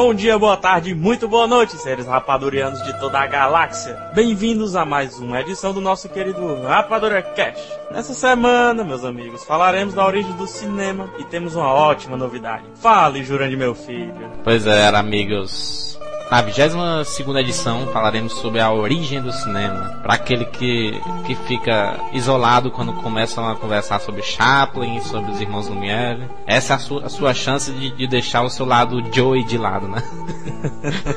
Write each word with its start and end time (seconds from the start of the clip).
Bom 0.00 0.14
dia, 0.14 0.38
boa 0.38 0.56
tarde, 0.56 0.94
muito 0.94 1.26
boa 1.26 1.48
noite, 1.48 1.76
seres 1.76 2.06
rapadurianos 2.06 2.80
de 2.84 2.96
toda 3.00 3.18
a 3.18 3.26
galáxia. 3.26 3.96
Bem-vindos 4.14 4.76
a 4.76 4.84
mais 4.84 5.18
uma 5.18 5.40
edição 5.40 5.74
do 5.74 5.80
nosso 5.80 6.08
querido 6.08 6.62
Rapadura 6.62 7.20
Cash. 7.20 7.58
Nessa 7.90 8.14
semana, 8.14 8.84
meus 8.84 9.04
amigos, 9.04 9.42
falaremos 9.42 9.94
da 9.94 10.06
origem 10.06 10.32
do 10.36 10.46
cinema 10.46 11.10
e 11.18 11.24
temos 11.24 11.56
uma 11.56 11.74
ótima 11.74 12.16
novidade. 12.16 12.62
Fale, 12.76 13.24
Jurandir, 13.24 13.58
meu 13.58 13.74
filho. 13.74 14.30
Pois 14.44 14.68
é, 14.68 14.86
amigos. 14.86 15.87
Na 16.30 16.42
22 16.42 17.18
edição 17.36 17.86
falaremos 17.86 18.34
sobre 18.34 18.60
a 18.60 18.70
origem 18.70 19.22
do 19.22 19.32
cinema. 19.32 19.98
Para 20.02 20.12
aquele 20.12 20.44
que, 20.44 21.00
que 21.26 21.34
fica 21.34 21.98
isolado 22.12 22.70
quando 22.70 22.92
começam 22.92 23.48
a 23.48 23.56
conversar 23.56 23.98
sobre 24.00 24.20
Chaplin, 24.20 25.00
sobre 25.00 25.30
os 25.30 25.40
irmãos 25.40 25.68
Lumière. 25.68 26.28
Essa 26.46 26.74
é 26.74 26.76
a 26.76 26.78
sua, 26.78 27.06
a 27.06 27.08
sua 27.08 27.32
chance 27.32 27.72
de, 27.72 27.90
de 27.92 28.06
deixar 28.06 28.42
o 28.42 28.50
seu 28.50 28.66
lado 28.66 29.02
Joey 29.10 29.42
de 29.42 29.56
lado, 29.56 29.88
né? 29.88 30.02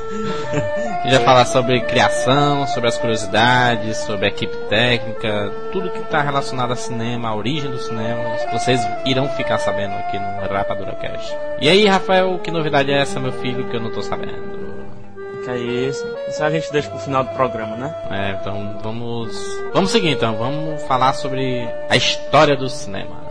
Já 1.10 1.20
falar 1.20 1.44
sobre 1.44 1.80
criação, 1.82 2.66
sobre 2.68 2.88
as 2.88 2.96
curiosidades, 2.96 3.98
sobre 3.98 4.24
a 4.24 4.28
equipe 4.28 4.56
técnica, 4.70 5.52
tudo 5.72 5.90
que 5.90 5.98
está 5.98 6.22
relacionado 6.22 6.72
a 6.72 6.76
cinema, 6.76 7.28
a 7.28 7.34
origem 7.34 7.70
do 7.70 7.78
cinema, 7.78 8.36
vocês 8.50 8.80
irão 9.04 9.28
ficar 9.30 9.58
sabendo 9.58 9.92
aqui 9.94 10.18
no 10.18 10.54
Rapadura 10.54 10.94
Cast. 10.94 11.36
E 11.60 11.68
aí, 11.68 11.86
Rafael, 11.86 12.38
que 12.38 12.50
novidade 12.50 12.90
é 12.90 12.98
essa, 12.98 13.20
meu 13.20 13.32
filho, 13.32 13.68
que 13.68 13.76
eu 13.76 13.80
não 13.80 13.88
estou 13.88 14.02
sabendo? 14.02 14.51
Que 15.44 15.56
isso. 15.56 16.06
Isso 16.28 16.44
a 16.44 16.50
gente 16.50 16.70
deixa 16.72 16.88
pro 16.88 16.98
final 16.98 17.24
do 17.24 17.30
programa, 17.30 17.76
né? 17.76 17.94
É, 18.10 18.38
então 18.40 18.78
vamos. 18.82 19.36
Vamos 19.72 19.90
seguir 19.90 20.10
então, 20.10 20.36
vamos 20.36 20.82
falar 20.84 21.12
sobre 21.14 21.68
a 21.88 21.96
história 21.96 22.56
do 22.56 22.68
cinema. 22.68 23.21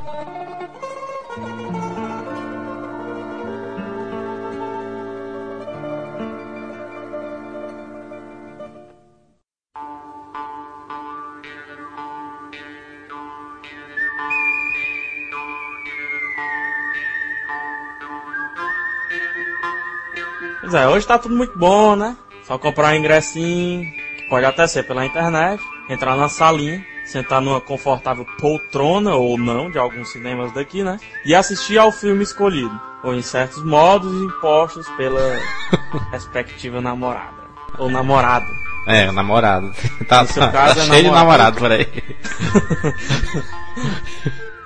Pois 20.71 20.83
é, 20.83 20.87
hoje 20.87 21.05
tá 21.05 21.19
tudo 21.19 21.35
muito 21.35 21.59
bom, 21.59 21.97
né? 21.97 22.15
Só 22.47 22.57
comprar 22.57 22.93
um 22.93 22.95
ingressinho, 22.95 23.91
que 23.91 24.29
pode 24.29 24.45
até 24.45 24.65
ser 24.65 24.83
pela 24.83 25.05
internet, 25.05 25.61
entrar 25.89 26.15
na 26.15 26.29
salinha, 26.29 26.81
sentar 27.03 27.41
numa 27.41 27.59
confortável 27.59 28.25
poltrona 28.39 29.13
ou 29.15 29.37
não 29.37 29.69
de 29.69 29.77
alguns 29.77 30.13
cinemas 30.13 30.49
daqui, 30.53 30.81
né? 30.81 30.97
E 31.25 31.35
assistir 31.35 31.77
ao 31.77 31.91
filme 31.91 32.23
escolhido, 32.23 32.71
ou 33.03 33.13
em 33.13 33.21
certos 33.21 33.61
modos 33.65 34.13
impostos 34.23 34.87
pela 34.95 35.19
respectiva 36.09 36.79
namorada 36.79 37.41
ou 37.77 37.89
namorado. 37.89 38.47
É, 38.87 39.11
namorado. 39.11 39.73
Tá, 40.07 40.25
tá, 40.25 40.47
tá 40.47 40.67
é 40.69 40.75
cheio 40.75 41.03
de 41.03 41.11
namorado 41.11 41.57
por 41.57 41.69
aí. 41.69 41.85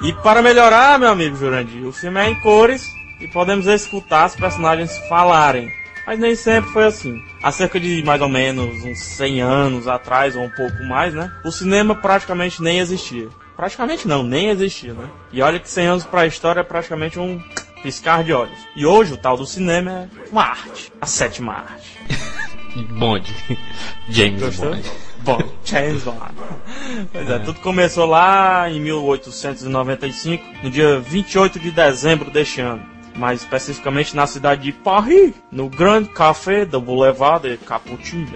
e 0.03 0.13
para 0.21 0.43
melhorar, 0.43 0.99
meu 0.99 1.09
amigo 1.09 1.35
Jurandir, 1.35 1.83
o 1.83 1.91
filme 1.91 2.19
é 2.19 2.29
em 2.29 2.39
cores 2.41 2.93
e 3.19 3.27
podemos 3.27 3.65
escutar 3.65 4.27
os 4.27 4.35
personagens 4.35 4.95
falarem. 5.09 5.84
Mas 6.05 6.19
nem 6.19 6.35
sempre 6.35 6.69
foi 6.71 6.85
assim. 6.85 7.23
Há 7.41 7.51
cerca 7.51 7.79
de 7.79 8.03
mais 8.03 8.21
ou 8.21 8.29
menos 8.29 8.83
uns 8.83 8.99
100 8.99 9.41
anos 9.41 9.87
atrás, 9.87 10.35
ou 10.35 10.43
um 10.43 10.49
pouco 10.49 10.83
mais, 10.83 11.13
né? 11.13 11.31
O 11.43 11.51
cinema 11.51 11.95
praticamente 11.95 12.61
nem 12.61 12.79
existia. 12.79 13.27
Praticamente 13.55 14.07
não, 14.07 14.21
nem 14.21 14.49
existia, 14.49 14.93
né? 14.93 15.09
E 15.31 15.41
olha 15.41 15.59
que 15.59 15.69
100 15.69 15.87
anos 15.87 16.05
para 16.05 16.21
a 16.21 16.27
história 16.27 16.59
é 16.59 16.63
praticamente 16.63 17.19
um 17.19 17.41
piscar 17.81 18.23
de 18.23 18.33
olhos. 18.33 18.57
E 18.75 18.85
hoje 18.85 19.13
o 19.13 19.17
tal 19.17 19.37
do 19.37 19.45
cinema 19.45 19.91
é 19.91 20.09
uma 20.31 20.43
arte. 20.43 20.91
A 21.01 21.05
sétima 21.05 21.53
arte. 21.53 21.97
Bond. 22.99 23.33
James 24.09 24.41
Gostou? 24.41 24.71
Bond. 24.71 24.91
Bom, 25.19 25.39
James 25.63 26.03
Bond. 26.03 26.19
Pois 27.11 27.29
é, 27.29 27.35
é, 27.35 27.39
tudo 27.39 27.59
começou 27.61 28.05
lá 28.05 28.69
em 28.69 28.79
1895, 28.79 30.43
no 30.61 30.69
dia 30.69 30.99
28 30.99 31.59
de 31.59 31.71
dezembro 31.71 32.29
deste 32.29 32.61
ano 32.61 32.94
mais 33.15 33.41
especificamente 33.41 34.15
na 34.15 34.27
cidade 34.27 34.63
de 34.63 34.71
Paris, 34.71 35.33
no 35.51 35.69
Grand 35.69 36.05
Café 36.05 36.65
do 36.65 36.81
Boulevard 36.81 37.47
de 37.47 37.57
Capucine. 37.57 38.27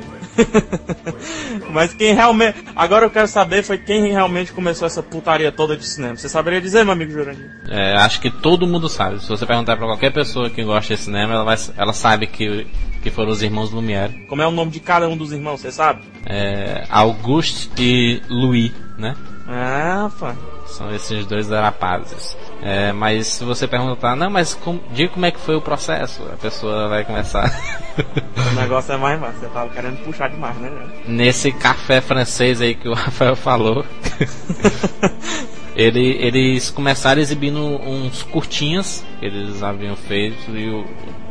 Mas 1.71 1.93
quem 1.93 2.13
realmente. 2.13 2.63
Agora 2.75 3.05
eu 3.05 3.09
quero 3.09 3.27
saber 3.27 3.63
foi 3.63 3.77
quem 3.77 4.11
realmente 4.11 4.51
começou 4.51 4.85
essa 4.85 5.03
putaria 5.03 5.51
toda 5.51 5.75
de 5.75 5.85
cinema. 5.85 6.15
Você 6.15 6.29
saberia 6.29 6.61
dizer, 6.61 6.83
meu 6.83 6.93
amigo 6.93 7.11
Jurandir? 7.11 7.49
É, 7.67 7.97
acho 7.97 8.21
que 8.21 8.29
todo 8.29 8.67
mundo 8.67 8.87
sabe. 8.87 9.21
Se 9.21 9.29
você 9.29 9.45
perguntar 9.45 9.75
para 9.77 9.85
qualquer 9.85 10.11
pessoa 10.11 10.49
que 10.49 10.63
gosta 10.63 10.95
de 10.95 11.01
cinema, 11.01 11.33
ela, 11.33 11.43
vai, 11.43 11.57
ela 11.77 11.93
sabe 11.93 12.27
que, 12.27 12.67
que 13.01 13.09
foram 13.09 13.31
os 13.31 13.41
irmãos 13.41 13.71
Lumière. 13.71 14.25
Como 14.27 14.41
é 14.41 14.47
o 14.47 14.51
nome 14.51 14.71
de 14.71 14.79
cada 14.79 15.07
um 15.07 15.17
dos 15.17 15.31
irmãos, 15.31 15.61
você 15.61 15.71
sabe? 15.71 16.01
É, 16.25 16.85
Auguste 16.89 17.69
e 17.77 18.21
Louis, 18.29 18.71
né? 18.97 19.15
Ah, 19.47 20.09
pá. 20.19 20.35
São 20.69 20.93
esses 20.93 21.25
dois 21.25 21.49
rapazes. 21.49 22.37
É, 22.61 22.91
mas 22.91 23.27
se 23.27 23.43
você 23.43 23.67
perguntar, 23.67 24.15
não, 24.15 24.29
mas 24.29 24.53
com, 24.53 24.79
diga 24.91 25.13
como 25.13 25.25
é 25.25 25.31
que 25.31 25.39
foi 25.39 25.55
o 25.55 25.61
processo, 25.61 26.23
a 26.31 26.37
pessoa 26.37 26.87
vai 26.87 27.03
começar. 27.03 27.51
o 27.97 28.55
negócio 28.55 28.93
é 28.93 28.97
mais 28.97 29.19
massa, 29.19 29.39
você 29.39 29.47
tava 29.47 29.69
querendo 29.69 30.03
puxar 30.03 30.29
demais, 30.29 30.55
né? 30.57 30.71
Nesse 31.05 31.51
café 31.51 32.01
francês 32.01 32.61
aí 32.61 32.75
que 32.75 32.87
o 32.87 32.93
Rafael 32.95 33.35
falou. 33.35 33.85
ele, 35.75 36.17
eles 36.19 36.69
começaram 36.69 37.21
exibindo 37.21 37.59
uns 37.59 38.23
curtinhas 38.23 39.05
que 39.19 39.25
eles 39.25 39.63
haviam 39.63 39.95
feito 39.95 40.51
e 40.55 40.85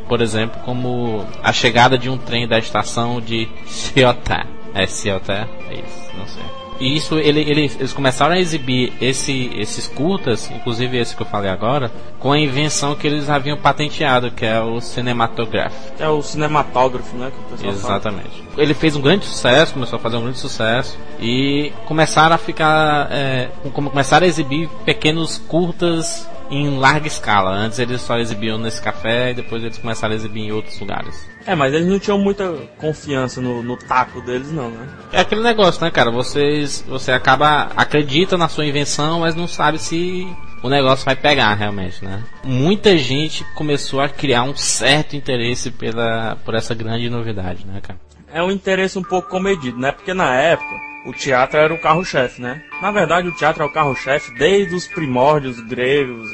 por 0.09 0.23
exemplo, 0.23 0.61
como 0.65 1.27
a 1.43 1.53
chegada 1.53 1.99
de 1.99 2.09
um 2.09 2.17
trem 2.17 2.49
da 2.49 2.59
estação 2.59 3.21
de 3.21 3.47
Ciotat. 3.67 4.49
É 4.75 4.87
Ciotat? 4.87 5.49
É 5.69 5.75
isso, 5.75 6.17
não 6.17 6.27
sei. 6.27 6.68
E 6.81 6.97
isso 6.97 7.19
ele, 7.19 7.41
ele, 7.41 7.63
eles 7.63 7.93
começaram 7.93 8.35
a 8.35 8.39
exibir 8.39 8.93
esse, 9.01 9.51
esses 9.55 9.87
curtas, 9.87 10.51
inclusive 10.51 10.99
esse 10.99 11.15
que 11.17 11.23
eu 11.23 11.27
falei 11.27 11.51
agora, 11.51 11.91
com 12.19 12.33
a 12.33 12.39
invenção 12.39 12.95
que 12.95 13.07
eles 13.07 13.29
haviam 13.29 13.57
patenteado, 13.57 14.31
que 14.31 14.45
é 14.45 14.61
o 14.61 14.81
cinematógrafo. 14.81 15.93
É 15.99 16.09
o 16.09 16.23
cinematógrafo, 16.23 17.17
né? 17.17 17.33
Exatamente. 17.65 18.43
Fala. 18.43 18.63
Ele 18.63 18.75
fez 18.75 18.95
um 18.95 19.01
grande 19.01 19.25
sucesso, 19.25 19.75
começou 19.75 19.99
a 19.99 20.01
fazer 20.01 20.17
um 20.17 20.23
grande 20.23 20.39
sucesso 20.39 20.99
e 21.21 21.73
começaram 21.87 22.35
a 22.35 22.39
ficar, 22.39 23.09
é, 23.11 23.51
começaram 23.73 24.25
a 24.25 24.29
exibir 24.29 24.69
pequenos 24.85 25.39
curtas 25.39 26.29
em 26.51 26.79
larga 26.79 27.07
escala. 27.07 27.51
Antes 27.51 27.79
eles 27.79 28.01
só 28.01 28.19
exibiam 28.19 28.59
nesse 28.59 28.81
café 28.81 29.31
e 29.31 29.35
depois 29.35 29.63
eles 29.63 29.79
começaram 29.79 30.13
a 30.13 30.17
exibir 30.17 30.43
em 30.43 30.53
outros 30.53 30.79
lugares. 30.79 31.29
É, 31.47 31.55
mas 31.55 31.73
eles 31.73 31.87
não 31.87 31.99
tinham 31.99 32.19
muita 32.19 32.53
confiança 32.77 33.41
no, 33.41 33.63
no 33.63 33.77
taco 33.77 34.21
deles, 34.21 34.53
não, 34.53 34.71
né? 34.71 34.87
É 35.13 35.21
aquele 35.21 35.43
negócio, 35.43 35.83
né, 35.83 35.91
cara? 35.91 36.11
Vocês, 36.11 36.85
você 36.87 37.13
acaba 37.13 37.71
acredita 37.77 38.37
na 38.37 38.49
sua 38.49 38.67
invenção, 38.67 39.21
mas 39.21 39.35
não 39.35 39.49
sabe 39.49 39.79
se 39.79 40.27
o 40.63 40.69
negócio 40.69 41.05
vai 41.05 41.17
pegar 41.17 41.55
realmente, 41.55 42.05
né? 42.05 42.23
Muita 42.45 42.97
gente 42.99 43.45
começou 43.55 44.01
a 44.01 44.09
criar 44.09 44.43
um 44.43 44.55
certo 44.57 45.17
interesse 45.17 45.71
pela, 45.71 46.37
por 46.45 46.55
essa 46.55 46.75
grande 46.75 47.09
novidade, 47.09 47.67
né, 47.67 47.81
cara? 47.81 47.99
É 48.33 48.43
um 48.43 48.51
interesse 48.51 48.99
um 48.99 49.03
pouco 49.03 49.29
comedido, 49.29 49.79
né? 49.79 49.93
Porque 49.93 50.13
na 50.13 50.35
época 50.35 50.89
o 51.07 51.13
teatro 51.13 51.59
era 51.59 51.73
o 51.73 51.81
carro-chefe, 51.81 52.43
né? 52.43 52.63
Na 52.83 52.91
verdade, 52.91 53.29
o 53.29 53.35
teatro 53.35 53.63
é 53.63 53.67
o 53.67 53.73
carro-chefe 53.73 54.35
desde 54.35 54.75
os 54.75 54.87
primórdios 54.87 55.59
gregos, 55.61 56.31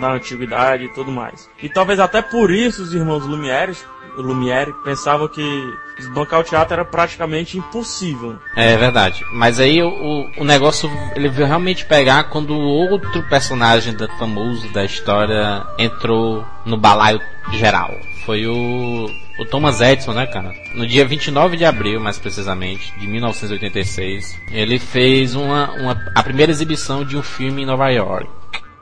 da 0.00 0.12
antiguidade 0.12 0.84
e 0.84 0.88
tudo 0.88 1.10
mais. 1.10 1.48
E 1.62 1.68
talvez 1.68 1.98
até 1.98 2.22
por 2.22 2.50
isso 2.50 2.82
os 2.82 2.94
irmãos 2.94 3.24
Lumière, 3.24 3.76
Lumière 4.16 4.72
pensavam 4.84 5.28
que 5.28 5.42
desbancar 5.96 6.40
o 6.40 6.44
teatro 6.44 6.74
era 6.74 6.84
praticamente 6.84 7.58
impossível. 7.58 8.38
É 8.54 8.76
verdade. 8.76 9.24
Mas 9.32 9.60
aí 9.60 9.82
o, 9.82 10.30
o 10.38 10.44
negócio 10.44 10.90
ele 11.14 11.28
veio 11.28 11.46
realmente 11.46 11.84
pegar 11.84 12.24
quando 12.24 12.54
outro 12.54 13.22
personagem 13.24 13.94
da, 13.94 14.08
famoso 14.16 14.72
da 14.72 14.84
história 14.84 15.66
entrou 15.78 16.44
no 16.64 16.76
balaio 16.76 17.20
geral. 17.52 17.94
Foi 18.24 18.46
o 18.46 19.08
o 19.38 19.44
Thomas 19.44 19.80
Edison, 19.80 20.12
né, 20.12 20.26
cara? 20.26 20.54
No 20.74 20.86
dia 20.86 21.04
29 21.04 21.56
de 21.56 21.64
abril, 21.64 22.00
mais 22.00 22.18
precisamente, 22.18 22.92
de 22.98 23.06
1986, 23.06 24.40
ele 24.50 24.78
fez 24.78 25.34
uma, 25.34 25.72
uma, 25.72 26.12
a 26.14 26.22
primeira 26.22 26.50
exibição 26.50 27.04
de 27.04 27.16
um 27.16 27.22
filme 27.22 27.62
em 27.62 27.66
Nova 27.66 27.90
York. 27.90 28.28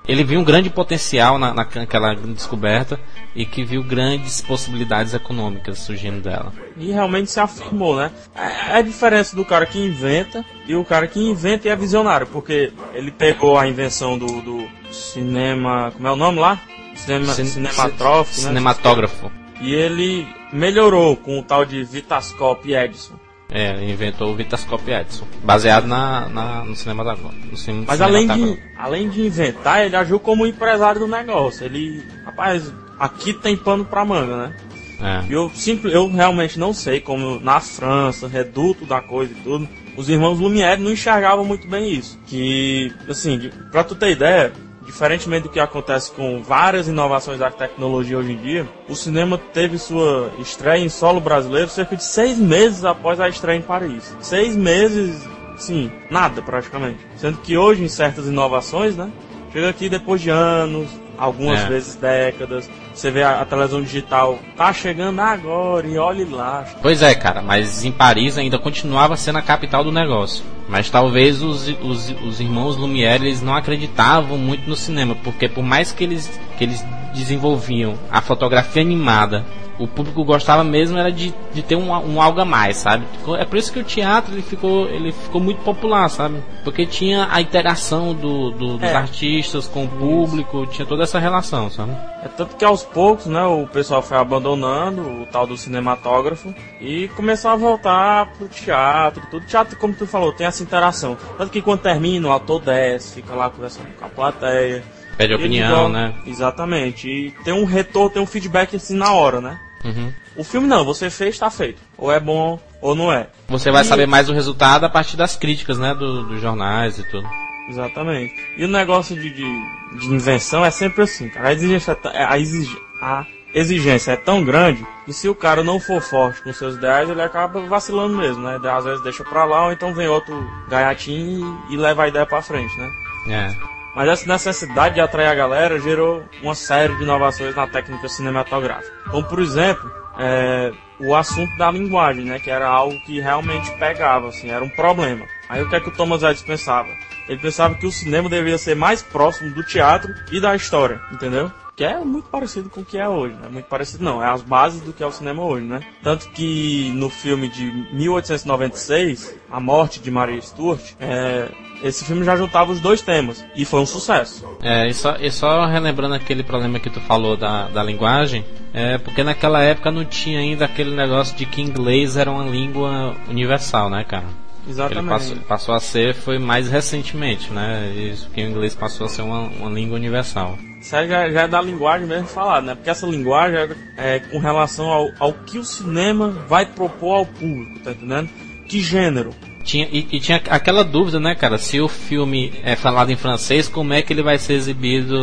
Ele 0.07 0.23
viu 0.23 0.39
um 0.39 0.45
grande 0.45 0.69
potencial 0.69 1.39
na, 1.39 1.55
naquela 1.55 2.15
descoberta 2.15 3.01
e 3.35 3.47
que 3.47 3.65
viu 3.65 3.83
grandes 3.83 4.43
possibilidades 4.43 5.15
econômicas 5.15 5.79
surgindo 5.79 6.21
dela. 6.21 6.53
E 6.77 6.93
realmente 6.93 7.31
se 7.31 7.41
afirmou, 7.41 7.97
né? 7.97 8.13
É, 8.35 8.73
é 8.73 8.77
a 8.77 8.83
diferença 8.83 9.35
do 9.35 9.45
cara 9.45 9.65
que 9.65 9.79
inventa 9.79 10.45
e 10.67 10.77
o 10.77 10.85
cara 10.85 11.09
que 11.09 11.19
inventa 11.19 11.69
e 11.69 11.71
é 11.71 11.77
visionário, 11.77 12.27
porque 12.27 12.71
ele 12.93 13.11
pegou 13.11 13.59
a 13.59 13.67
invenção 13.67 14.19
do, 14.19 14.43
do 14.43 14.69
cinema. 14.93 15.91
Como 15.93 16.07
é 16.07 16.13
o 16.13 16.17
nome 16.17 16.39
lá? 16.39 16.61
Cinema, 16.95 17.33
Cin 17.33 17.47
cinematrófico, 17.47 18.43
né? 18.43 18.49
Cinematógrafo. 18.49 19.33
E 19.61 19.73
ele 19.73 20.27
melhorou 20.53 21.17
com 21.17 21.39
o 21.39 21.43
tal 21.43 21.65
de 21.65 21.83
Vitascope 21.83 22.75
Edison. 22.75 23.24
É, 23.51 23.71
ele 23.71 23.93
inventou 23.93 24.33
o 24.33 24.35
Vitascope 24.35 24.91
Edison, 24.91 25.27
baseado 25.43 25.87
na, 25.87 26.29
na 26.29 26.65
no 26.65 26.75
cinema 26.75 27.05
da 27.05 27.17
cinema, 27.57 27.85
Mas 27.87 28.01
além 28.01 28.27
de, 28.27 28.59
além 28.77 29.09
de 29.09 29.27
inventar, 29.27 29.85
ele 29.85 29.95
agiu 29.95 30.19
como 30.19 30.47
empresário 30.47 31.01
do 31.01 31.07
negócio. 31.07 31.65
Ele, 31.65 32.03
rapaz, 32.25 32.73
aqui 32.99 33.33
tem 33.33 33.57
pano 33.57 33.85
pra 33.85 34.05
manga, 34.05 34.49
né? 34.49 34.57
É. 35.01 35.25
Eu, 35.29 35.51
simples, 35.51 35.93
eu 35.93 36.11
realmente 36.11 36.59
não 36.59 36.73
sei 36.73 37.01
como 37.01 37.39
na 37.41 37.61
França, 37.61 38.27
reduto 38.27 38.87
da 38.87 39.01
coisa 39.01 39.33
e 39.33 39.43
tudo, 39.43 39.69
os 39.97 40.09
irmãos 40.09 40.41
Lumière 40.41 40.81
não 40.81 40.91
enxergavam 40.91 41.45
muito 41.45 41.69
bem 41.69 41.93
isso. 41.93 42.19
Que, 42.27 42.93
assim, 43.09 43.51
pra 43.71 43.85
tu 43.85 43.95
ter 43.95 44.13
ideia, 44.13 44.53
diferentemente 44.85 45.45
do 45.45 45.49
que 45.49 45.61
acontece 45.61 46.11
com 46.13 46.43
várias 46.43 46.89
inovações 46.89 47.39
da 47.39 47.51
tecnologia 47.51 48.19
hoje 48.19 48.33
em 48.33 48.37
dia, 48.37 48.69
o 48.89 48.95
cinema 48.95 49.39
teve 49.53 49.79
sua 49.79 50.31
estreia 50.39 50.83
em 50.83 50.89
solo 50.89 51.21
brasileiro 51.21 51.69
cerca 51.69 51.97
de 51.97 52.05
seis 52.05 52.39
meses 52.39 52.85
após 52.85 53.21
a 53.21 53.29
estreia 53.29 53.59
em 53.59 53.63
Paris. 53.63 54.15
Seis 54.21 54.55
meses, 54.55 55.27
sim, 55.57 55.91
nada 56.11 56.43
praticamente. 56.43 56.99
Sendo 57.17 57.39
que 57.39 57.57
hoje, 57.57 57.83
em 57.83 57.89
certas 57.89 58.27
inovações, 58.27 58.97
né, 58.97 59.11
chega 59.53 59.69
aqui 59.69 59.89
depois 59.89 60.21
de 60.21 60.31
anos, 60.31 60.89
algumas 61.19 61.61
é. 61.61 61.69
vezes 61.69 61.95
décadas. 61.95 62.71
Você 62.93 63.11
vê 63.11 63.23
a, 63.23 63.41
a, 63.41 63.45
televisão 63.45 63.83
digital, 63.83 64.39
tá 64.57 64.73
chegando 64.73 65.21
agora 65.21 65.87
e 65.87 65.99
olhe 65.99 66.25
lá. 66.25 66.65
Pois 66.81 67.03
é, 67.03 67.15
cara, 67.15 67.43
mas 67.43 67.85
em 67.85 67.93
Paris 67.93 68.39
ainda 68.39 68.59
continuava 68.59 69.17
sendo 69.17 69.39
a 69.39 69.43
capital 69.43 69.83
do 69.83 69.93
negócio. 69.93 70.45
Mas 70.69 70.89
talvez 70.89 71.43
os, 71.43 71.69
os, 71.83 72.11
os 72.27 72.41
irmãos 72.41 72.77
Lumière 72.77 73.25
eles 73.25 73.43
não 73.43 73.55
acreditavam 73.55 74.39
muito 74.39 74.69
no 74.69 74.77
cinema, 74.77 75.15
porque 75.23 75.49
por 75.49 75.63
mais 75.63 75.93
que 75.93 76.05
eles, 76.05 76.41
que 76.57 76.65
eles 76.65 76.85
desenvolviam 77.15 77.95
a 78.11 78.21
fotografia 78.21 78.83
animada 78.83 79.45
o 79.79 79.89
público 79.89 80.25
gostava 80.25 80.63
mesmo 80.63 80.99
era 80.99 81.11
de, 81.11 81.35
de 81.53 81.63
ter 81.63 81.77
um, 81.77 81.91
um 81.91 82.21
algo 82.21 82.41
a 82.41 82.45
mais, 82.45 82.77
sabe? 82.77 83.07
É 83.39 83.45
por 83.45 83.59
isso 83.59 83.73
que 83.73 83.79
o 83.79 83.85
teatro 83.85 84.35
ele 84.35 84.43
ficou, 84.43 84.89
ele 84.89 85.13
ficou 85.13 85.41
muito 85.41 85.63
popular, 85.63 86.09
sabe? 86.09 86.43
Porque 86.63 86.87
tinha 86.87 87.29
a 87.31 87.41
interação 87.41 88.15
do, 88.15 88.51
do 88.51 88.75
dos 88.79 88.83
é. 88.83 88.95
artistas 88.95 89.67
com 89.67 89.85
o 89.85 89.89
público, 89.89 90.67
tinha 90.67 90.87
toda 90.87 91.03
essa 91.03 91.19
relação, 91.19 91.71
sabe? 91.71 91.93
É 92.23 92.29
tanto 92.29 92.57
que 92.57 92.65
aos 92.65 92.83
poucos, 92.83 93.27
né, 93.27 93.43
o 93.45 93.67
pessoal 93.67 94.03
foi 94.03 94.17
abandonando 94.17 95.03
o 95.03 95.27
tal 95.27 95.47
do 95.47 95.57
cinematógrafo 95.57 96.55
e 96.81 97.09
começou 97.09 97.51
a 97.51 97.57
voltar 97.57 98.33
pro 98.33 98.49
teatro, 98.49 99.23
tudo. 99.31 99.47
Teatro, 99.47 99.77
como 99.77 99.95
tu 99.95 100.07
falou, 100.07 100.33
tem 100.33 100.47
essa 100.47 100.63
interação. 100.63 101.17
Tanto 101.37 101.51
que 101.51 101.63
quando 101.63 101.81
termina, 101.81 102.29
o 102.29 102.33
ator 102.33 102.61
desce, 102.61 103.17
fica 103.17 103.35
lá 103.35 103.51
conversando 103.51 103.89
com 103.99 104.07
a 104.07 104.09
plateia. 104.09 104.83
Pede 105.17 105.35
opinião, 105.35 105.89
né? 105.89 106.15
Exatamente. 106.27 107.09
E 107.09 107.31
tem 107.45 107.55
um 107.55 107.65
retorno, 107.65 108.11
tem 108.11 108.23
um 108.23 108.27
feedback 108.27 108.75
assim 108.75 108.97
na 108.97 109.13
hora, 109.13 109.41
né? 109.41 109.61
Uhum. 109.85 110.13
O 110.37 110.43
filme 110.43 110.67
não, 110.67 110.85
você 110.85 111.11
fez, 111.11 111.35
está 111.35 111.51
feito. 111.51 111.81
Ou 111.99 112.11
é 112.11 112.19
bom 112.19 112.59
ou 112.81 112.95
não 112.95 113.13
é. 113.13 113.29
Você 113.49 113.71
vai 113.71 113.83
e... 113.83 113.85
saber 113.85 114.07
mais 114.07 114.29
o 114.29 114.33
resultado 114.33 114.85
a 114.85 114.91
partir 114.91 115.17
das 115.17 115.37
críticas, 115.37 115.79
né? 115.79 115.95
Do, 115.95 116.25
dos 116.25 116.41
jornais 116.41 116.99
e 116.99 117.05
tudo. 117.11 117.29
Exatamente. 117.69 118.35
E 118.57 118.65
o 118.65 118.69
negócio 118.69 119.15
de, 119.15 119.31
de, 119.31 119.99
de 119.99 120.07
invenção 120.07 120.65
é 120.65 120.71
sempre 120.71 121.03
assim, 121.03 121.29
cara. 121.29 121.49
A 121.49 121.53
exigência, 121.53 121.97
é 122.13 122.25
a, 122.25 122.39
exig, 122.39 122.77
a 123.01 123.27
exigência 123.55 124.13
é 124.13 124.17
tão 124.17 124.45
grande 124.45 124.85
que 125.05 125.13
se 125.13 125.29
o 125.29 125.35
cara 125.35 125.63
não 125.63 125.79
for 125.79 126.01
forte 126.01 126.43
com 126.43 126.53
seus 126.53 126.77
ideais, 126.77 127.09
ele 127.09 127.23
acaba 127.23 127.61
vacilando 127.61 128.17
mesmo, 128.17 128.43
né? 128.43 128.61
Às 128.71 128.85
vezes 128.85 129.03
deixa 129.03 129.25
pra 129.25 129.45
lá, 129.45 129.67
ou 129.67 129.73
então 129.73 129.95
vem 129.95 130.09
outro 130.09 130.35
gaiatinho 130.69 131.59
e, 131.71 131.75
e 131.75 131.77
leva 131.77 132.05
a 132.05 132.09
ideia 132.09 132.27
pra 132.27 132.43
frente, 132.43 132.77
né? 132.77 132.91
É. 133.29 133.74
Mas 133.95 134.09
essa 134.09 134.27
necessidade 134.27 134.97
de 134.97 135.01
atrair 135.01 135.29
a 135.29 135.35
galera 135.35 135.79
gerou 135.79 136.25
uma 136.43 136.55
série 136.55 136.97
de 136.97 137.03
inovações 137.05 137.55
na 137.55 137.67
técnica 137.67 138.09
cinematográfica. 138.09 138.93
Como, 139.11 139.25
por 139.29 139.41
exemplo, 139.41 139.91
é, 140.19 140.73
o 140.99 141.15
assunto 141.15 141.57
da 141.57 141.71
linguagem, 141.71 142.25
né? 142.25 142.39
Que 142.39 142.51
era 142.51 142.69
algo 142.69 142.99
que 143.01 143.21
realmente 143.21 143.71
pegava, 143.79 144.29
assim, 144.29 144.51
era 144.51 144.65
um 144.65 144.69
problema. 144.69 145.27
Aí 145.49 145.63
o 145.63 145.69
que 145.69 145.77
é 145.77 145.81
que 145.81 145.89
o 145.89 145.93
Thomas 145.93 146.23
Edison 146.23 146.47
pensava? 146.47 146.89
Ele 147.29 147.41
pensava 147.41 147.75
que 147.75 147.87
o 147.87 147.93
cinema 147.93 148.29
deveria 148.29 148.59
ser 148.59 148.75
mais 148.75 149.03
próximo 149.03 149.55
do 149.55 149.65
teatro 149.65 150.13
e 150.31 150.41
da 150.41 150.55
história, 150.55 151.01
entendeu? 151.13 151.51
Que 151.77 151.85
é 151.85 151.99
muito 151.99 152.29
parecido 152.29 152.71
com 152.71 152.81
o 152.81 152.85
que 152.85 152.97
é 152.97 153.09
hoje, 153.09 153.35
né? 153.35 153.49
Muito 153.51 153.67
parecido 153.67 154.05
não, 154.05 154.23
é 154.23 154.31
as 154.31 154.43
bases 154.43 154.81
do 154.81 154.93
que 154.93 155.03
é 155.03 155.07
o 155.07 155.11
cinema 155.11 155.43
hoje, 155.43 155.67
né? 155.67 155.81
Tanto 156.03 156.29
que 156.31 156.91
no 156.95 157.11
filme 157.11 157.49
de 157.49 157.65
1896, 157.93 159.35
A 159.51 159.59
Morte 159.59 160.01
de 160.01 160.11
Maria 160.11 160.41
Stuart, 160.41 160.93
é, 161.01 161.49
esse 161.83 162.05
filme 162.05 162.25
já 162.25 162.37
juntava 162.37 162.71
os 162.71 162.81
dois 162.81 163.03
temas 163.03 163.45
e 163.57 163.65
foi 163.65 163.81
um 163.81 163.87
sucesso. 163.87 164.47
É, 164.63 164.89
e 164.89 164.95
só, 164.95 165.17
e 165.17 165.31
só 165.31 165.67
relembrando 165.67 166.15
aquele 166.15 166.45
problema 166.45 166.79
que 166.79 166.91
tu 166.91 167.01
falou 167.01 167.37
da, 167.37 167.69
da 167.69 167.83
linguagem, 167.83 168.45
é 168.73 168.97
porque 168.97 169.25
naquela 169.25 169.63
época 169.63 169.91
não 169.91 170.05
tinha 170.05 170.39
ainda 170.39 170.65
aquele 170.67 170.95
negócio 170.95 171.37
de 171.37 171.45
que 171.45 171.61
inglês 171.61 172.17
era 172.17 172.31
uma 172.31 172.45
língua 172.45 173.17
universal, 173.29 173.91
né, 173.91 174.05
cara? 174.05 174.27
Exatamente. 174.69 175.01
Ele 175.01 175.09
passou, 175.09 175.37
passou, 175.49 175.75
a 175.75 175.81
ser 175.81 176.15
foi 176.15 176.39
mais 176.39 176.71
recentemente, 176.71 177.53
né? 177.53 177.93
Isso 177.95 178.31
que 178.31 178.43
o 178.43 178.49
inglês 178.49 178.75
passou 178.75 179.07
a 179.07 179.09
ser 179.09 179.23
uma, 179.23 179.41
uma 179.41 179.71
língua 179.71 179.97
universal. 179.97 180.57
Isso 180.85 180.95
aí 180.95 181.09
já, 181.09 181.31
já, 181.31 181.43
é 181.45 181.49
da 181.49 181.63
linguagem 181.63 182.07
mesmo 182.07 182.27
falado, 182.27 182.67
né? 182.67 182.75
Porque 182.75 182.91
essa 182.91 183.07
linguagem 183.07 183.59
é, 183.97 184.17
é 184.17 184.19
com 184.19 184.39
relação 184.39 184.85
ao, 184.91 185.11
ao 185.19 185.33
que 185.33 185.57
o 185.57 185.65
cinema 185.65 186.29
vai 186.47 186.67
propor 186.67 187.15
ao 187.15 187.27
público, 187.27 187.81
tá 187.83 187.93
entendendo? 187.93 188.29
Que 188.69 188.81
gênero? 188.81 189.31
Tinha, 189.65 189.89
e, 189.91 190.07
e, 190.13 190.21
tinha 190.21 190.43
aquela 190.51 190.85
dúvida, 190.85 191.19
né, 191.19 191.35
cara? 191.35 191.57
Se 191.57 191.81
o 191.81 191.89
filme 191.89 192.53
é 192.63 192.77
falado 192.77 193.11
em 193.11 193.17
francês, 193.17 193.67
como 193.67 193.95
é 193.95 194.03
que 194.03 194.13
ele 194.13 194.23
vai 194.23 194.37
ser 194.37 194.53
exibido 194.53 195.19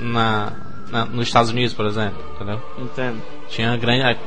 na, 0.00 0.52
na 0.90 1.04
nos 1.04 1.28
Estados 1.28 1.52
Unidos, 1.52 1.72
por 1.72 1.86
exemplo? 1.86 2.18
Entendeu? 2.34 2.60
Entendo. 2.76 3.22
Tinha 3.48 3.76
grande. 3.76 4.18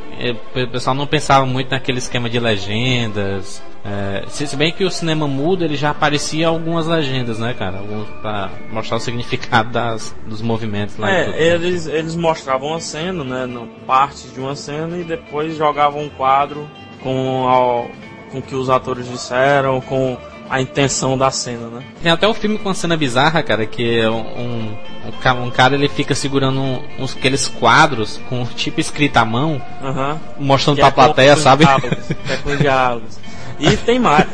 O 0.55 0.71
pessoal 0.71 0.95
não 0.95 1.05
pensava 1.05 1.45
muito 1.45 1.69
naquele 1.69 1.97
esquema 1.97 2.29
de 2.29 2.39
legendas. 2.39 3.61
É, 3.89 4.25
se, 4.27 4.53
bem 4.57 4.73
que 4.73 4.83
o 4.83 4.91
cinema 4.91 5.27
mudo 5.27 5.63
ele 5.63 5.77
já 5.77 5.91
aparecia 5.91 6.49
algumas 6.49 6.87
legendas, 6.87 7.39
né, 7.39 7.53
cara? 7.57 7.77
Alguns 7.77 8.09
pra 8.21 8.49
mostrar 8.69 8.97
o 8.97 8.99
significado 8.99 9.71
das, 9.71 10.13
dos 10.25 10.41
movimentos 10.41 10.97
lá. 10.97 11.09
É, 11.09 11.53
eles, 11.53 11.87
eles 11.87 12.13
mostravam 12.13 12.73
a 12.73 12.81
cena, 12.81 13.23
né? 13.23 13.45
No, 13.45 13.65
partes 13.85 14.33
de 14.33 14.41
uma 14.41 14.57
cena 14.57 14.97
e 14.97 15.05
depois 15.05 15.55
jogavam 15.55 16.03
um 16.03 16.09
quadro 16.09 16.69
com, 17.01 17.47
ao, 17.47 17.89
com 18.29 18.39
o 18.39 18.41
que 18.41 18.55
os 18.55 18.69
atores 18.69 19.09
disseram, 19.09 19.79
com 19.79 20.17
a 20.49 20.61
intenção 20.61 21.17
da 21.17 21.31
cena, 21.31 21.67
né? 21.67 21.83
Tem 22.01 22.11
até 22.11 22.27
um 22.27 22.33
filme 22.33 22.57
com 22.57 22.67
uma 22.67 22.75
cena 22.75 22.97
bizarra, 22.97 23.41
cara, 23.41 23.65
que 23.65 23.99
é 23.99 24.09
um, 24.09 24.19
um, 24.19 25.43
um 25.45 25.49
cara 25.49 25.75
ele 25.75 25.87
fica 25.87 26.13
segurando 26.13 26.61
uns 26.99 27.15
aqueles 27.15 27.47
quadros 27.47 28.19
com 28.29 28.45
tipo 28.45 28.81
escrita 28.81 29.21
à 29.21 29.25
mão, 29.25 29.61
uhum. 29.81 30.19
mostrando 30.39 30.75
que 30.75 30.81
pra 30.81 30.89
é 30.89 30.91
plateia, 30.91 31.35
sabe? 31.37 31.65
Diálogos, 31.65 32.11
é 32.11 32.37
com 32.37 32.55
diálogos. 32.57 33.27
E 33.59 33.75
tem 33.77 33.99
mais, 33.99 34.25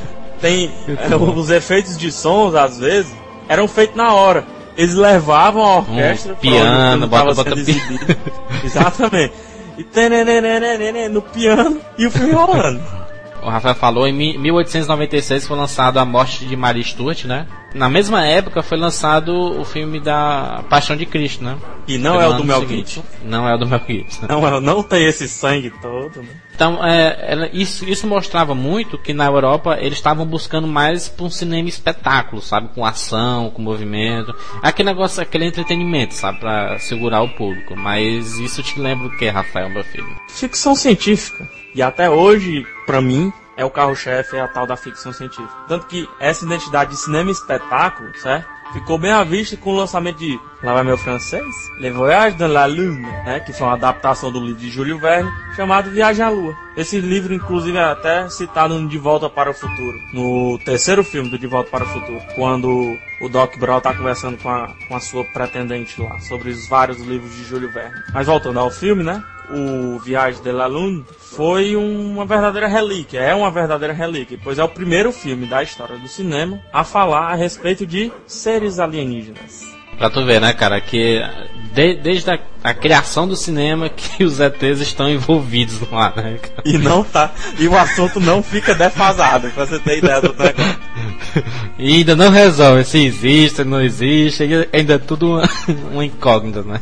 tem 0.42 0.72
é, 0.88 1.16
os 1.16 1.50
efeitos 1.50 1.98
de 1.98 2.12
sons 2.12 2.56
às 2.56 2.80
vezes 2.80 3.14
eram 3.48 3.68
feitos 3.68 3.96
na 3.96 4.14
hora. 4.14 4.46
Eles 4.76 4.96
levavam 4.96 5.64
a 5.64 5.78
orquestra 5.78 6.34
um 6.34 6.36
piano, 6.38 7.08
bota, 7.08 7.34
bota 7.34 7.56
piano. 7.56 8.00
Exatamente. 8.64 9.34
E 9.78 11.10
no 11.10 11.22
piano 11.22 11.80
e 11.98 12.06
o 12.06 12.12
filme 12.12 12.34
rolando 12.34 12.82
o 13.46 13.50
Rafael 13.50 13.76
falou, 13.76 14.08
em 14.08 14.14
1896 14.14 15.48
foi 15.48 15.58
lançado 15.58 16.00
A 16.00 16.06
Morte 16.06 16.46
de 16.46 16.56
Maria 16.56 16.84
Stuart, 16.84 17.26
né? 17.26 17.46
Na 17.74 17.90
mesma 17.90 18.26
época 18.26 18.62
foi 18.62 18.78
lançado 18.78 19.34
o 19.34 19.66
filme 19.66 20.00
da 20.00 20.64
Paixão 20.70 20.96
de 20.96 21.06
Cristo, 21.06 21.44
né? 21.44 21.58
E 21.88 21.98
não 21.98 22.22
é 22.22 22.28
o 22.28 22.34
do 22.34 22.44
Mel 22.44 22.68
Gibson. 22.68 23.04
Não 23.26 23.48
é 23.48 23.56
o 23.56 23.58
do 23.58 23.68
Mel 23.68 23.82
Gibson. 23.86 24.28
Não, 24.28 24.62
não 24.62 24.84
tem 24.84 25.06
esse 25.06 25.28
sangue 25.28 25.72
todo, 25.82 26.22
né? 26.22 26.30
Então, 26.56 26.86
é, 26.86 27.50
isso, 27.52 27.84
isso 27.90 28.06
mostrava 28.06 28.54
muito 28.54 28.98
que 28.98 29.12
na 29.12 29.26
Europa 29.26 29.78
eles 29.80 29.98
estavam 29.98 30.26
buscando 30.26 30.68
mais 30.68 31.10
para 31.10 31.26
um 31.26 31.30
cinema 31.30 31.68
espetáculo, 31.68 32.42
sabe? 32.42 32.70
Com 32.76 32.86
ação, 32.86 33.50
com 33.50 33.62
movimento. 33.62 34.34
Aquele 34.62 34.90
negócio, 34.90 35.22
aquele 35.22 35.46
entretenimento, 35.46 36.14
sabe? 36.14 36.40
Para 36.40 36.78
segurar 36.78 37.24
o 37.24 37.30
público. 37.30 37.76
Mas 37.76 38.38
isso 38.38 38.62
te 38.62 38.80
lembra 38.80 39.08
o 39.08 39.18
que, 39.18 39.28
Rafael, 39.28 39.70
meu 39.70 39.84
filho? 39.84 40.16
Ficção 40.30 40.76
científica. 40.76 41.50
E 41.74 41.82
até 41.82 42.08
hoje, 42.08 42.66
para 42.86 43.02
mim, 43.02 43.34
é 43.56 43.64
o 43.66 43.70
carro-chefe, 43.70 44.36
é 44.36 44.42
a 44.42 44.48
tal 44.48 44.66
da 44.66 44.76
ficção 44.76 45.14
científica. 45.14 45.54
Tanto 45.68 45.88
que 45.88 46.10
essa 46.20 46.46
identidade 46.46 46.92
de 46.92 46.98
cinema 46.98 47.32
espetáculo, 47.32 48.16
certo? 48.18 48.48
Ficou 48.74 48.98
bem 48.98 49.12
à 49.12 49.24
vista 49.24 49.56
com 49.56 49.72
o 49.72 49.76
lançamento 49.76 50.18
de 50.18 50.40
Lá 50.64 50.74
vai 50.74 50.84
meu 50.84 50.98
francês, 50.98 51.44
Le 51.78 51.92
Voyage 51.92 52.38
dans 52.38 52.50
la 52.50 52.66
Lune, 52.66 53.02
né? 53.02 53.42
que 53.42 53.52
foi 53.52 53.68
uma 53.68 53.74
adaptação 53.74 54.32
do 54.32 54.40
livro 54.40 54.62
de 54.62 54.70
Júlio 54.70 54.98
Verne, 54.98 55.30
chamado 55.58 55.92
Viagem 55.92 56.24
à 56.24 56.30
Lua. 56.30 56.56
Esse 56.78 57.02
livro, 57.02 57.34
inclusive, 57.34 57.78
é 57.78 57.84
até 57.84 58.30
citado 58.30 58.80
no 58.80 58.88
De 58.88 58.98
Volta 58.98 59.30
para 59.30 59.52
o 59.52 59.54
Futuro, 59.54 60.00
no 60.14 60.58
terceiro 60.60 61.04
filme 61.04 61.30
do 61.30 61.38
De 61.38 61.48
Volta 61.48 61.70
para 61.70 61.84
o 61.84 61.88
Futuro, 61.88 62.22
quando 62.34 62.98
o 63.22 63.28
Doc 63.28 63.58
Brown 63.58 63.80
está 63.80 63.94
conversando 63.94 64.38
com 64.38 64.50
a, 64.50 64.72
com 64.88 64.96
a 64.96 65.02
sua 65.02 65.26
pretendente 65.26 66.02
lá, 66.02 66.18
sobre 66.22 66.50
os 66.50 66.66
vários 66.66 66.98
livros 67.00 67.36
de 67.36 67.44
Júlio 67.44 67.70
Verne. 67.70 68.02
Mas 68.14 68.26
voltando 68.26 68.58
ao 68.58 68.72
filme, 68.72 69.04
né? 69.04 69.22
O 69.50 70.00
Viagem 70.00 70.42
de 70.42 70.52
la 70.52 70.68
Lune 70.68 71.06
foi 71.18 71.76
uma 71.76 72.26
verdadeira 72.26 72.68
relíquia, 72.68 73.20
é 73.20 73.34
uma 73.34 73.52
verdadeira 73.52 73.94
relíquia, 73.94 74.40
pois 74.44 74.60
é 74.60 74.64
o 74.64 74.70
primeiro 74.70 75.12
filme 75.12 75.46
da 75.46 75.64
história 75.64 75.98
do 75.98 76.08
cinema 76.08 76.60
a 76.72 76.84
falar 76.84 77.32
a 77.32 77.36
respeito 77.36 77.86
de 77.86 78.12
seres 78.26 78.80
alienígenas. 78.80 79.74
Pra 79.98 80.10
tu 80.10 80.26
ver, 80.26 80.42
né, 80.42 80.54
cara, 80.54 80.82
que 80.82 81.22
de, 81.74 81.96
desde 81.96 82.32
a, 82.32 82.40
a, 82.64 82.74
criação 82.74 83.28
do 83.28 83.36
cinema 83.36 83.90
que 83.90 84.24
os 84.26 84.40
ETs 84.40 84.80
estão 84.80 85.10
envolvidos 85.10 85.80
lá, 85.92 86.14
né? 86.16 86.40
Cara? 86.42 86.62
E 86.66 86.78
não 86.78 87.04
tá. 87.04 87.32
E 87.60 87.68
o 87.68 87.78
assunto 87.78 88.20
não 88.20 88.42
fica 88.42 88.74
defasado, 88.74 89.50
pra 89.52 89.66
você 89.66 89.80
ter 89.80 90.00
ideia 90.00 90.22
do 90.22 90.30
negócio. 90.30 90.84
E 91.80 91.96
ainda 91.96 92.16
não 92.16 92.30
resolve 92.30 92.84
se 92.84 93.04
existe, 93.04 93.64
não 93.64 93.82
existe, 93.82 94.44
ainda 94.72 94.94
é 94.94 94.98
tudo 95.00 95.32
uma, 95.32 95.50
uma 95.92 96.06
incógnita, 96.06 96.62
né? 96.62 96.80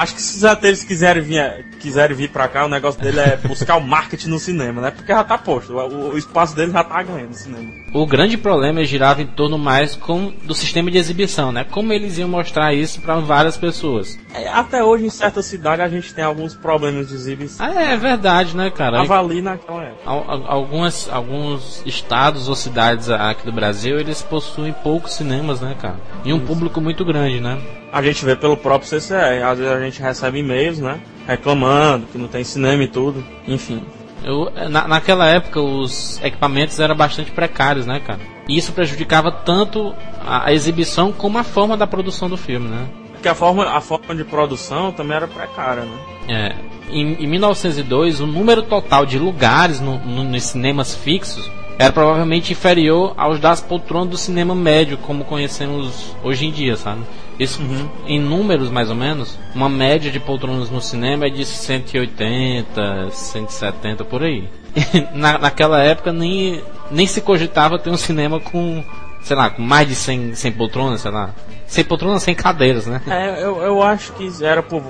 Acho 0.00 0.14
que 0.14 0.22
se 0.22 0.38
os 0.38 0.44
atores 0.46 0.82
quiserem 0.82 1.22
vir, 1.22 1.66
quiserem 1.78 2.16
vir 2.16 2.30
pra 2.30 2.48
cá, 2.48 2.64
o 2.64 2.70
negócio 2.70 2.98
dele 2.98 3.20
é 3.20 3.36
buscar 3.36 3.76
o 3.76 3.82
marketing 3.82 4.30
no 4.30 4.38
cinema, 4.38 4.80
né? 4.80 4.90
Porque 4.90 5.12
já 5.12 5.22
tá 5.22 5.36
posto, 5.36 5.74
o, 5.74 6.14
o 6.14 6.16
espaço 6.16 6.56
dele 6.56 6.72
já 6.72 6.82
tá 6.82 7.02
ganhando 7.02 7.28
no 7.28 7.34
cinema. 7.34 7.70
O 7.92 8.06
grande 8.06 8.38
problema 8.38 8.82
girava 8.82 9.20
em 9.20 9.26
torno 9.26 9.58
mais 9.58 9.94
com, 9.94 10.32
do 10.44 10.54
sistema 10.54 10.90
de 10.90 10.96
exibição, 10.96 11.52
né? 11.52 11.64
Como 11.64 11.92
eles 11.92 12.16
iam 12.16 12.30
mostrar 12.30 12.72
isso 12.72 13.02
para 13.02 13.16
várias 13.16 13.58
pessoas. 13.58 14.18
É, 14.32 14.48
até 14.48 14.82
hoje, 14.82 15.04
em 15.04 15.10
certa 15.10 15.42
cidade, 15.42 15.82
a 15.82 15.88
gente 15.90 16.14
tem 16.14 16.24
alguns 16.24 16.54
problemas 16.54 17.08
de 17.08 17.14
exibição. 17.16 17.66
Ah, 17.66 17.82
é 17.92 17.96
verdade, 17.98 18.56
né, 18.56 18.70
cara? 18.70 19.02
Avalie 19.02 19.42
naquela 19.42 19.84
época. 19.84 20.10
Algumas, 20.46 21.10
alguns 21.10 21.82
estados 21.84 22.48
ou 22.48 22.56
cidades 22.56 23.10
aqui 23.10 23.44
do 23.44 23.52
Brasil, 23.52 24.00
eles 24.00 24.22
possuem 24.22 24.72
poucos 24.72 25.12
cinemas, 25.12 25.60
né, 25.60 25.76
cara? 25.78 26.00
E 26.24 26.32
um 26.32 26.38
isso. 26.38 26.46
público 26.46 26.80
muito 26.80 27.04
grande, 27.04 27.38
né? 27.38 27.60
A 27.92 28.02
gente 28.02 28.24
vê 28.24 28.36
pelo 28.36 28.56
próprio 28.56 28.88
CCE, 28.88 29.42
às 29.44 29.58
vezes 29.58 29.72
a 29.72 29.80
gente 29.80 30.00
recebe 30.00 30.38
e-mails, 30.38 30.78
né? 30.78 31.00
Reclamando 31.26 32.06
que 32.06 32.18
não 32.18 32.28
tem 32.28 32.44
cinema 32.44 32.82
e 32.82 32.88
tudo, 32.88 33.24
enfim. 33.46 33.82
Eu, 34.22 34.50
na, 34.68 34.86
naquela 34.86 35.26
época 35.26 35.60
os 35.60 36.20
equipamentos 36.22 36.78
eram 36.78 36.94
bastante 36.94 37.30
precários, 37.30 37.86
né, 37.86 38.00
cara? 38.00 38.20
E 38.48 38.56
isso 38.56 38.72
prejudicava 38.72 39.32
tanto 39.32 39.94
a, 40.24 40.48
a 40.48 40.52
exibição 40.52 41.12
como 41.12 41.38
a 41.38 41.44
forma 41.44 41.76
da 41.76 41.86
produção 41.86 42.28
do 42.28 42.36
filme, 42.36 42.68
né? 42.68 42.86
Porque 43.12 43.28
a 43.28 43.34
forma, 43.34 43.68
a 43.68 43.80
forma 43.80 44.14
de 44.14 44.24
produção 44.24 44.92
também 44.92 45.16
era 45.16 45.28
precária, 45.28 45.82
né? 45.82 45.98
É. 46.28 46.54
Em, 46.90 47.22
em 47.22 47.26
1902, 47.26 48.20
o 48.20 48.26
número 48.26 48.62
total 48.62 49.04
de 49.04 49.18
lugares 49.18 49.80
no, 49.80 49.98
no, 49.98 50.24
nos 50.24 50.42
cinemas 50.42 50.94
fixos 50.94 51.50
era 51.78 51.92
provavelmente 51.92 52.52
inferior 52.52 53.14
aos 53.16 53.38
das 53.38 53.60
poltronas 53.60 54.10
do 54.10 54.16
cinema 54.16 54.54
médio, 54.54 54.98
como 54.98 55.24
conhecemos 55.24 56.14
hoje 56.22 56.46
em 56.46 56.50
dia, 56.50 56.76
sabe? 56.76 57.00
Isso, 57.40 57.62
uhum. 57.62 57.88
em 58.06 58.20
números 58.20 58.70
mais 58.70 58.90
ou 58.90 58.94
menos, 58.94 59.38
uma 59.54 59.68
média 59.68 60.10
de 60.10 60.20
poltronas 60.20 60.68
no 60.68 60.80
cinema 60.80 61.26
é 61.26 61.30
de 61.30 61.44
180, 61.44 63.10
170 63.10 64.04
por 64.04 64.22
aí. 64.22 64.46
Na, 65.14 65.38
naquela 65.38 65.82
época 65.82 66.12
nem, 66.12 66.62
nem 66.90 67.06
se 67.06 67.22
cogitava 67.22 67.78
ter 67.78 67.90
um 67.90 67.96
cinema 67.96 68.38
com, 68.38 68.84
sei 69.22 69.34
lá, 69.34 69.48
com 69.48 69.62
mais 69.62 69.88
de 69.88 69.94
100, 69.94 70.34
100 70.34 70.52
poltronas, 70.52 71.00
sei 71.00 71.10
lá. 71.10 71.34
100 71.66 71.84
poltronas, 71.84 72.22
100 72.22 72.34
cadeiras, 72.34 72.86
né? 72.86 73.00
É, 73.06 73.42
eu, 73.42 73.62
eu 73.62 73.82
acho 73.82 74.12
que 74.12 74.28
era 74.44 74.62
por 74.62 74.82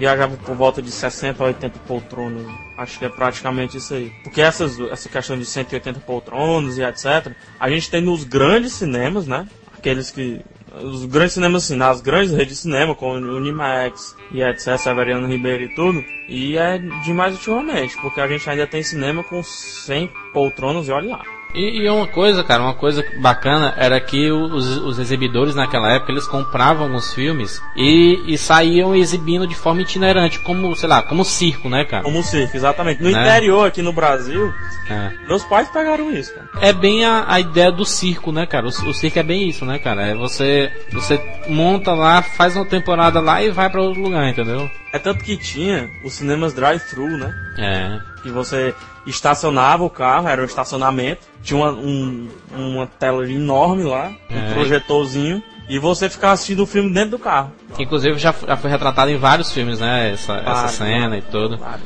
viajava 0.00 0.34
por 0.38 0.56
volta 0.56 0.80
de 0.80 0.90
60 0.90 1.42
a 1.42 1.46
80 1.46 1.78
poltronas. 1.80 2.46
Acho 2.76 2.98
que 2.98 3.04
é 3.04 3.08
praticamente 3.10 3.76
isso 3.76 3.92
aí. 3.92 4.10
Porque 4.24 4.40
essas, 4.40 4.80
essa 4.80 5.08
questão 5.10 5.38
de 5.38 5.44
180 5.44 6.00
poltronas 6.00 6.78
e 6.78 6.82
etc. 6.82 7.32
A 7.60 7.68
gente 7.68 7.90
tem 7.90 8.00
nos 8.00 8.24
grandes 8.24 8.72
cinemas, 8.72 9.26
né? 9.26 9.46
Aqueles 9.76 10.10
que. 10.10 10.40
Os 10.72 11.04
grandes 11.06 11.34
cinemas, 11.34 11.64
assim, 11.64 11.76
nas 11.76 12.00
grandes 12.00 12.32
redes 12.32 12.56
de 12.56 12.62
cinema, 12.62 12.94
como 12.94 13.14
o 13.14 13.36
Unimax 13.36 14.16
e 14.30 14.42
etc., 14.42 14.78
Severiano 14.78 15.26
Ribeiro 15.26 15.64
e 15.64 15.74
tudo. 15.74 16.04
E 16.28 16.56
é 16.56 16.78
demais 17.04 17.34
ultimamente, 17.34 17.96
porque 18.00 18.20
a 18.20 18.28
gente 18.28 18.48
ainda 18.48 18.66
tem 18.66 18.82
cinema 18.82 19.24
com 19.24 19.42
100 19.42 20.10
poltronas 20.32 20.86
e 20.86 20.92
olha 20.92 21.16
lá. 21.16 21.39
E, 21.54 21.82
e, 21.82 21.90
uma 21.90 22.06
coisa, 22.06 22.42
cara, 22.44 22.62
uma 22.62 22.74
coisa 22.74 23.04
bacana 23.18 23.74
era 23.76 24.00
que 24.00 24.30
os, 24.30 24.76
os 24.78 24.98
exibidores 24.98 25.54
naquela 25.54 25.92
época 25.92 26.12
eles 26.12 26.26
compravam 26.26 26.94
os 26.94 27.12
filmes 27.12 27.60
e, 27.76 28.22
e, 28.26 28.38
saíam 28.38 28.94
exibindo 28.94 29.46
de 29.46 29.54
forma 29.54 29.82
itinerante, 29.82 30.38
como, 30.40 30.74
sei 30.76 30.88
lá, 30.88 31.02
como 31.02 31.24
circo, 31.24 31.68
né, 31.68 31.84
cara? 31.84 32.02
Como 32.02 32.22
circo, 32.22 32.56
exatamente. 32.56 33.02
No 33.02 33.10
né? 33.10 33.20
interior, 33.20 33.66
aqui 33.66 33.82
no 33.82 33.92
Brasil, 33.92 34.52
é. 34.88 35.12
meus 35.26 35.44
pais 35.44 35.68
pegaram 35.68 36.12
isso, 36.12 36.34
cara. 36.34 36.48
É 36.60 36.72
bem 36.72 37.04
a, 37.04 37.24
a 37.26 37.40
ideia 37.40 37.72
do 37.72 37.84
circo, 37.84 38.32
né, 38.32 38.46
cara? 38.46 38.66
O, 38.66 38.68
o, 38.68 38.94
circo 38.94 39.18
é 39.18 39.22
bem 39.22 39.48
isso, 39.48 39.64
né, 39.64 39.78
cara? 39.78 40.06
É 40.06 40.14
você, 40.14 40.72
você 40.92 41.20
monta 41.48 41.92
lá, 41.92 42.22
faz 42.22 42.56
uma 42.56 42.64
temporada 42.64 43.20
lá 43.20 43.42
e 43.42 43.50
vai 43.50 43.68
para 43.68 43.82
outro 43.82 44.02
lugar, 44.02 44.28
entendeu? 44.28 44.70
É 44.92 44.98
tanto 44.98 45.22
que 45.24 45.36
tinha 45.36 45.88
os 46.02 46.14
cinemas 46.14 46.52
drive-thru, 46.52 47.16
né? 47.16 47.32
É. 47.58 48.09
Que 48.22 48.30
você 48.30 48.74
estacionava 49.06 49.84
o 49.84 49.90
carro, 49.90 50.28
era 50.28 50.42
um 50.42 50.44
estacionamento, 50.44 51.26
tinha 51.42 51.58
uma, 51.58 51.70
um, 51.72 52.28
uma 52.54 52.86
tela 52.86 53.28
enorme 53.30 53.84
lá, 53.84 54.12
um 54.30 54.38
é. 54.38 54.54
projetorzinho, 54.54 55.42
e 55.68 55.78
você 55.78 56.10
ficava 56.10 56.32
assistindo 56.32 56.64
o 56.64 56.66
filme 56.66 56.92
dentro 56.92 57.12
do 57.12 57.18
carro. 57.18 57.52
Inclusive 57.78 58.18
já, 58.18 58.34
já 58.46 58.56
foi 58.56 58.70
retratado 58.70 59.10
em 59.10 59.16
vários 59.16 59.52
filmes, 59.52 59.78
né? 59.78 60.12
Essa, 60.12 60.40
claro, 60.40 60.50
essa 60.50 60.68
cena 60.68 61.16
e 61.16 61.22
tudo. 61.22 61.58
Claro. 61.58 61.80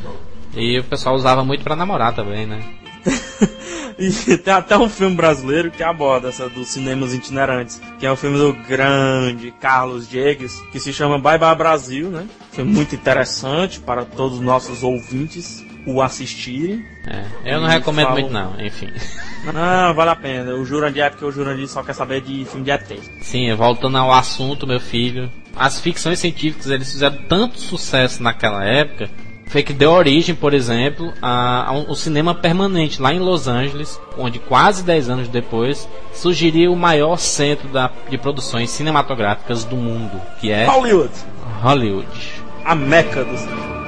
E 0.57 0.79
o 0.79 0.85
pessoal 0.85 1.15
usava 1.15 1.45
muito 1.45 1.63
para 1.63 1.77
namorar 1.77 2.15
também, 2.15 2.47
né? 2.47 2.65
e 3.99 4.39
tem 4.39 4.55
até 4.55 4.79
um 4.79 4.89
filme 4.89 5.15
brasileiro 5.15 5.71
que 5.71 5.83
aborda 5.83 6.29
essa 6.29 6.49
dos 6.49 6.69
cinemas 6.69 7.13
itinerantes, 7.13 7.81
que 7.99 8.07
é 8.07 8.11
o 8.11 8.17
filme 8.17 8.39
do 8.39 8.55
grande 8.67 9.51
Carlos 9.61 10.09
Diegues, 10.09 10.59
que 10.73 10.81
se 10.81 10.93
chama 10.93 11.19
Bye 11.19 11.39
Bye 11.39 11.55
Brasil, 11.55 12.09
né? 12.09 12.27
Foi 12.53 12.65
muito 12.65 12.95
interessante 12.95 13.81
para 13.81 14.05
todos 14.05 14.39
os 14.39 14.45
nossos 14.45 14.83
ouvintes 14.83 15.63
o 15.87 16.01
assistirem. 16.03 16.85
É, 17.07 17.55
eu 17.55 17.61
não 17.61 17.69
recomendo 17.69 18.11
muito 18.11 18.31
não, 18.31 18.61
enfim. 18.61 18.91
Não, 19.45 19.93
vale 19.93 20.11
a 20.11 20.17
pena. 20.17 20.55
O 20.55 20.65
Jurandir 20.65 21.03
é 21.03 21.11
porque 21.11 21.23
o 21.23 21.31
Jurandir 21.31 21.69
só 21.69 21.83
quer 21.83 21.93
saber 21.93 22.23
de 22.23 22.47
filme 22.47 22.65
de 22.65 22.71
ET. 22.71 22.99
Sim, 23.21 23.53
voltando 23.53 23.99
ao 23.99 24.11
assunto, 24.11 24.67
meu 24.67 24.81
filho. 24.81 25.31
As 25.55 25.79
ficções 25.79 26.19
científicas, 26.19 26.69
eles 26.69 26.91
fizeram 26.91 27.19
tanto 27.29 27.61
sucesso 27.61 28.23
naquela 28.23 28.65
época 28.65 29.11
foi 29.55 29.63
que 29.63 29.73
deu 29.73 29.93
origem, 29.93 30.35
por 30.35 30.53
exemplo, 30.53 31.13
a, 31.23 31.69
a 31.69 31.73
um, 31.73 31.95
cinema 31.95 32.35
permanente 32.35 33.01
lá 33.01 33.15
em 33.15 33.21
Los 33.21 33.47
Angeles, 33.47 34.01
onde 34.19 34.41
quase 34.41 34.83
10 34.83 35.11
anos 35.11 35.29
depois 35.29 35.89
surgiria 36.13 36.69
o 36.69 36.75
maior 36.75 37.19
centro 37.19 37.69
da, 37.69 37.89
de 38.11 38.19
produções 38.19 38.71
cinematográficas 38.71 39.63
do 39.65 39.77
mundo, 39.77 40.21
que 40.41 40.51
é 40.51 40.65
Hollywood. 40.65 41.13
Hollywood. 41.63 42.09
A 42.65 42.75
meca 42.75 43.25
do 43.25 43.37
cinema. 43.39 43.84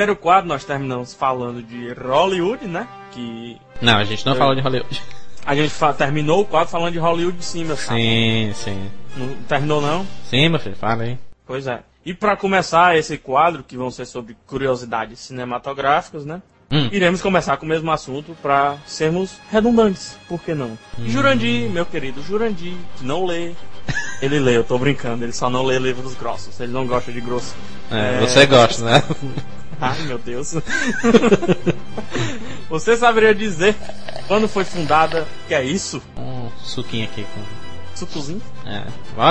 Primeiro 0.00 0.16
quadro 0.16 0.48
nós 0.48 0.64
terminamos 0.64 1.12
falando 1.12 1.62
de 1.62 1.92
Hollywood, 1.92 2.66
né? 2.66 2.88
Que. 3.12 3.60
Não, 3.82 3.98
a 3.98 4.04
gente 4.04 4.24
não 4.24 4.34
falou 4.34 4.54
de 4.54 4.62
Hollywood. 4.62 5.02
A 5.44 5.54
gente 5.54 5.74
terminou 5.98 6.40
o 6.40 6.44
quadro 6.46 6.70
falando 6.70 6.92
de 6.92 6.98
Hollywood 6.98 7.44
sim, 7.44 7.64
meu 7.64 7.76
Sim, 7.76 8.50
sim. 8.54 8.90
Não 9.14 9.28
terminou 9.46 9.82
não? 9.82 10.06
Sim, 10.24 10.48
meu 10.48 10.58
filho, 10.58 10.76
fala 10.76 11.02
aí. 11.02 11.18
Pois 11.46 11.66
é. 11.66 11.80
E 12.04 12.14
para 12.14 12.34
começar 12.34 12.96
esse 12.96 13.18
quadro, 13.18 13.62
que 13.62 13.76
vão 13.76 13.90
ser 13.90 14.06
sobre 14.06 14.34
curiosidades 14.46 15.18
cinematográficas, 15.18 16.24
né? 16.24 16.40
Hum. 16.70 16.88
Iremos 16.92 17.20
começar 17.20 17.58
com 17.58 17.66
o 17.66 17.68
mesmo 17.68 17.90
assunto 17.90 18.34
para 18.40 18.78
sermos 18.86 19.38
redundantes, 19.50 20.16
por 20.28 20.40
que 20.40 20.54
não? 20.54 20.78
Hum. 20.98 21.08
Jurandir, 21.08 21.68
meu 21.68 21.84
querido 21.84 22.22
Jurandir, 22.22 22.74
que 22.96 23.04
não 23.04 23.26
lê. 23.26 23.52
Ele 24.22 24.38
lê, 24.38 24.56
eu 24.56 24.64
tô 24.64 24.78
brincando, 24.78 25.24
ele 25.24 25.32
só 25.32 25.50
não 25.50 25.62
lê 25.62 25.78
livros 25.78 26.14
grossos, 26.14 26.58
ele 26.58 26.72
não 26.72 26.86
gosta 26.86 27.12
de 27.12 27.20
grosso. 27.20 27.54
É, 27.90 28.16
é... 28.16 28.20
você 28.20 28.46
gosta, 28.46 28.82
né? 28.82 29.02
Ai, 29.80 30.02
meu 30.02 30.18
Deus. 30.18 30.54
Você 32.68 32.96
saberia 32.96 33.34
dizer 33.34 33.74
quando 34.28 34.46
foi 34.46 34.64
fundada? 34.64 35.26
Que 35.48 35.54
é 35.54 35.64
isso? 35.64 36.00
Um 36.16 36.48
suquinho 36.62 37.04
aqui 37.04 37.26
com. 37.34 37.40
Sucozinho? 37.96 38.40
É. 38.64 38.84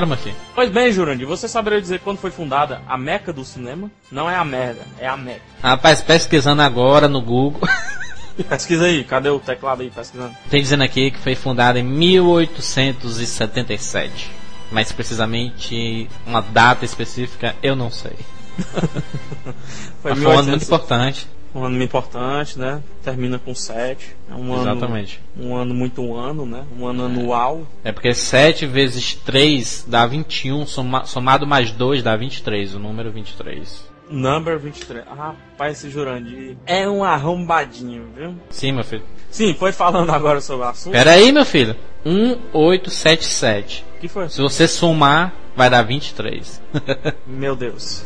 Meu 0.06 0.18
filho. 0.18 0.36
Pois 0.54 0.70
bem, 0.70 0.92
Jurandir, 0.92 1.26
você 1.26 1.48
saberia 1.48 1.82
dizer 1.82 2.02
quando 2.02 2.20
foi 2.20 2.30
fundada 2.30 2.84
a 2.88 3.00
Meca 3.00 3.34
do 3.34 3.44
cinema? 3.44 3.90
Não 4.12 4.30
é 4.30 4.36
a 4.36 4.46
merda, 4.46 4.82
é 5.00 5.08
a 5.08 5.18
Meca. 5.18 5.42
Rapaz, 5.64 6.02
pesquisando 6.02 6.62
agora 6.62 7.08
no 7.08 7.20
Google. 7.22 7.62
Pesquisa 8.48 8.86
aí, 8.86 9.04
cadê 9.04 9.30
o 9.30 9.40
teclado 9.40 9.82
aí 9.82 9.90
pesquisando? 9.90 10.36
Tem 10.50 10.62
dizendo 10.62 10.84
aqui 10.84 11.10
que 11.12 11.20
foi 11.20 11.36
fundada 11.36 11.78
em 11.80 11.84
1877. 11.84 14.32
Mais 14.72 14.92
precisamente, 14.92 16.08
uma 16.26 16.42
data 16.42 16.84
específica 16.86 17.56
eu 17.64 17.76
não 17.76 17.90
sei. 17.90 18.16
foi, 20.02 20.14
um 20.14 20.30
ano 20.30 20.50
muito 20.50 20.64
importante. 20.64 21.28
Um 21.54 21.64
ano 21.64 21.76
muito 21.78 21.90
importante, 21.90 22.60
né? 22.60 22.82
Termina 23.04 23.40
com 23.40 23.56
7. 23.56 24.16
É 24.30 24.36
um 24.36 24.60
Exatamente. 24.60 25.20
Ano, 25.38 25.50
um 25.50 25.56
ano 25.56 25.74
muito 25.74 26.02
um 26.02 26.16
ano, 26.16 26.46
né? 26.46 26.64
Um 26.78 26.86
ano 26.86 27.04
é. 27.04 27.06
anual. 27.06 27.68
É 27.84 27.92
porque 27.92 28.14
7 28.14 28.66
vezes 28.68 29.16
3 29.16 29.86
dá 29.88 30.06
21, 30.06 30.66
soma, 30.66 31.06
somado 31.06 31.48
mais 31.48 31.72
2 31.72 32.04
dá 32.04 32.16
23, 32.16 32.76
o 32.76 32.80
número 32.80 33.12
23. 33.12 33.90
Number 34.10 34.58
23. 34.60 35.06
Ah, 35.08 35.14
rapaz, 35.14 35.78
esse 35.78 35.90
Jurandir 35.90 36.58
é 36.66 36.90
um 36.90 37.04
arrombadinho, 37.04 38.08
viu? 38.16 38.36
Sim, 38.50 38.72
meu 38.72 38.84
filho. 38.84 39.04
Sim, 39.30 39.54
foi 39.54 39.72
falando 39.72 40.10
agora 40.12 40.42
sobre 40.42 40.66
o 40.66 40.70
assunto. 40.70 40.94
Pera 40.94 41.12
aí, 41.12 41.32
meu 41.32 41.46
filho. 41.46 41.76
1877. 42.04 43.86
que 44.02 44.08
foi? 44.08 44.30
Se 44.30 44.42
você 44.42 44.68
somar, 44.68 45.34
vai 45.56 45.70
dar 45.70 45.84
23. 45.84 46.62
meu 47.28 47.56
Deus. 47.56 48.04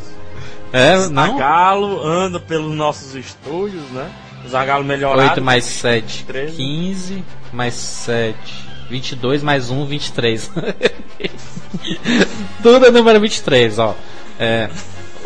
É, 0.74 1.08
não? 1.08 1.38
Zagalo 1.38 2.04
anda 2.04 2.40
pelos 2.40 2.76
nossos 2.76 3.14
estúdios, 3.14 3.84
né? 3.92 4.12
Zagalo 4.50 4.84
melhorado. 4.84 5.30
8 5.30 5.42
mais 5.42 5.64
7, 5.66 6.26
15 6.26 7.24
mais 7.54 7.76
7, 7.76 8.36
22 8.90 9.44
mais 9.44 9.70
1, 9.70 9.86
23. 9.86 10.52
Tudo 12.64 12.88
é 12.88 12.92
número 12.92 13.20
23, 13.20 13.78
ó. 13.78 13.96
É. 14.40 14.68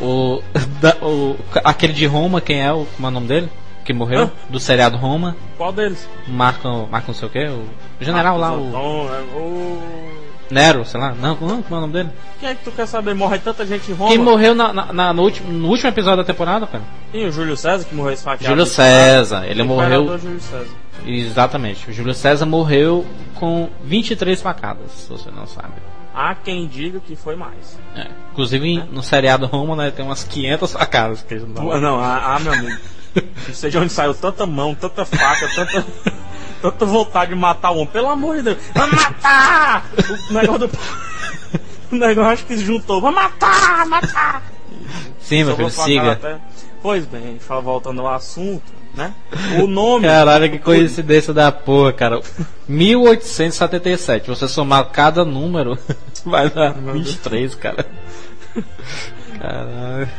O, 0.01 0.43
da, 0.81 0.97
o. 1.01 1.37
Aquele 1.63 1.93
de 1.93 2.05
Roma, 2.05 2.41
quem 2.41 2.61
é 2.61 2.71
o. 2.71 2.85
Como 2.85 3.07
é 3.07 3.09
o 3.09 3.13
nome 3.13 3.27
dele? 3.27 3.49
Que 3.85 3.93
morreu? 3.93 4.23
Hã? 4.23 4.31
Do 4.49 4.59
seriado 4.59 4.97
Roma. 4.97 5.37
Qual 5.57 5.71
deles? 5.71 6.07
Marco. 6.27 6.87
Marco 6.91 7.07
não 7.07 7.15
sei 7.15 7.27
o 7.27 7.31
que? 7.31 7.45
O 7.45 7.65
general 8.01 8.37
lá, 8.37 8.51
o. 8.51 8.67
Antônio, 8.67 9.13
é, 9.13 9.21
o... 9.37 10.26
Nero, 10.49 10.85
sei 10.85 10.99
lá. 10.99 11.13
Não, 11.13 11.35
não, 11.35 11.61
como 11.61 11.75
é 11.75 11.77
o 11.77 11.81
nome 11.81 11.93
dele? 11.93 12.09
Quem 12.39 12.49
é 12.49 12.55
que 12.55 12.63
tu 12.63 12.71
quer 12.71 12.85
saber? 12.87 13.13
Morre 13.13 13.39
tanta 13.39 13.65
gente 13.65 13.91
em 13.91 13.93
Roma. 13.95 14.09
Quem 14.11 14.19
morreu 14.19 14.55
na, 14.55 14.71
na- 14.73 14.93
na- 14.93 15.13
no, 15.13 15.23
último, 15.23 15.51
no 15.51 15.67
último 15.67 15.89
episódio 15.89 16.17
da 16.17 16.23
temporada, 16.23 16.65
cara? 16.67 16.83
Sim, 17.11 17.25
o 17.25 17.31
Júlio 17.31 17.57
César 17.57 17.85
que 17.85 17.93
morreu 17.95 18.13
esfaqueado. 18.13 18.45
Júlio 18.53 18.65
César. 18.65 19.45
Ele 19.45 19.63
morreu. 19.63 20.17
Júlio 20.17 20.39
César. 20.39 20.65
Exatamente. 21.05 21.89
O 21.89 21.93
Júlio 21.93 22.13
César 22.13 22.45
morreu 22.45 23.05
com 23.35 23.69
23 23.83 24.41
facadas, 24.41 24.91
se 24.91 25.09
você 25.09 25.29
não 25.31 25.45
sabe. 25.47 25.73
Há 26.13 26.33
quem 26.33 26.65
diga 26.67 26.99
que 26.99 27.15
foi 27.15 27.35
mais. 27.35 27.77
É. 27.95 28.07
Inclusive 28.31 28.83
no 28.91 29.03
seriado 29.03 29.45
Roma, 29.45 29.75
né, 29.75 29.91
tem 29.91 30.03
umas 30.03 30.23
500 30.23 30.71
facadas 30.73 31.21
que 31.21 31.33
eles 31.35 31.47
não 31.47 31.79
Não, 31.79 31.99
ah, 31.99 32.35
ah, 32.35 32.39
meu 32.39 32.53
amigo. 32.53 32.77
Não 33.47 33.53
sei 33.55 33.71
de 33.71 33.77
onde 33.79 33.91
saiu 33.91 34.13
tanta 34.13 34.45
mão, 34.45 34.75
tanta 34.75 35.03
faca, 35.03 35.47
tanta, 35.55 35.83
tanta 36.61 36.85
vontade 36.85 37.33
de 37.33 37.39
matar 37.39 37.71
o 37.71 37.75
homem. 37.75 37.87
Pelo 37.87 38.09
amor 38.09 38.37
de 38.37 38.43
Deus. 38.43 38.57
Vai 38.73 38.89
matar! 38.91 39.85
O 40.29 40.33
negócio 40.33 40.67
do... 40.67 40.69
O 41.89 41.95
negócio 41.95 42.45
que 42.45 42.57
se 42.57 42.65
juntou. 42.65 42.99
Vai 42.99 43.13
matar! 43.13 43.85
Matar! 43.85 44.43
Sim, 45.21 45.45
meu 45.45 45.55
filho, 45.55 45.69
siga. 45.69 46.11
até- 46.13 46.37
Pois 46.81 47.05
bem, 47.05 47.39
voltando 47.63 48.01
ao 48.01 48.13
assunto, 48.13 48.63
né? 48.93 49.13
O 49.61 49.67
nome. 49.67 50.05
Caralho, 50.05 50.49
que 50.51 50.59
coincidência 50.59 51.33
da 51.33 51.49
porra, 51.51 51.91
cara. 51.93 52.21
1877. 52.67 54.27
Você 54.29 54.47
somar 54.47 54.85
cada 54.91 55.23
número, 55.25 55.77
vai 56.25 56.49
dar 56.49 56.73
23, 56.73 57.55
cara. 57.55 57.85
Caralho. 59.39 60.09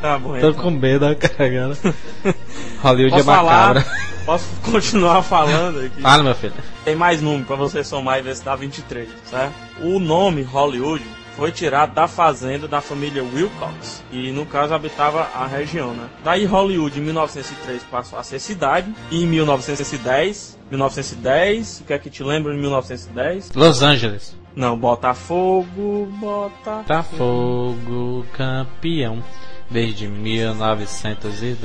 Tá 0.00 0.18
bom, 0.18 0.38
Tô 0.38 0.50
então. 0.50 0.54
com 0.54 0.70
medo 0.70 1.00
da 1.00 1.14
cara. 1.14 1.76
Hollywood 2.82 3.16
Posso 3.16 3.30
é 3.30 3.34
macabra. 3.34 3.80
falar? 3.82 4.08
Posso 4.24 4.46
continuar 4.62 5.22
falando 5.22 5.80
aqui? 5.80 6.00
Fala, 6.02 6.22
meu 6.22 6.34
filho. 6.34 6.52
Tem 6.84 6.94
mais 6.94 7.22
número 7.22 7.44
pra 7.44 7.56
você 7.56 7.82
somar 7.82 8.18
e 8.18 8.22
ver 8.22 8.36
se 8.36 8.44
dá 8.44 8.54
23, 8.54 9.08
certo? 9.24 9.54
O 9.80 9.98
nome 9.98 10.42
Hollywood 10.42 11.02
foi 11.34 11.50
tirado 11.52 11.94
da 11.94 12.06
fazenda 12.08 12.66
da 12.66 12.80
família 12.80 13.22
Wilcox, 13.22 14.02
e 14.10 14.32
no 14.32 14.44
caso 14.44 14.74
habitava 14.74 15.28
a 15.34 15.46
região, 15.46 15.92
né? 15.94 16.08
Daí 16.24 16.44
Hollywood 16.44 16.98
em 16.98 17.02
1903 17.04 17.82
passou 17.84 18.18
a 18.18 18.24
ser 18.24 18.40
cidade, 18.40 18.92
e 19.10 19.22
em 19.22 19.26
1910, 19.26 20.58
1910, 20.70 21.80
o 21.80 21.84
que 21.84 21.92
é 21.92 21.98
que 21.98 22.10
te 22.10 22.24
lembra 22.24 22.52
em 22.52 22.58
1910? 22.58 23.52
Los 23.54 23.82
Angeles. 23.82 24.36
Não, 24.56 24.76
Botafogo, 24.76 26.08
Bota... 26.20 26.82
Tá 26.86 27.02
fogo, 27.04 28.26
campeão. 28.32 29.22
Desde 29.70 30.08
1910. 30.08 31.58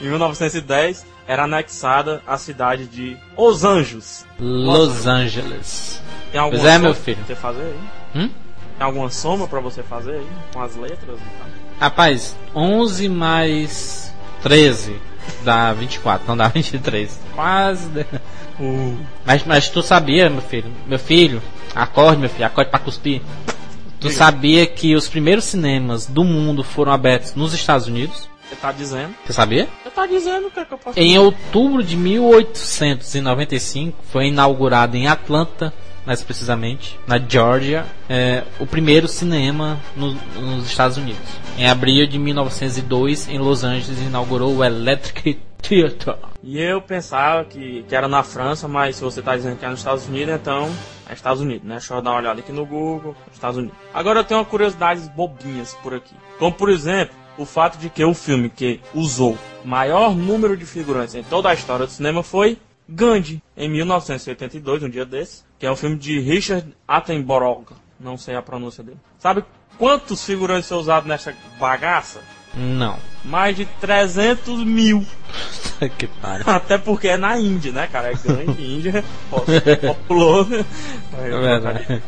Em 0.00 0.04
1910 0.08 1.06
era 1.26 1.44
anexada 1.44 2.22
a 2.26 2.36
cidade 2.36 2.86
de 2.86 3.16
Os 3.36 3.64
Anjos. 3.64 4.24
Los 4.38 5.06
Angeles. 5.06 6.02
Tem 6.32 6.40
alguma 6.40 6.60
Pois 6.60 6.70
é, 6.70 6.74
soma 6.74 6.84
meu 6.84 6.94
pra 6.94 7.02
filho. 7.04 7.24
Você 7.26 7.34
fazer 7.34 7.62
aí? 7.62 7.78
Hum? 8.22 8.30
Tem 8.78 8.86
alguma 8.86 9.10
soma 9.10 9.46
pra 9.46 9.60
você 9.60 9.82
fazer 9.82 10.12
aí? 10.16 10.26
Com 10.52 10.62
as 10.62 10.74
letras 10.76 11.18
e 11.20 11.38
tal? 11.38 11.48
Rapaz, 11.78 12.36
11 12.54 13.08
mais 13.08 14.12
13 14.42 14.96
dá 15.44 15.72
24, 15.72 16.26
não 16.26 16.36
dá 16.36 16.48
23. 16.48 17.18
Quase. 17.34 17.88
Uh. 18.58 18.98
Mas, 19.24 19.44
mas 19.44 19.68
tu 19.68 19.82
sabia, 19.82 20.28
meu 20.28 20.42
filho? 20.42 20.70
Meu 20.86 20.98
filho, 20.98 21.42
acorde, 21.74 22.20
meu 22.20 22.28
filho, 22.28 22.46
acorde 22.46 22.70
pra 22.70 22.78
cuspir. 22.78 23.22
Tu 24.00 24.08
Diga. 24.08 24.18
sabia 24.18 24.66
que 24.66 24.94
os 24.96 25.08
primeiros 25.08 25.44
cinemas 25.44 26.06
do 26.06 26.24
mundo 26.24 26.64
foram 26.64 26.90
abertos 26.92 27.34
nos 27.34 27.52
Estados 27.52 27.86
Unidos? 27.86 28.28
Você 28.48 28.56
tá 28.56 28.72
dizendo? 28.72 29.14
Você 29.24 29.32
sabia? 29.32 29.68
Você 29.84 29.90
tá 29.90 30.06
dizendo 30.06 30.48
o 30.48 30.50
que 30.50 30.58
é 30.60 30.64
que 30.64 30.72
eu 30.74 30.78
posso 30.78 30.98
Em 30.98 31.16
outubro 31.18 31.82
de 31.84 31.96
1895 31.96 33.96
foi 34.10 34.26
inaugurado 34.28 34.96
em 34.96 35.06
Atlanta, 35.06 35.72
mais 36.06 36.22
precisamente, 36.22 36.98
na 37.06 37.18
Georgia, 37.18 37.84
é, 38.08 38.42
o 38.58 38.66
primeiro 38.66 39.06
cinema 39.06 39.78
no- 39.94 40.16
nos 40.40 40.66
Estados 40.66 40.96
Unidos. 40.96 41.20
Em 41.58 41.66
abril 41.68 42.06
de 42.06 42.18
1902, 42.18 43.28
em 43.28 43.38
Los 43.38 43.62
Angeles, 43.62 44.00
inaugurou 44.00 44.56
o 44.56 44.64
Electric 44.64 45.38
Theatre. 45.62 46.14
E 46.42 46.58
eu 46.58 46.80
pensava 46.80 47.44
que, 47.44 47.84
que 47.88 47.94
era 47.94 48.08
na 48.08 48.22
França, 48.22 48.66
mas 48.66 48.96
se 48.96 49.02
você 49.02 49.20
tá 49.20 49.36
dizendo 49.36 49.56
que 49.58 49.64
é 49.64 49.68
nos 49.68 49.80
Estados 49.80 50.08
Unidos, 50.08 50.34
então 50.34 50.70
é 51.10 51.14
Estados 51.14 51.42
Unidos, 51.42 51.66
né? 51.66 51.76
Deixa 51.76 51.94
eu 51.94 52.00
dar 52.00 52.10
uma 52.10 52.18
olhada 52.20 52.40
aqui 52.40 52.52
no 52.52 52.64
Google, 52.64 53.16
Estados 53.32 53.58
Unidos. 53.58 53.76
Agora 53.92 54.20
eu 54.20 54.24
tenho 54.24 54.38
uma 54.38 54.46
curiosidades 54.46 55.08
bobinhas 55.08 55.74
por 55.82 55.92
aqui. 55.92 56.14
Como 56.38 56.54
por 56.54 56.70
exemplo, 56.70 57.14
o 57.36 57.44
fato 57.44 57.78
de 57.78 57.90
que 57.90 58.04
o 58.04 58.14
filme 58.14 58.48
que 58.48 58.80
usou 58.94 59.36
maior 59.64 60.14
número 60.14 60.56
de 60.56 60.64
figurantes 60.64 61.14
em 61.14 61.22
toda 61.22 61.50
a 61.50 61.54
história 61.54 61.86
do 61.86 61.92
cinema 61.92 62.22
foi 62.22 62.58
Gandhi, 62.88 63.42
em 63.56 63.68
1982, 63.68 64.82
um 64.82 64.88
dia 64.88 65.04
desse, 65.04 65.44
que 65.58 65.66
é 65.66 65.70
um 65.70 65.76
filme 65.76 65.96
de 65.96 66.18
Richard 66.20 66.74
Attenborough, 66.86 67.64
não 67.98 68.16
sei 68.16 68.34
a 68.34 68.42
pronúncia 68.42 68.82
dele. 68.82 68.98
Sabe 69.18 69.44
quantos 69.78 70.24
figurantes 70.24 70.66
são 70.66 70.78
usados 70.78 71.08
nessa 71.08 71.34
bagaça? 71.58 72.20
Não. 72.54 72.98
Mais 73.24 73.56
de 73.56 73.64
300 73.80 74.64
mil. 74.64 75.04
que 75.98 76.06
pariu. 76.06 76.44
Até 76.48 76.78
porque 76.78 77.08
é 77.08 77.16
na 77.16 77.38
Índia, 77.38 77.72
né, 77.72 77.86
cara? 77.86 78.10
É 78.10 78.14
grande, 78.14 78.62
Índia, 78.62 79.04
populoso. 79.30 80.54
É. 81.14 82.00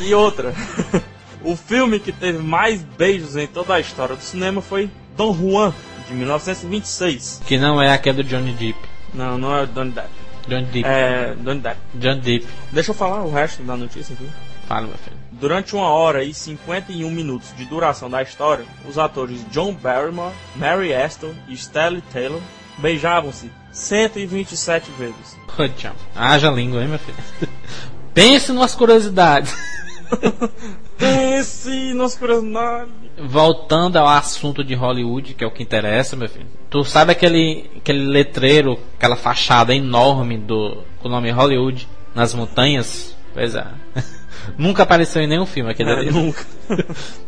E 0.00 0.14
outra, 0.14 0.54
o 1.44 1.56
filme 1.56 2.00
que 2.00 2.12
teve 2.12 2.38
mais 2.38 2.82
beijos 2.82 3.36
em 3.36 3.46
toda 3.46 3.74
a 3.74 3.80
história 3.80 4.16
do 4.16 4.22
cinema 4.22 4.60
foi 4.60 4.90
Don 5.16 5.34
Juan, 5.34 5.72
de 6.08 6.14
1926. 6.14 7.42
Que 7.46 7.58
não 7.58 7.80
é 7.80 7.92
aquele 7.92 8.22
do 8.22 8.28
Johnny 8.28 8.52
Depp. 8.52 8.78
Não, 9.14 9.38
não 9.38 9.56
é 9.56 9.66
Donnie 9.66 9.92
Depp. 9.92 10.08
Johnny 10.48 10.66
Depp. 10.66 10.88
É 10.88 11.34
Donnie 11.34 11.60
Depp. 11.60 11.80
Johnny 11.94 12.20
Depp. 12.20 12.46
Deixa 12.72 12.90
eu 12.90 12.94
falar 12.94 13.22
o 13.22 13.32
resto 13.32 13.62
da 13.62 13.76
notícia 13.76 14.14
aqui. 14.14 14.28
Fala, 14.66 14.86
meu 14.86 14.98
filho. 14.98 15.19
Durante 15.40 15.74
uma 15.74 15.88
hora 15.88 16.22
e 16.22 16.34
51 16.34 17.10
minutos 17.10 17.56
de 17.56 17.64
duração 17.64 18.10
da 18.10 18.22
história, 18.22 18.66
os 18.86 18.98
atores 18.98 19.42
John 19.50 19.72
Barrymore, 19.72 20.34
Mary 20.54 20.94
Astor 20.94 21.32
e 21.48 21.54
Stanley 21.54 22.02
Taylor 22.12 22.42
beijavam-se 22.76 23.50
127 23.72 24.90
vezes. 24.98 25.38
Tchau. 25.78 25.94
Haja 26.14 26.50
língua, 26.50 26.82
hein, 26.82 26.88
meu 26.88 26.98
filho. 26.98 27.16
Pense 28.12 28.52
nas 28.52 28.74
curiosidades. 28.74 29.56
Pense 30.98 31.94
nas 31.94 32.16
curiosidades. 32.16 32.92
Voltando 33.18 33.96
ao 33.96 34.08
assunto 34.08 34.62
de 34.62 34.74
Hollywood, 34.74 35.32
que 35.32 35.42
é 35.42 35.46
o 35.46 35.50
que 35.50 35.62
interessa, 35.62 36.16
meu 36.16 36.28
filho. 36.28 36.46
Tu 36.68 36.84
sabe 36.84 37.12
aquele, 37.12 37.70
aquele 37.78 38.04
letreiro, 38.04 38.78
aquela 38.98 39.16
fachada 39.16 39.74
enorme 39.74 40.36
do 40.36 40.82
com 41.00 41.08
o 41.08 41.10
nome 41.10 41.30
Hollywood 41.30 41.88
nas 42.14 42.34
montanhas? 42.34 43.16
Pois 43.32 43.54
é. 43.54 43.66
Nunca 44.58 44.82
apareceu 44.82 45.22
em 45.22 45.26
nenhum 45.26 45.46
filme 45.46 45.70
aquele 45.70 45.90
É, 45.90 45.94
ali. 45.94 46.10
nunca. 46.10 46.44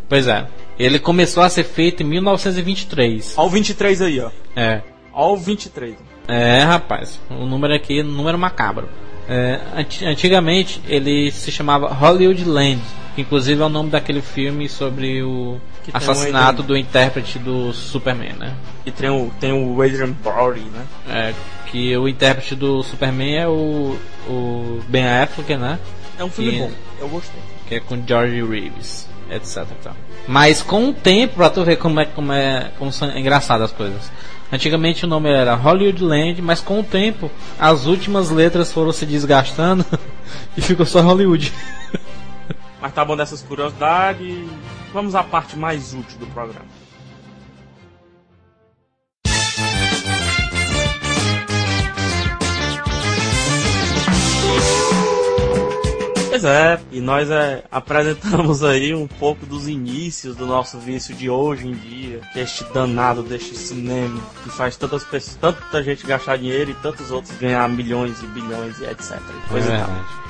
Pois 0.08 0.26
é. 0.26 0.46
Ele 0.78 0.98
começou 0.98 1.42
a 1.42 1.48
ser 1.48 1.64
feito 1.64 2.02
em 2.02 2.06
1923. 2.06 3.34
Ó 3.36 3.46
o 3.46 3.48
23 3.48 4.02
aí, 4.02 4.20
ó. 4.20 4.30
É. 4.54 4.82
Ó 5.12 5.32
o 5.32 5.36
23. 5.36 5.94
É, 6.28 6.60
rapaz. 6.62 7.18
O 7.30 7.46
número 7.46 7.74
aqui 7.74 8.00
é 8.00 8.02
número 8.02 8.38
macabro. 8.38 8.88
É, 9.28 9.60
anti- 9.76 10.04
antigamente 10.04 10.80
ele 10.86 11.30
se 11.30 11.50
chamava 11.52 11.88
Hollywood 11.88 12.44
Land, 12.44 12.82
que 13.14 13.22
inclusive 13.22 13.62
é 13.62 13.64
o 13.64 13.68
nome 13.68 13.88
daquele 13.88 14.20
filme 14.20 14.68
sobre 14.68 15.22
o 15.22 15.58
Que 15.84 15.90
assassinato 15.94 16.62
do 16.62 16.76
intérprete 16.76 17.38
do 17.38 17.72
Superman, 17.72 18.32
né? 18.38 18.54
E 18.84 18.90
tem 18.90 19.08
o, 19.08 19.30
tem 19.40 19.52
o 19.52 19.80
Adrian 19.80 20.10
Brody, 20.10 20.60
né? 20.60 20.84
É, 21.08 21.34
que 21.70 21.96
o 21.96 22.08
intérprete 22.08 22.54
do 22.54 22.82
Superman 22.82 23.36
é 23.38 23.48
o, 23.48 23.96
o 24.28 24.80
Ben 24.88 25.06
Affleck, 25.06 25.56
né? 25.56 25.78
É 26.22 26.24
um 26.24 26.30
filme 26.30 26.52
Que- 26.52 26.58
bom. 26.58 26.70
Eu 27.00 27.08
gostei. 27.08 27.40
Que 27.68 27.74
é 27.76 27.80
com 27.80 28.02
George 28.06 28.42
Reeves, 28.44 29.08
etc. 29.30 29.66
tal. 29.82 29.96
Mas 30.28 30.62
com 30.62 30.90
o 30.90 30.92
tempo, 30.92 31.34
pra 31.34 31.50
tu 31.50 31.64
ver 31.64 31.76
como 31.76 31.98
é, 32.00 32.04
como 32.06 32.32
é 32.32 32.70
como 32.78 32.92
são 32.92 33.16
engraçadas 33.16 33.70
as 33.70 33.76
coisas. 33.76 34.10
Antigamente 34.52 35.04
o 35.04 35.08
nome 35.08 35.30
era 35.32 35.54
Hollywood 35.54 36.04
Land, 36.04 36.42
mas 36.42 36.60
com 36.60 36.80
o 36.80 36.84
tempo 36.84 37.30
as 37.58 37.86
últimas 37.86 38.30
letras 38.30 38.70
foram 38.70 38.92
se 38.92 39.04
desgastando 39.06 39.84
e 40.56 40.60
ficou 40.60 40.86
só 40.86 41.00
Hollywood. 41.00 41.52
Mas 42.80 42.92
tá 42.92 43.04
bom 43.04 43.16
dessas 43.16 43.42
curiosidades. 43.42 44.46
Vamos 44.92 45.14
à 45.14 45.22
parte 45.22 45.56
mais 45.56 45.94
útil 45.94 46.18
do 46.18 46.26
programa. 46.26 46.66
Pois 56.42 56.52
é, 56.52 56.80
e 56.90 57.00
nós 57.00 57.30
é, 57.30 57.62
apresentamos 57.70 58.64
aí 58.66 58.92
um 58.92 59.06
pouco 59.06 59.46
dos 59.46 59.68
inícios 59.68 60.34
do 60.34 60.44
nosso 60.44 60.76
vício 60.76 61.14
de 61.14 61.30
hoje 61.30 61.68
em 61.68 61.72
dia, 61.72 62.20
que 62.32 62.40
é 62.40 62.42
este 62.42 62.64
danado 62.72 63.22
deste 63.22 63.54
cinema, 63.54 64.20
que 64.42 64.50
faz 64.50 64.76
tantas 64.76 65.04
pessoas, 65.04 65.36
tanta 65.36 65.80
gente 65.84 66.04
gastar 66.04 66.38
dinheiro 66.38 66.72
e 66.72 66.74
tantos 66.74 67.12
outros 67.12 67.32
ganhar 67.38 67.68
milhões 67.68 68.20
e 68.24 68.26
bilhões 68.26 68.76
e 68.80 68.86
etc. 68.86 69.20
Pois 69.48 69.68
é. 69.68 69.86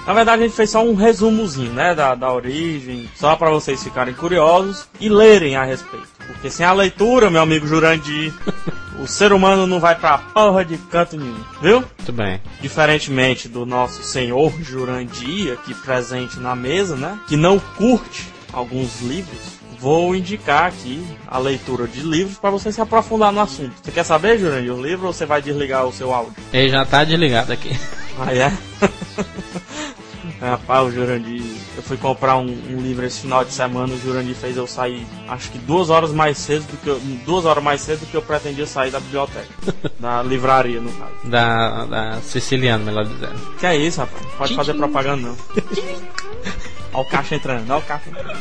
Na 0.07 0.13
verdade, 0.13 0.43
a 0.43 0.47
gente 0.47 0.55
fez 0.55 0.69
só 0.69 0.85
um 0.85 0.95
resumozinho, 0.95 1.73
né, 1.73 1.95
da, 1.95 2.15
da 2.15 2.31
origem, 2.31 3.09
só 3.17 3.35
para 3.35 3.49
vocês 3.49 3.83
ficarem 3.83 4.13
curiosos 4.13 4.87
e 5.01 5.09
lerem 5.09 5.57
a 5.57 5.65
respeito. 5.65 6.09
Porque 6.27 6.51
sem 6.51 6.67
a 6.67 6.75
leitura, 6.75 7.31
meu 7.31 7.41
amigo 7.41 7.67
Jurandir, 7.67 8.35
o 8.99 9.07
ser 9.07 9.33
humano 9.33 9.67
não 9.67 9.81
vai 9.81 9.95
pra 9.95 10.19
porra 10.19 10.65
de 10.65 10.77
canto 10.77 11.17
nenhum, 11.17 11.45
viu? 11.61 11.81
Muito 11.81 12.13
bem. 12.13 12.41
Diferentemente 12.61 13.49
do 13.49 13.65
nosso 13.65 14.03
senhor 14.03 14.53
Jurandir, 14.61 15.53
aqui 15.53 15.75
presente 15.75 16.39
na 16.39 16.55
mesa, 16.55 16.97
né, 16.97 17.19
que 17.29 17.37
não 17.37 17.59
curte 17.59 18.29
alguns 18.53 19.01
livros, 19.01 19.61
vou 19.79 20.15
indicar 20.15 20.67
aqui 20.67 21.05
a 21.27 21.39
leitura 21.39 21.87
de 21.89 22.01
livros 22.01 22.39
para 22.39 22.51
você 22.51 22.71
se 22.71 22.81
aprofundar 22.81 23.33
no 23.33 23.41
assunto. 23.41 23.73
Você 23.83 23.91
quer 23.91 24.05
saber, 24.05 24.39
Jurandir, 24.39 24.73
o 24.73 24.83
livro 24.83 25.07
ou 25.07 25.13
você 25.13 25.27
vai 25.27 25.43
desligar 25.43 25.87
o 25.87 25.93
seu 25.93 26.13
áudio? 26.13 26.35
Ele 26.53 26.69
já 26.69 26.85
tá 26.85 27.03
desligado 27.03 27.53
aqui. 27.53 27.71
Ah, 28.19 28.33
é? 28.33 28.53
Rapaz, 30.43 30.89
o 30.89 30.91
Jurandir. 30.91 31.41
Eu 31.77 31.83
fui 31.85 31.97
comprar 31.97 32.37
um, 32.37 32.47
um, 32.47 32.81
livro 32.81 33.07
esse 33.07 33.21
final 33.21 33.45
de 33.45 33.53
semana, 33.53 33.95
o 33.95 33.99
Jurandir 33.99 34.35
fez 34.35 34.57
eu 34.57 34.67
sair, 34.67 35.07
acho 35.29 35.51
que 35.53 35.59
duas 35.59 35.89
horas 35.89 36.13
mais 36.13 36.37
cedo 36.37 36.65
do 36.65 36.77
que 36.79 36.89
eu, 36.89 36.99
duas 37.25 37.45
horas 37.45 37.63
mais 37.63 37.81
cedo 37.81 38.01
do 38.01 38.07
que 38.07 38.17
eu 38.17 38.23
pretendia 38.23 38.67
sair 38.67 38.91
da 38.91 38.99
biblioteca. 38.99 39.47
da 40.01 40.21
livraria, 40.23 40.81
no 40.81 40.93
caso. 40.93 41.13
Da, 41.25 41.85
da 41.85 42.21
Siciliano, 42.23 42.85
melhor 42.85 43.05
dizendo. 43.05 43.57
Que 43.57 43.67
é 43.67 43.77
isso, 43.77 44.01
rapaz? 44.01 44.27
Pode 44.37 44.57
fazer 44.57 44.75
propaganda 44.75 45.29
não. 45.29 45.37
Olha 46.95 47.03
o 47.03 47.05
caixa 47.07 47.37
entrando, 47.37 47.71
olha 47.71 47.79
o 47.79 47.83
caixa 47.83 48.11
entrando. 48.11 48.39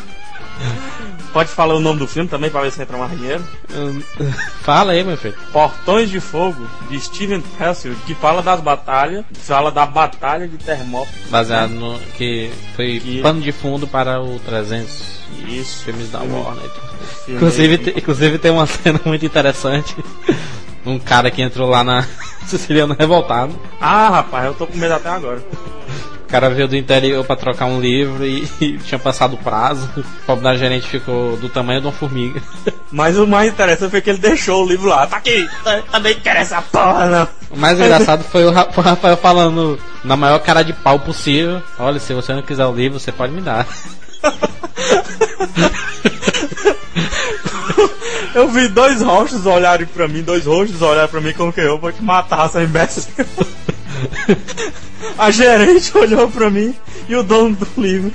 Pode 1.34 1.50
falar 1.50 1.76
o 1.76 1.80
nome 1.80 2.00
do 2.00 2.08
filme 2.08 2.28
também 2.28 2.50
para 2.50 2.62
ver 2.62 2.72
se 2.72 2.82
entra 2.82 2.98
mais 2.98 3.12
dinheiro? 3.12 3.44
Fala 4.62 4.92
aí, 4.92 5.04
meu 5.04 5.16
filho. 5.16 5.36
Portões 5.52 6.10
de 6.10 6.20
Fogo, 6.20 6.68
de 6.90 7.00
Steven 7.00 7.42
Pressfield, 7.42 7.98
que 8.06 8.14
fala 8.14 8.42
das 8.42 8.60
batalhas, 8.60 9.24
fala 9.34 9.72
da 9.72 9.86
Batalha 9.86 10.48
de 10.48 10.58
Termópilas. 10.58 11.30
Baseado 11.30 11.72
no. 11.72 11.98
que 12.18 12.52
foi 12.76 13.00
que... 13.00 13.22
pano 13.22 13.40
de 13.40 13.52
fundo 13.52 13.88
para 13.88 14.22
o 14.22 14.40
300. 14.40 15.22
Isso. 15.48 15.86
Filmes 15.86 16.12
da 16.12 16.20
Warner. 16.20 16.70
Inclusive, 17.28 17.78
te, 17.78 17.90
inclusive 17.98 18.38
tem 18.38 18.52
uma 18.52 18.68
cena 18.68 19.00
muito 19.06 19.26
interessante. 19.26 19.96
Um 20.86 21.00
cara 21.00 21.32
que 21.32 21.42
entrou 21.42 21.70
lá 21.70 21.84
na 21.84 22.06
Siciliano 22.46 22.96
revoltado. 22.98 23.58
Ah, 23.80 24.10
rapaz, 24.10 24.46
eu 24.46 24.54
tô 24.54 24.68
com 24.68 24.78
medo 24.78 24.94
até 24.94 25.10
agora 25.10 25.42
cara 26.32 26.50
veio 26.50 26.68
do 26.68 26.78
interior 26.78 27.26
para 27.26 27.36
trocar 27.36 27.66
um 27.66 27.82
livro 27.82 28.26
e, 28.26 28.48
e, 28.62 28.78
tinha 28.78 28.98
passado 28.98 29.34
o 29.34 29.38
prazo. 29.38 29.90
O 29.98 30.04
pobre 30.26 30.44
da 30.44 30.56
gerente 30.56 30.88
ficou 30.88 31.36
do 31.38 31.50
tamanho 31.50 31.82
de 31.82 31.88
uma 31.88 31.94
formiga. 31.94 32.42
Mas 32.90 33.18
o 33.18 33.28
mais 33.28 33.52
interessante 33.52 33.92
foi 33.92 34.02
que 34.02 34.10
ele 34.10 34.20
deixou 34.20 34.64
o 34.64 34.68
livro 34.68 34.88
lá. 34.88 35.06
Tá 35.06 35.18
aqui, 35.18 35.48
também 35.92 36.16
quer 36.16 36.38
essa 36.38 36.62
porra, 36.62 37.08
não. 37.08 37.28
O 37.52 37.58
mais 37.60 37.80
engraçado 37.80 38.24
foi 38.24 38.46
o 38.46 38.52
Rafael 38.52 39.18
falando 39.18 39.78
na 40.04 40.16
maior 40.16 40.40
cara 40.40 40.64
de 40.64 40.74
pau 40.74 41.00
possível: 41.00 41.62
Olha, 41.78 42.00
se 42.00 42.14
você 42.14 42.34
não 42.34 42.42
quiser 42.42 42.66
o 42.66 42.74
livro, 42.74 43.00
você 43.00 43.12
pode 43.12 43.34
me 43.34 43.42
dar. 43.42 43.68
Eu 48.34 48.48
vi 48.48 48.70
dois 48.70 49.02
rostos 49.02 49.46
olharem 49.46 49.86
pra 49.86 50.08
mim, 50.08 50.24
dois 50.24 50.46
rostos 50.46 50.82
olharem 50.82 51.10
pra 51.10 51.20
mim 51.20 51.34
como 51.34 51.52
que 51.52 51.60
eu 51.60 51.78
vou 51.78 51.92
te 51.92 52.02
matar, 52.02 52.46
essa 52.46 52.64
imbecil. 52.64 53.04
A 55.18 55.32
gerente 55.32 55.96
olhou 55.98 56.30
pra 56.30 56.50
mim 56.50 56.74
e 57.08 57.16
o 57.16 57.24
dono 57.24 57.56
do 57.56 57.82
livro. 57.82 58.12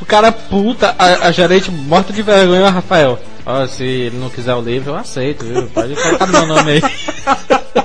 o 0.00 0.06
cara 0.06 0.32
puta, 0.32 0.94
a, 0.98 1.28
a 1.28 1.32
gerente 1.32 1.70
morta 1.70 2.12
de 2.12 2.22
vergonha, 2.22 2.70
Rafael. 2.70 3.18
Ó, 3.44 3.66
se 3.66 3.84
ele 3.84 4.18
não 4.18 4.30
quiser 4.30 4.54
o 4.54 4.60
livro, 4.60 4.90
eu 4.90 4.96
aceito, 4.96 5.44
viu? 5.44 5.66
Pode 5.68 5.94
colocar 5.96 6.26
meu 6.26 6.46
nome 6.46 6.72
aí. 6.72 6.82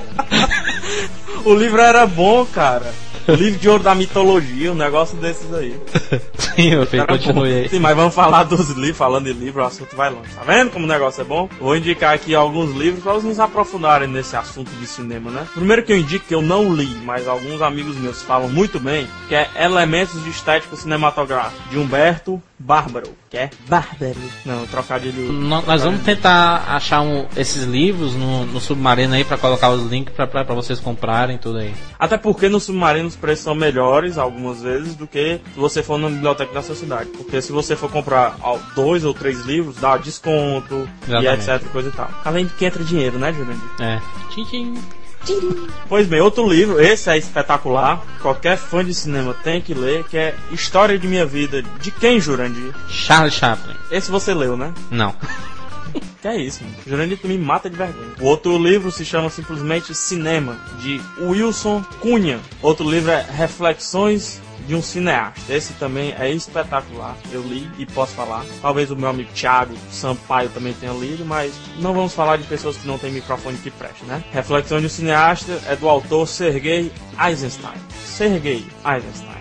o 1.46 1.54
livro 1.56 1.82
era 1.82 2.06
bom, 2.06 2.46
cara. 2.46 2.94
Livro 3.28 3.60
de 3.60 3.70
ouro 3.70 3.84
da 3.84 3.96
mitologia, 3.96 4.72
um 4.72 4.76
negócio 4.76 5.18
desses 5.18 5.52
aí. 5.54 5.80
Sim, 6.38 6.70
meu 6.70 6.86
filho, 6.86 7.08
continue 7.08 7.54
aí. 7.54 7.70
Sim, 7.70 7.80
mas 7.80 7.96
vamos 7.96 8.14
falar 8.14 8.44
dos 8.44 8.70
livros, 8.70 8.98
falando 8.98 9.26
de 9.26 9.34
livro, 9.34 9.62
o 9.62 9.66
assunto 9.66 9.96
vai 9.96 10.10
longe. 10.10 10.30
Tá 10.36 10.44
vendo 10.44 10.72
como 10.72 10.86
o 10.86 10.88
negócio 10.88 11.22
é 11.22 11.24
bom? 11.24 11.50
Vou 11.60 11.76
indicar 11.76 12.14
aqui 12.14 12.36
alguns 12.36 12.76
livros 12.76 13.04
para 13.04 13.14
vocês 13.14 13.40
aprofundarem 13.40 14.08
nesse 14.08 14.36
assunto 14.36 14.70
de 14.80 14.86
cinema, 14.86 15.32
né? 15.32 15.48
Primeiro 15.54 15.84
que 15.84 15.92
eu 15.92 15.98
indico 15.98 16.28
que 16.28 16.36
eu 16.36 16.42
não 16.42 16.74
li, 16.74 16.88
mas 17.04 17.28
alguns 17.28 17.62
amigos 17.62 17.96
meus 17.98 18.22
falam 18.22 18.48
muito 18.48 18.80
bem, 18.80 19.08
que 19.28 19.36
é 19.36 19.50
Elementos 19.60 20.24
de 20.24 20.30
Estética 20.30 20.76
Cinematográfica, 20.76 21.64
de 21.70 21.80
Humberto 21.80 22.42
Bárbaro, 22.58 23.10
que 23.30 23.38
é 23.38 23.50
Bárbaro. 23.68 24.16
Não, 24.46 24.66
trocadilho. 24.68 25.32
No, 25.32 25.62
nós 25.62 25.84
vamos 25.84 26.04
tentar 26.04 26.64
achar 26.70 27.02
um, 27.02 27.26
esses 27.36 27.64
livros 27.64 28.16
no, 28.16 28.46
no 28.46 28.62
Submarino 28.62 29.14
aí 29.14 29.26
para 29.26 29.38
colocar 29.38 29.70
os 29.72 29.90
links 29.90 30.14
para 30.14 30.44
vocês 30.54 30.80
comprarem 30.80 31.38
tudo 31.38 31.58
aí. 31.58 31.74
Até 32.00 32.18
porque 32.18 32.48
no 32.48 32.60
Submarino 32.60 33.08
os 33.08 33.16
preços 33.16 33.44
são 33.44 33.54
melhores 33.54 34.18
algumas 34.18 34.62
vezes 34.62 34.96
do 34.96 35.06
que 35.06 35.42
se 35.54 35.60
você 35.60 35.84
for 35.84 35.98
na 35.98 36.10
biblioteca 36.10 36.54
da 36.54 36.62
sua 36.62 36.76
cidade. 36.76 37.10
Porque 37.10 37.42
se 37.42 37.52
você 37.52 37.76
for 37.76 37.92
comprar 37.92 38.38
dois 38.74 39.04
ou 39.04 39.14
três 39.14 39.42
livros, 39.42 39.76
dá 39.76 39.98
desconto 39.98 40.88
Exatamente. 41.08 41.50
e 41.50 41.52
etc, 41.52 41.72
coisa 41.72 41.90
e 41.90 41.92
tal. 41.92 42.10
Além 42.24 42.46
de 42.46 42.54
que 42.54 42.66
entra 42.66 42.84
dinheiro, 42.84 43.20
né, 43.20 43.34
Jurandir? 43.34 43.70
É. 43.82 44.00
Tchim, 44.30 44.46
tchim. 44.46 44.74
Pois 45.88 46.08
bem, 46.08 46.22
outro 46.22 46.48
livro, 46.48 46.80
esse 46.80 47.10
é 47.10 47.18
espetacular, 47.18 48.04
qualquer 48.22 48.58
fã 48.58 48.84
de 48.84 48.94
cinema 48.94 49.34
tem 49.44 49.62
que 49.62 49.74
ler, 49.74 50.04
que 50.06 50.18
é 50.18 50.36
História 50.52 50.98
de 50.98 51.08
Minha 51.08 51.26
Vida. 51.26 51.64
De 51.80 51.92
quem, 51.92 52.20
Jurandir? 52.20 52.74
Charles 52.90 53.34
Chaplin. 53.34 53.76
Esse 53.92 54.12
você 54.12 54.34
leu, 54.34 54.58
né? 54.58 54.74
Não. 54.90 55.16
que 56.22 56.28
é 56.28 56.38
isso, 56.38 56.64
mano. 56.64 56.76
Jurandir 56.88 57.20
tu 57.20 57.28
me 57.28 57.38
mata 57.38 57.70
de 57.70 57.78
vergonha. 57.78 58.16
O 58.20 58.26
outro 58.26 58.58
livro 58.58 58.92
se 58.92 59.06
chama 59.06 59.30
simplesmente 59.30 59.94
Cinema, 59.94 60.58
de 60.80 61.00
Wilson 61.20 61.84
Cunha. 62.00 62.40
Outro 62.62 62.90
livro 62.90 63.12
é 63.12 63.22
Reflexões 63.22 64.42
de 64.68 64.76
um 64.76 64.82
cineasta. 64.82 65.54
Esse 65.54 65.74
também 65.74 66.14
é 66.18 66.30
espetacular. 66.30 67.16
Eu 67.32 67.42
li 67.42 67.70
e 67.78 67.86
posso 67.86 68.14
falar. 68.14 68.46
Talvez 68.62 68.92
o 68.92 68.96
meu 68.96 69.10
amigo 69.10 69.32
Thiago 69.34 69.76
Sampaio 69.92 70.50
também 70.50 70.74
tenha 70.74 70.94
lido, 70.94 71.26
mas 71.26 71.54
não 71.80 71.94
vamos 71.94 72.14
falar 72.14 72.38
de 72.38 72.44
pessoas 72.44 72.78
que 72.78 72.88
não 72.88 72.98
têm 72.98 73.12
microfone 73.12 73.58
que 73.58 73.72
preste, 73.72 74.04
né? 74.06 74.24
Reflexão 74.32 74.80
de 74.80 74.88
um 74.88 74.90
cineasta 74.90 75.62
é 75.68 75.76
do 75.76 75.88
autor 75.88 76.28
Sergei 76.28 76.92
Eisenstein. 77.20 77.78
Sergei 78.06 78.66
Eisenstein. 78.86 79.36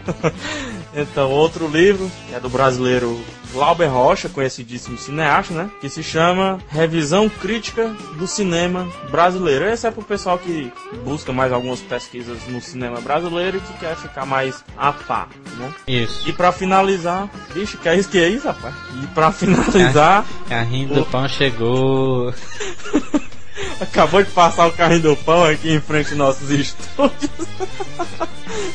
então, 0.95 1.31
outro 1.31 1.67
livro 1.67 2.11
é 2.33 2.39
do 2.39 2.49
brasileiro 2.49 3.21
Glauber 3.53 3.87
Rocha, 3.87 4.29
conhecidíssimo 4.29 4.99
cineasta, 4.99 5.55
né? 5.55 5.71
Que 5.81 5.89
se 5.89 6.03
chama 6.03 6.59
Revisão 6.69 7.29
Crítica 7.29 7.89
do 8.17 8.27
Cinema 8.27 8.89
Brasileiro. 9.11 9.65
Esse 9.65 9.87
é 9.87 9.91
pro 9.91 10.03
pessoal 10.03 10.39
que 10.39 10.73
busca 11.05 11.33
mais 11.33 11.53
algumas 11.53 11.81
pesquisas 11.81 12.39
no 12.49 12.61
cinema 12.61 13.01
brasileiro 13.01 13.59
e 13.59 13.61
que 13.61 13.79
quer 13.79 13.97
ficar 13.97 14.27
mais 14.27 14.65
a 14.77 14.93
par, 14.93 15.29
né? 15.57 15.73
Isso. 15.87 16.29
E 16.29 16.33
para 16.33 16.51
finalizar, 16.53 17.29
vixe, 17.53 17.77
que 17.77 17.89
é 17.89 17.97
isso 17.97 18.09
que 18.09 18.19
é 18.19 18.29
isso, 18.29 18.47
rapaz? 18.47 18.75
E 19.03 19.07
para 19.09 19.31
finalizar, 19.33 20.25
carrinho 20.49 20.89
do 20.89 21.03
o... 21.03 21.07
pão 21.07 21.29
chegou. 21.29 22.35
Acabou 23.81 24.23
de 24.23 24.31
passar 24.31 24.67
o 24.67 24.73
carrinho 24.73 25.03
do 25.03 25.17
pão 25.17 25.45
aqui 25.45 25.73
em 25.73 25.81
frente 25.81 26.11
aos 26.11 26.19
nossos 26.19 26.51
estúdios. 26.51 27.31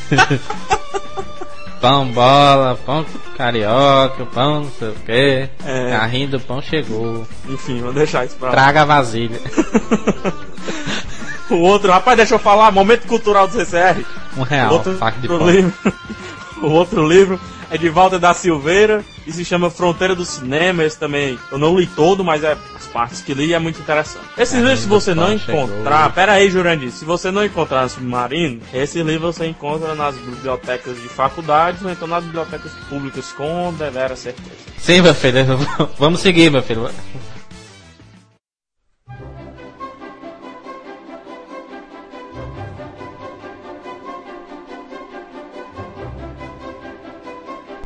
pão 1.79 2.07
bola, 2.07 2.77
pão 2.85 3.05
carioca, 3.35 4.25
pão 4.25 4.61
não 4.61 4.71
sei 4.71 4.89
o 4.89 4.95
que. 4.95 5.49
É. 5.65 5.91
Carrinho 5.91 6.29
do 6.29 6.39
pão 6.39 6.61
chegou. 6.61 7.25
Enfim, 7.47 7.81
vou 7.81 7.93
deixar 7.93 8.25
isso 8.25 8.35
pra 8.35 8.51
Traga 8.51 8.81
a 8.81 8.85
vasilha. 8.85 9.39
o 11.49 11.55
outro, 11.55 11.91
rapaz, 11.91 12.17
deixa 12.17 12.35
eu 12.35 12.39
falar, 12.39 12.71
momento 12.71 13.07
cultural 13.07 13.47
do 13.47 13.53
CCR. 13.53 14.05
Um 14.37 14.43
real, 14.43 14.73
outro, 14.73 14.97
de 15.21 15.27
pão. 15.27 15.49
Livro, 15.49 15.73
o 16.61 16.69
outro 16.69 17.07
livro 17.07 17.39
é 17.71 17.77
de 17.77 17.89
Walter 17.89 18.19
da 18.19 18.33
Silveira 18.33 19.03
e 19.29 19.33
se 19.33 19.45
chama 19.45 19.69
Fronteira 19.69 20.15
do 20.15 20.25
Cinema. 20.25 20.83
Esse 20.83 20.97
também 20.97 21.37
eu 21.51 21.57
não 21.57 21.77
li 21.77 21.85
todo, 21.85 22.23
mas 22.23 22.43
é 22.43 22.57
as 22.75 22.87
partes 22.87 23.21
que 23.21 23.33
li 23.33 23.53
é 23.53 23.59
muito 23.59 23.79
interessante. 23.79 24.25
Esses 24.37 24.55
é, 24.55 24.61
livros, 24.61 24.79
se 24.79 24.87
você 24.87 25.13
não 25.13 25.31
encontrar, 25.31 25.99
chegou. 25.99 26.11
pera 26.11 26.31
aí, 26.33 26.49
Jurandir, 26.49 26.91
se 26.91 27.05
você 27.05 27.29
não 27.29 27.45
encontrar 27.45 27.83
no 27.83 27.89
Submarino, 27.89 28.61
esse 28.73 29.01
livro 29.03 29.31
você 29.31 29.45
encontra 29.45 29.93
nas 29.93 30.15
bibliotecas 30.15 30.99
de 30.99 31.07
faculdades 31.07 31.83
ou 31.83 31.91
então 31.91 32.07
nas 32.07 32.23
bibliotecas 32.23 32.71
públicas, 32.89 33.31
com 33.31 33.73
devera 33.73 34.15
certeza. 34.15 34.49
Sim, 34.77 35.01
meu 35.01 35.13
filho, 35.13 35.39
vamos 35.97 36.21
seguir, 36.21 36.49
meu 36.49 36.63
filho. 36.63 36.89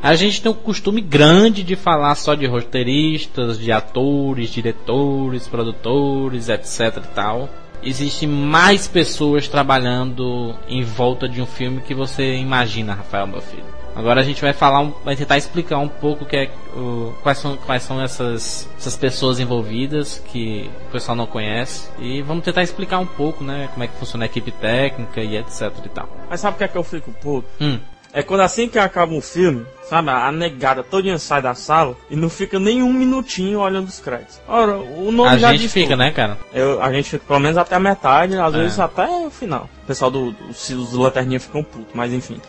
A 0.04 0.16
gente 0.16 0.42
tem 0.42 0.52
um 0.52 0.56
costume 0.56 1.00
grande 1.00 1.64
de 1.64 1.78
falar 1.78 2.14
só 2.16 2.36
de 2.36 2.46
roteiristas, 2.46 3.58
de 3.58 3.72
atores, 3.72 4.50
diretores, 4.50 5.48
produtores, 5.48 6.50
etc 6.50 6.98
e 6.98 7.08
tal. 7.16 7.50
Existem 7.82 8.28
mais 8.28 8.86
pessoas 8.86 9.48
trabalhando 9.48 10.54
em 10.68 10.84
volta 10.84 11.28
de 11.28 11.42
um 11.42 11.46
filme 11.46 11.80
que 11.80 11.94
você 11.94 12.36
imagina, 12.36 12.94
Rafael, 12.94 13.28
meu 13.28 13.40
filho. 13.40 13.64
Agora 13.96 14.20
a 14.20 14.24
gente 14.26 14.42
vai 14.42 14.52
falar, 14.52 14.92
vai 15.06 15.16
tentar 15.16 15.38
explicar 15.38 15.78
um 15.78 15.88
pouco 15.88 16.26
que 16.26 16.36
é, 16.36 16.52
o, 16.76 17.14
quais 17.24 17.38
são, 17.38 17.56
quais 17.56 17.84
são 17.84 18.02
essas, 18.02 18.68
essas 18.78 18.98
pessoas 18.98 19.40
envolvidas 19.40 20.22
que 20.28 20.70
o 20.90 20.92
pessoal 20.92 21.16
não 21.16 21.28
conhece 21.28 21.90
e 21.98 22.22
vamos 22.22 22.44
tentar 22.44 22.64
explicar 22.64 23.00
um 23.00 23.06
pouco, 23.06 23.42
né, 23.42 23.70
como 23.72 23.86
é 23.86 23.88
que 23.88 23.98
funciona 23.98 24.26
a 24.26 24.28
equipe 24.28 24.52
técnica 24.52 25.22
e 25.22 25.38
etc 25.38 25.72
e 25.86 25.90
tal. 25.90 26.10
Mas 26.30 26.42
sabe 26.42 26.56
o 26.56 26.58
que 26.58 26.64
é 26.66 26.68
que 26.68 26.78
eu 26.78 26.84
fico 26.84 27.12
puto? 27.14 27.48
Hum. 27.62 27.80
É 28.14 28.22
quando 28.22 28.42
assim 28.42 28.70
que 28.70 28.78
acaba 28.78 29.12
um 29.12 29.22
filme, 29.22 29.66
sabe, 29.90 30.10
a 30.12 30.32
negada 30.32 30.84
todinha 30.84 31.18
sai 31.18 31.42
da 31.42 31.56
sala 31.56 31.96
e 32.12 32.16
não 32.16 32.30
fica 32.30 32.60
nem 32.60 32.84
um 32.84 32.94
minutinho 32.94 33.60
olhando 33.60 33.88
os 33.88 34.00
créditos. 34.00 34.40
Ora, 34.48 34.78
o 34.78 35.12
nome 35.12 35.32
A 35.32 35.38
já 35.40 35.52
gente 35.52 35.68
fica, 35.68 35.88
tudo. 35.90 35.98
né, 35.98 36.12
cara? 36.12 36.38
Eu, 36.54 36.80
a 36.82 36.94
gente 36.94 37.10
fica 37.10 37.26
pelo 37.26 37.40
menos 37.40 37.58
até 37.58 37.74
a 37.76 37.80
metade, 37.80 38.38
às 38.38 38.54
É. 38.54 38.58
vezes 38.58 38.80
até 38.80 39.08
o 39.08 39.32
final. 39.32 39.68
O 39.84 39.88
pessoal 39.88 40.12
do, 40.12 40.32
do 40.32 40.50
os 40.52 40.94
lanterninha 40.94 41.40
ficam 41.40 41.64
putos, 41.64 41.92
mas 41.96 42.14
enfim. 42.14 42.40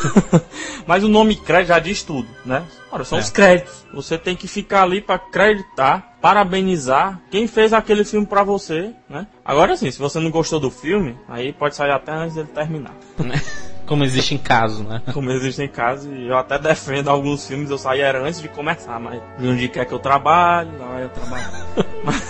mas 0.86 1.04
o 1.04 1.08
nome 1.08 1.36
crédito 1.36 1.68
já 1.68 1.78
diz 1.78 2.02
tudo, 2.02 2.26
né? 2.44 2.64
Ora, 2.90 3.04
são 3.04 3.18
É. 3.18 3.20
os 3.20 3.30
créditos. 3.30 3.86
Você 3.94 4.18
tem 4.18 4.34
que 4.34 4.48
ficar 4.48 4.82
ali 4.82 5.00
pra 5.00 5.14
acreditar, 5.14 6.16
parabenizar 6.20 7.20
quem 7.30 7.46
fez 7.46 7.72
aquele 7.72 8.04
filme 8.04 8.26
pra 8.26 8.42
você, 8.42 8.90
né? 9.08 9.26
Agora 9.44 9.76
sim, 9.76 9.88
se 9.90 9.98
você 10.00 10.18
não 10.18 10.30
gostou 10.32 10.58
do 10.58 10.70
filme, 10.70 11.16
aí 11.28 11.52
pode 11.52 11.76
sair 11.76 11.92
até 11.92 12.10
antes 12.12 12.34
dele 12.34 12.48
terminar. 12.52 12.92
Como 13.90 14.04
existe 14.04 14.36
em 14.36 14.38
caso, 14.38 14.84
né? 14.84 15.02
Como 15.12 15.32
existem 15.32 15.66
casos, 15.66 16.06
e 16.14 16.28
eu 16.28 16.38
até 16.38 16.56
defendo 16.60 17.10
alguns 17.10 17.44
filmes, 17.44 17.70
eu 17.70 17.76
saí 17.76 18.00
era 18.00 18.22
antes 18.22 18.40
de 18.40 18.46
começar, 18.46 19.00
mas 19.00 19.20
de 19.36 19.48
onde 19.48 19.68
quer 19.68 19.84
que 19.84 19.92
eu 19.92 19.98
trabalho, 19.98 20.70
lá 20.78 21.00
eu 21.00 21.08
trabalho. 21.08 21.44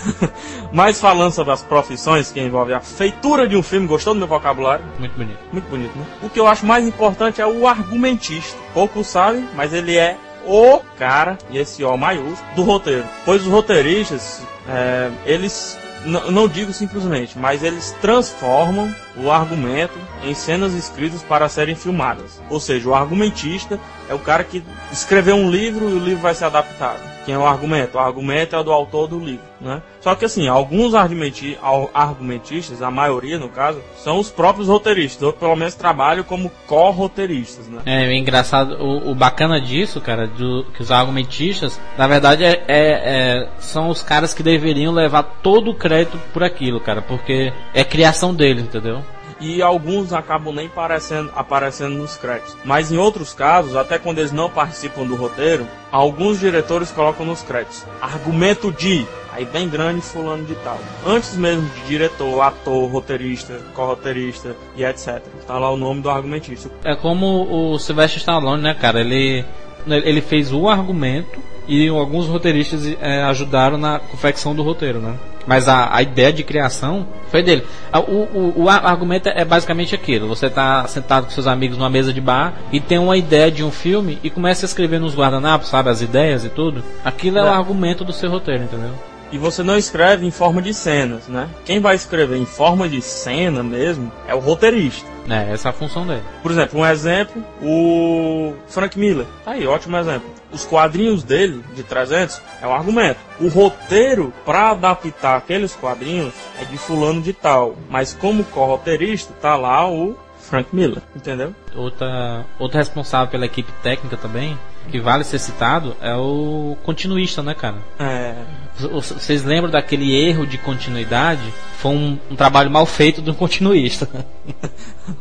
mas 0.73 0.99
falando 0.99 1.31
sobre 1.31 1.53
as 1.53 1.61
profissões 1.61 2.31
que 2.31 2.41
envolvem 2.41 2.75
a 2.75 2.79
feitura 2.79 3.47
de 3.47 3.55
um 3.55 3.61
filme, 3.61 3.85
gostou 3.85 4.15
do 4.15 4.17
meu 4.17 4.27
vocabulário? 4.27 4.83
Muito 4.97 5.15
bonito. 5.15 5.37
Muito 5.51 5.69
bonito, 5.69 5.95
né? 5.99 6.05
O 6.23 6.31
que 6.31 6.39
eu 6.39 6.47
acho 6.47 6.65
mais 6.65 6.83
importante 6.87 7.39
é 7.39 7.45
o 7.45 7.67
argumentista. 7.67 8.57
Poucos 8.73 9.05
sabem, 9.05 9.47
mas 9.55 9.71
ele 9.71 9.95
é 9.95 10.17
o 10.47 10.79
cara, 10.97 11.37
e 11.51 11.59
esse 11.59 11.83
O 11.83 11.95
maiúsculo, 11.95 12.55
do 12.55 12.63
roteiro. 12.63 13.05
Pois 13.23 13.43
os 13.43 13.47
roteiristas, 13.47 14.41
é, 14.67 15.11
eles, 15.27 15.77
não 16.05 16.47
digo 16.47 16.73
simplesmente, 16.73 17.37
mas 17.37 17.63
eles 17.63 17.95
transformam 18.01 18.93
o 19.17 19.31
argumento 19.31 19.97
em 20.23 20.33
cenas 20.33 20.73
escritas 20.73 21.21
para 21.21 21.47
serem 21.47 21.75
filmadas. 21.75 22.41
Ou 22.49 22.59
seja, 22.59 22.89
o 22.89 22.95
argumentista 22.95 23.79
é 24.09 24.13
o 24.13 24.19
cara 24.19 24.43
que 24.43 24.63
escreveu 24.91 25.35
um 25.35 25.49
livro 25.49 25.89
e 25.89 25.93
o 25.93 25.99
livro 25.99 26.21
vai 26.21 26.33
ser 26.33 26.45
adaptado. 26.45 26.99
Quem 27.25 27.35
é 27.35 27.37
o 27.37 27.45
argumento? 27.45 27.95
O 27.97 27.99
argumento 27.99 28.55
é 28.55 28.63
do 28.63 28.71
autor 28.71 29.07
do 29.07 29.19
livro, 29.19 29.45
né? 29.59 29.81
Só 29.99 30.15
que 30.15 30.25
assim, 30.25 30.47
alguns 30.47 30.95
argumenti- 30.95 31.57
al- 31.61 31.89
argumentistas, 31.93 32.81
a 32.81 32.89
maioria 32.89 33.37
no 33.37 33.49
caso, 33.49 33.79
são 33.97 34.17
os 34.19 34.29
próprios 34.31 34.67
roteiristas, 34.67 35.21
ou 35.21 35.31
pelo 35.33 35.55
menos 35.55 35.75
trabalham 35.75 36.23
como 36.23 36.51
co-roteiristas, 36.67 37.67
né? 37.67 37.81
É, 37.85 38.13
engraçado, 38.15 38.73
o, 38.83 39.11
o 39.11 39.15
bacana 39.15 39.59
disso, 39.61 40.01
cara, 40.01 40.27
do, 40.27 40.65
que 40.73 40.81
os 40.81 40.91
argumentistas, 40.91 41.79
na 41.97 42.07
verdade, 42.07 42.43
é, 42.43 42.63
é- 42.67 43.01
é- 43.03 43.47
são 43.59 43.89
os 43.89 44.01
caras 44.01 44.33
que 44.33 44.43
deveriam 44.43 44.93
levar 44.93 45.23
todo 45.43 45.71
o 45.71 45.75
crédito 45.75 46.19
por 46.33 46.43
aquilo, 46.43 46.79
cara, 46.79 47.01
porque 47.01 47.53
é 47.73 47.83
criação 47.83 48.33
deles, 48.33 48.63
entendeu? 48.63 49.03
E 49.41 49.61
alguns 49.61 50.13
acabam 50.13 50.53
nem 50.53 50.67
aparecendo, 50.67 51.31
aparecendo 51.35 51.97
nos 51.97 52.15
créditos. 52.15 52.55
Mas 52.63 52.91
em 52.91 52.97
outros 52.97 53.33
casos, 53.33 53.75
até 53.75 53.97
quando 53.97 54.19
eles 54.19 54.31
não 54.31 54.49
participam 54.49 55.03
do 55.03 55.15
roteiro, 55.15 55.67
alguns 55.91 56.39
diretores 56.39 56.91
colocam 56.91 57.25
nos 57.25 57.41
créditos. 57.41 57.83
Argumento 57.99 58.71
de, 58.71 59.05
aí 59.31 59.43
bem 59.43 59.67
grande, 59.67 60.01
fulano 60.01 60.45
de 60.45 60.55
tal. 60.55 60.79
Antes 61.05 61.35
mesmo 61.35 61.67
de 61.69 61.87
diretor, 61.87 62.39
ator, 62.41 62.89
roteirista, 62.89 63.59
co-roteirista 63.73 64.55
e 64.75 64.85
etc. 64.85 65.21
Tá 65.47 65.57
lá 65.57 65.71
o 65.71 65.77
nome 65.77 66.01
do 66.01 66.09
argumentista. 66.09 66.69
É 66.83 66.95
como 66.95 67.73
o 67.73 67.79
Sylvester 67.79 68.19
Stallone, 68.19 68.61
né, 68.61 68.75
cara? 68.75 69.01
Ele, 69.01 69.43
ele 69.87 70.21
fez 70.21 70.53
o 70.53 70.69
argumento 70.69 71.39
e 71.67 71.87
alguns 71.87 72.27
roteiristas 72.27 72.85
é, 73.01 73.23
ajudaram 73.23 73.77
na 73.77 73.99
confecção 73.99 74.53
do 74.53 74.61
roteiro, 74.61 74.99
né? 74.99 75.17
Mas 75.47 75.67
a, 75.67 75.95
a 75.95 76.01
ideia 76.01 76.31
de 76.31 76.43
criação 76.43 77.07
foi 77.29 77.41
dele. 77.41 77.63
O, 77.93 77.99
o, 77.99 78.53
o 78.63 78.69
ar- 78.69 78.85
argumento 78.85 79.27
é 79.29 79.43
basicamente 79.43 79.95
aquilo: 79.95 80.27
você 80.27 80.49
tá 80.49 80.87
sentado 80.87 81.25
com 81.25 81.31
seus 81.31 81.47
amigos 81.47 81.77
numa 81.77 81.89
mesa 81.89 82.13
de 82.13 82.21
bar 82.21 82.53
e 82.71 82.79
tem 82.79 82.97
uma 82.99 83.17
ideia 83.17 83.49
de 83.51 83.63
um 83.63 83.71
filme 83.71 84.19
e 84.23 84.29
começa 84.29 84.65
a 84.65 84.67
escrever 84.67 84.99
nos 84.99 85.15
guardanapos, 85.15 85.67
sabe? 85.69 85.89
As 85.89 86.01
ideias 86.01 86.45
e 86.45 86.49
tudo. 86.49 86.83
Aquilo 87.03 87.37
é, 87.37 87.41
É. 87.41 87.43
o 87.43 87.47
argumento 87.47 88.03
do 88.05 88.13
seu 88.13 88.29
roteiro, 88.29 88.63
entendeu? 88.63 88.91
E 89.31 89.37
você 89.37 89.63
não 89.63 89.77
escreve 89.77 90.25
em 90.25 90.31
forma 90.31 90.61
de 90.61 90.73
cenas, 90.73 91.27
né? 91.27 91.49
Quem 91.65 91.79
vai 91.79 91.95
escrever 91.95 92.37
em 92.37 92.45
forma 92.45 92.89
de 92.89 93.01
cena 93.01 93.63
mesmo 93.63 94.11
é 94.27 94.35
o 94.35 94.39
roteirista. 94.39 95.09
É, 95.29 95.53
essa 95.53 95.69
é 95.69 95.71
a 95.71 95.73
função 95.73 96.05
dele. 96.05 96.23
Por 96.41 96.51
exemplo, 96.51 96.79
um 96.79 96.85
exemplo, 96.85 97.43
o 97.61 98.53
Frank 98.67 98.97
Miller. 98.97 99.25
Tá 99.45 99.51
aí, 99.51 99.65
ótimo 99.65 99.97
exemplo. 99.97 100.29
Os 100.51 100.65
quadrinhos 100.65 101.23
dele, 101.23 101.63
de 101.73 101.83
300, 101.83 102.41
é 102.61 102.67
um 102.67 102.73
argumento. 102.73 103.19
O 103.39 103.47
roteiro 103.47 104.33
para 104.45 104.71
adaptar 104.71 105.37
aqueles 105.37 105.75
quadrinhos 105.75 106.33
é 106.59 106.65
de 106.65 106.77
fulano 106.77 107.21
de 107.21 107.31
tal. 107.31 107.75
Mas 107.89 108.13
como 108.13 108.43
co-roteirista, 108.43 109.33
tá 109.41 109.55
lá 109.55 109.89
o 109.89 110.17
Frank 110.39 110.75
Miller, 110.75 111.01
entendeu? 111.15 111.55
Outra, 111.73 112.45
outro 112.59 112.77
responsável 112.77 113.29
pela 113.29 113.45
equipe 113.45 113.71
técnica 113.81 114.17
também, 114.17 114.59
que 114.89 114.99
vale 114.99 115.23
ser 115.23 115.39
citado, 115.39 115.95
é 116.01 116.13
o 116.15 116.75
continuista, 116.83 117.41
né, 117.41 117.53
cara? 117.53 117.77
É, 117.97 118.35
Vocês 118.79 119.43
lembram 119.43 119.69
daquele 119.69 120.15
erro 120.15 120.45
de 120.47 120.57
continuidade? 120.57 121.41
Foi 121.77 121.91
um, 121.91 122.17
um 122.29 122.35
trabalho 122.35 122.69
mal 122.71 122.85
feito 122.85 123.21
de 123.21 123.29
um 123.29 123.33
continuista. 123.33 124.07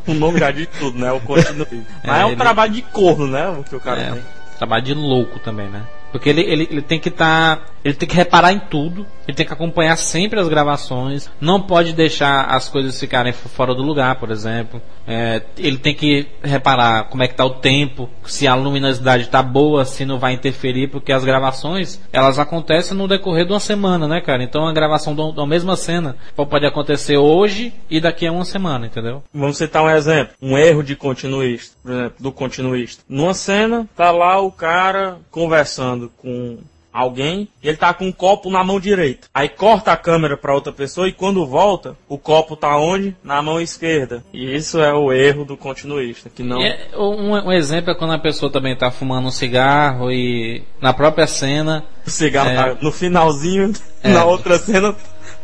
o 0.06 0.14
nome 0.14 0.38
já 0.38 0.50
diz 0.50 0.68
tudo, 0.78 0.98
né? 0.98 1.10
O 1.12 1.20
continuista. 1.20 1.68
Mas 2.04 2.20
é, 2.20 2.24
um 2.24 2.28
ele- 2.28 2.36
trabalho 2.36 2.72
de 2.72 2.82
corno, 2.82 3.26
né? 3.26 3.48
O 3.48 3.62
que 3.64 3.76
o 3.76 3.80
cara 3.80 4.00
É, 4.00 4.10
tem. 4.12 4.22
trabalho 4.58 4.84
de 4.84 4.94
louco 4.94 5.38
também, 5.40 5.68
né? 5.68 5.82
Porque 6.12 6.28
ele, 6.28 6.40
ele, 6.42 6.68
ele 6.70 6.82
tem 6.82 6.98
que 6.98 7.08
estar. 7.08 7.64
Ele 7.84 7.94
tem 7.94 8.08
que 8.08 8.14
reparar 8.14 8.52
em 8.52 8.58
tudo. 8.58 9.06
Ele 9.26 9.36
tem 9.36 9.46
que 9.46 9.52
acompanhar 9.52 9.96
sempre 9.96 10.40
as 10.40 10.48
gravações. 10.48 11.30
Não 11.40 11.60
pode 11.60 11.92
deixar 11.92 12.46
as 12.46 12.68
coisas 12.68 12.98
ficarem 12.98 13.32
fora 13.32 13.74
do 13.74 13.82
lugar, 13.82 14.16
por 14.16 14.30
exemplo. 14.30 14.82
É, 15.06 15.42
ele 15.56 15.78
tem 15.78 15.94
que 15.94 16.26
reparar 16.42 17.04
como 17.04 17.22
é 17.22 17.28
que 17.28 17.34
tá 17.34 17.44
o 17.44 17.50
tempo, 17.50 18.08
se 18.24 18.46
a 18.46 18.54
luminosidade 18.54 19.28
tá 19.28 19.42
boa, 19.42 19.84
se 19.84 20.04
não 20.04 20.18
vai 20.18 20.32
interferir, 20.32 20.88
porque 20.88 21.12
as 21.12 21.24
gravações 21.24 22.00
elas 22.12 22.38
acontecem 22.38 22.96
no 22.96 23.08
decorrer 23.08 23.44
de 23.44 23.52
uma 23.52 23.60
semana, 23.60 24.06
né, 24.06 24.20
cara? 24.20 24.42
Então 24.42 24.66
a 24.66 24.72
gravação 24.72 25.14
da 25.32 25.46
mesma 25.46 25.76
cena 25.76 26.16
pode 26.36 26.66
acontecer 26.66 27.16
hoje 27.16 27.72
e 27.88 28.00
daqui 28.00 28.26
a 28.26 28.32
uma 28.32 28.44
semana, 28.44 28.86
entendeu? 28.86 29.22
Vamos 29.32 29.58
citar 29.58 29.82
um 29.82 29.90
exemplo. 29.90 30.34
Um 30.40 30.56
erro 30.56 30.82
de 30.82 30.94
continuista, 30.94 31.76
por 31.82 31.92
exemplo, 31.92 32.14
do 32.20 32.32
continuista. 32.32 33.02
Numa 33.08 33.34
cena, 33.34 33.88
tá 33.96 34.10
lá 34.10 34.40
o 34.40 34.52
cara 34.52 35.18
conversando 35.30 36.10
com 36.18 36.58
alguém 36.92 37.48
e 37.62 37.68
ele 37.68 37.76
tá 37.76 37.92
com 37.94 38.06
um 38.06 38.12
copo 38.12 38.50
na 38.50 38.64
mão 38.64 38.80
direita. 38.80 39.28
Aí 39.32 39.48
corta 39.48 39.92
a 39.92 39.96
câmera 39.96 40.36
para 40.36 40.54
outra 40.54 40.72
pessoa 40.72 41.08
e 41.08 41.12
quando 41.12 41.46
volta, 41.46 41.96
o 42.08 42.18
copo 42.18 42.56
tá 42.56 42.76
onde? 42.76 43.16
Na 43.22 43.40
mão 43.42 43.60
esquerda. 43.60 44.24
E 44.32 44.54
isso 44.54 44.80
é 44.80 44.92
o 44.92 45.12
erro 45.12 45.44
do 45.44 45.56
continuista, 45.56 46.28
que 46.28 46.42
não... 46.42 46.60
É- 46.60 46.88
um, 46.96 47.32
um 47.32 47.52
exemplo 47.52 47.90
é 47.90 47.94
quando 47.94 48.12
a 48.14 48.18
pessoa 48.18 48.50
também 48.50 48.76
tá 48.76 48.90
fumando 48.90 49.28
um 49.28 49.30
cigarro 49.30 50.10
e 50.10 50.62
na 50.80 50.92
própria 50.92 51.26
cena 51.26 51.84
O 52.06 52.10
cigarro 52.10 52.50
É. 52.50 52.54
tá 52.54 52.76
no 52.80 52.90
finalzinho, 52.90 53.72
É. 54.02 54.08
na 54.12 54.24
outra 54.24 54.58
cena 54.58 54.94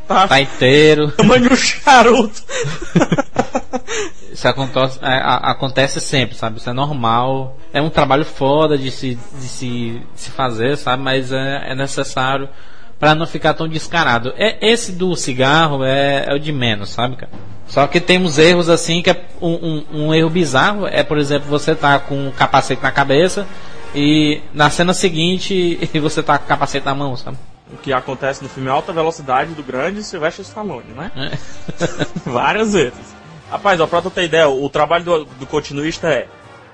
tá, 0.08 0.26
tá 0.28 0.40
inteiro. 0.40 1.10
tamanho 1.12 1.52
um 1.52 1.56
charuto. 1.56 2.42
Isso 4.36 4.46
acontece, 4.46 4.98
é, 5.00 5.18
acontece 5.24 5.98
sempre, 5.98 6.36
sabe? 6.36 6.58
Isso 6.58 6.68
é 6.68 6.72
normal. 6.74 7.56
É 7.72 7.80
um 7.80 7.88
trabalho 7.88 8.22
foda 8.22 8.76
de 8.76 8.90
se, 8.90 9.14
de 9.14 9.48
se, 9.48 10.02
de 10.14 10.20
se 10.20 10.30
fazer, 10.30 10.76
sabe? 10.76 11.02
Mas 11.02 11.32
é, 11.32 11.70
é 11.70 11.74
necessário 11.74 12.46
para 13.00 13.14
não 13.14 13.26
ficar 13.26 13.54
tão 13.54 13.66
descarado. 13.66 14.34
É, 14.36 14.58
esse 14.60 14.92
do 14.92 15.16
cigarro 15.16 15.82
é, 15.82 16.26
é 16.28 16.34
o 16.34 16.38
de 16.38 16.52
menos, 16.52 16.90
sabe, 16.90 17.16
cara? 17.16 17.32
Só 17.66 17.86
que 17.86 17.98
temos 17.98 18.36
erros 18.36 18.68
assim 18.68 19.00
que 19.00 19.08
é 19.08 19.24
um, 19.40 19.54
um, 19.54 19.84
um 20.04 20.14
erro 20.14 20.28
bizarro 20.28 20.86
é, 20.86 21.02
por 21.02 21.16
exemplo, 21.16 21.48
você 21.48 21.74
tá 21.74 21.98
com 21.98 22.28
um 22.28 22.30
capacete 22.30 22.82
na 22.82 22.92
cabeça 22.92 23.46
e 23.94 24.42
na 24.52 24.68
cena 24.68 24.92
seguinte 24.92 25.80
você 25.98 26.22
tá 26.22 26.36
com 26.36 26.44
o 26.44 26.48
capacete 26.48 26.84
na 26.84 26.94
mão, 26.94 27.16
sabe? 27.16 27.38
o 27.72 27.76
que 27.78 27.92
acontece 27.92 28.42
no 28.42 28.48
filme 28.48 28.68
Alta 28.68 28.92
Velocidade 28.92 29.52
do 29.54 29.62
grande 29.62 30.02
Sylvester 30.04 30.44
Stallone, 30.44 30.92
né? 30.94 31.10
É. 31.16 31.36
Várias 32.30 32.74
vezes. 32.74 33.15
Rapaz, 33.50 33.80
ó, 33.80 33.86
pra 33.86 34.02
tu 34.02 34.10
ter 34.10 34.24
ideia, 34.24 34.48
o 34.48 34.68
trabalho 34.68 35.04
do, 35.04 35.24
do 35.24 35.46
continuista 35.46 36.08
é 36.08 36.26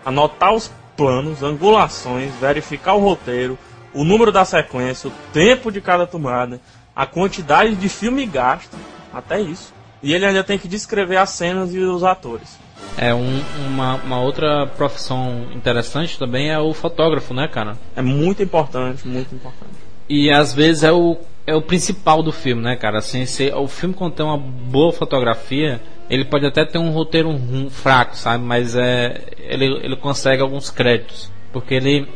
anotar 0.04 0.52
os 0.54 0.70
planos, 0.96 1.42
angulações, 1.42 2.32
verificar 2.40 2.94
o 2.94 3.00
roteiro, 3.00 3.58
o 3.94 4.04
número 4.04 4.32
da 4.32 4.44
sequência, 4.44 5.08
o 5.08 5.12
tempo 5.32 5.70
de 5.70 5.80
cada 5.80 6.06
tomada, 6.06 6.60
a 6.96 7.04
quantidade 7.06 7.74
de 7.74 7.88
filme 7.88 8.24
gasto, 8.26 8.76
até 9.12 9.40
isso. 9.40 9.72
E 10.02 10.12
ele 10.14 10.24
ainda 10.26 10.42
tem 10.42 10.58
que 10.58 10.66
descrever 10.66 11.16
as 11.16 11.30
cenas 11.30 11.74
e 11.74 11.78
os 11.78 12.02
atores. 12.02 12.58
É 12.96 13.14
um- 13.14 13.42
uma, 13.68 13.94
uma 13.96 14.20
outra 14.20 14.66
profissão 14.66 15.46
interessante 15.54 16.18
também 16.18 16.50
é 16.50 16.58
o 16.58 16.74
fotógrafo, 16.74 17.32
né, 17.32 17.46
cara? 17.48 17.76
É 17.94 18.02
muito 18.02 18.42
importante, 18.42 19.06
muito 19.06 19.34
importante. 19.34 19.72
E 20.08 20.30
às 20.30 20.52
vezes 20.52 20.82
é 20.82 20.92
o, 20.92 21.16
é 21.46 21.54
o 21.54 21.62
principal 21.62 22.22
do 22.22 22.32
filme, 22.32 22.60
né, 22.62 22.76
cara? 22.76 22.98
Assim, 22.98 23.24
se 23.24 23.50
o 23.52 23.68
filme 23.68 23.94
contém 23.94 24.26
uma 24.26 24.36
boa 24.36 24.92
fotografia, 24.92 25.80
ele 26.08 26.24
pode 26.24 26.46
até 26.46 26.64
ter 26.64 26.78
um 26.78 26.90
roteiro 26.90 27.28
um, 27.28 27.70
fraco, 27.70 28.16
sabe? 28.16 28.44
Mas 28.44 28.76
é, 28.76 29.22
ele, 29.38 29.66
ele 29.82 29.96
consegue 29.96 30.42
alguns 30.42 30.70
créditos. 30.70 31.30
Porque 31.52 31.74
ele, 31.74 32.06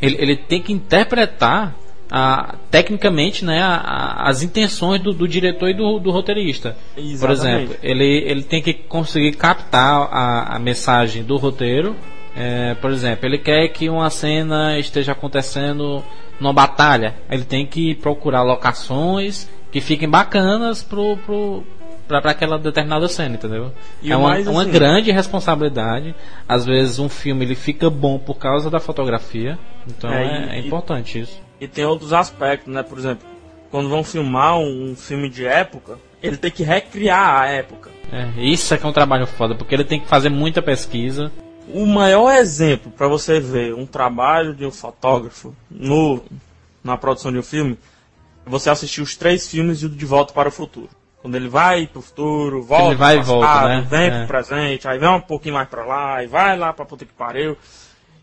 ele, 0.00 0.16
ele 0.18 0.36
tem 0.36 0.60
que 0.60 0.72
interpretar 0.72 1.74
a, 2.10 2.54
tecnicamente 2.70 3.44
né, 3.44 3.60
a, 3.60 3.76
a, 3.76 4.28
as 4.28 4.42
intenções 4.42 5.00
do, 5.00 5.12
do, 5.12 5.26
diretor 5.26 5.68
e 5.68 5.74
do, 5.74 5.98
do 5.98 6.10
roteirista. 6.10 6.76
Exatamente. 6.96 7.20
Por 7.20 7.30
exemplo, 7.30 7.76
ele, 7.82 8.24
ele 8.26 8.42
tem 8.42 8.62
que 8.62 8.72
conseguir 8.72 9.32
captar 9.32 10.08
a, 10.10 10.58
mensagem 10.58 11.22
do 11.22 11.36
roteiro. 11.36 11.96
É, 12.36 12.74
por 12.74 12.90
exemplo, 12.90 13.26
ele 13.26 13.38
quer 13.38 13.68
que 13.68 13.88
uma 13.88 14.10
cena 14.10 14.78
esteja 14.78 15.12
acontecendo 15.12 16.02
numa 16.38 16.52
batalha. 16.52 17.14
Ele 17.30 17.44
tem 17.44 17.66
que 17.66 17.94
procurar 17.94 18.42
locações 18.42 19.48
que 19.72 19.80
fiquem 19.80 20.08
bacanas 20.08 20.82
pro, 20.82 21.16
pro, 21.18 21.64
para 22.06 22.30
aquela 22.30 22.58
determinada 22.58 23.08
cena, 23.08 23.34
entendeu? 23.34 23.72
E 24.02 24.12
é 24.12 24.16
uma, 24.16 24.30
mais, 24.30 24.46
uma 24.46 24.62
assim, 24.62 24.70
grande 24.70 25.10
responsabilidade. 25.10 26.14
Às 26.48 26.64
vezes 26.64 26.98
um 26.98 27.08
filme 27.08 27.44
ele 27.44 27.54
fica 27.54 27.90
bom 27.90 28.18
por 28.18 28.34
causa 28.34 28.70
da 28.70 28.80
fotografia, 28.80 29.58
então 29.86 30.10
é, 30.10 30.50
é, 30.50 30.56
é 30.56 30.60
importante 30.60 31.20
isso. 31.20 31.40
E 31.60 31.66
tem 31.66 31.84
outros 31.84 32.12
aspectos, 32.12 32.72
né? 32.72 32.82
Por 32.82 32.98
exemplo, 32.98 33.26
quando 33.70 33.88
vão 33.88 34.04
filmar 34.04 34.58
um, 34.58 34.90
um 34.90 34.96
filme 34.96 35.28
de 35.28 35.44
época, 35.44 35.98
ele 36.22 36.36
tem 36.36 36.50
que 36.50 36.62
recriar 36.62 37.42
a 37.42 37.46
época. 37.46 37.90
É, 38.12 38.40
isso 38.40 38.72
é 38.72 38.78
que 38.78 38.86
é 38.86 38.88
um 38.88 38.92
trabalho 38.92 39.26
foda, 39.26 39.54
porque 39.54 39.74
ele 39.74 39.84
tem 39.84 40.00
que 40.00 40.06
fazer 40.06 40.28
muita 40.28 40.62
pesquisa. 40.62 41.32
O 41.72 41.84
maior 41.84 42.32
exemplo 42.32 42.92
para 42.92 43.08
você 43.08 43.40
ver 43.40 43.74
um 43.74 43.84
trabalho 43.84 44.54
de 44.54 44.64
um 44.64 44.70
fotógrafo 44.70 45.54
no, 45.68 46.22
na 46.84 46.96
produção 46.96 47.32
de 47.32 47.38
um 47.38 47.42
filme 47.42 47.76
é 48.46 48.50
você 48.50 48.70
assistir 48.70 49.02
os 49.02 49.16
três 49.16 49.48
filmes 49.48 49.80
de 49.80 49.88
De 49.88 50.06
Volta 50.06 50.32
para 50.32 50.48
o 50.48 50.52
Futuro. 50.52 50.88
Quando 51.26 51.34
ele 51.34 51.48
vai 51.48 51.88
pro 51.88 52.00
futuro, 52.00 52.62
volta, 52.62 52.86
ele 52.86 52.94
vai 52.94 53.16
passado, 53.16 53.36
e 53.36 53.40
volta, 53.40 53.68
né? 53.68 53.86
vem 53.90 54.06
é. 54.06 54.10
pro 54.10 54.26
presente, 54.28 54.86
aí 54.86 54.96
vem 54.96 55.08
um 55.08 55.20
pouquinho 55.20 55.56
mais 55.56 55.68
pra 55.68 55.84
lá, 55.84 56.22
e 56.22 56.28
vai 56.28 56.56
lá 56.56 56.72
pra 56.72 56.84
puta 56.84 57.04
que 57.04 57.12
pariu. 57.12 57.58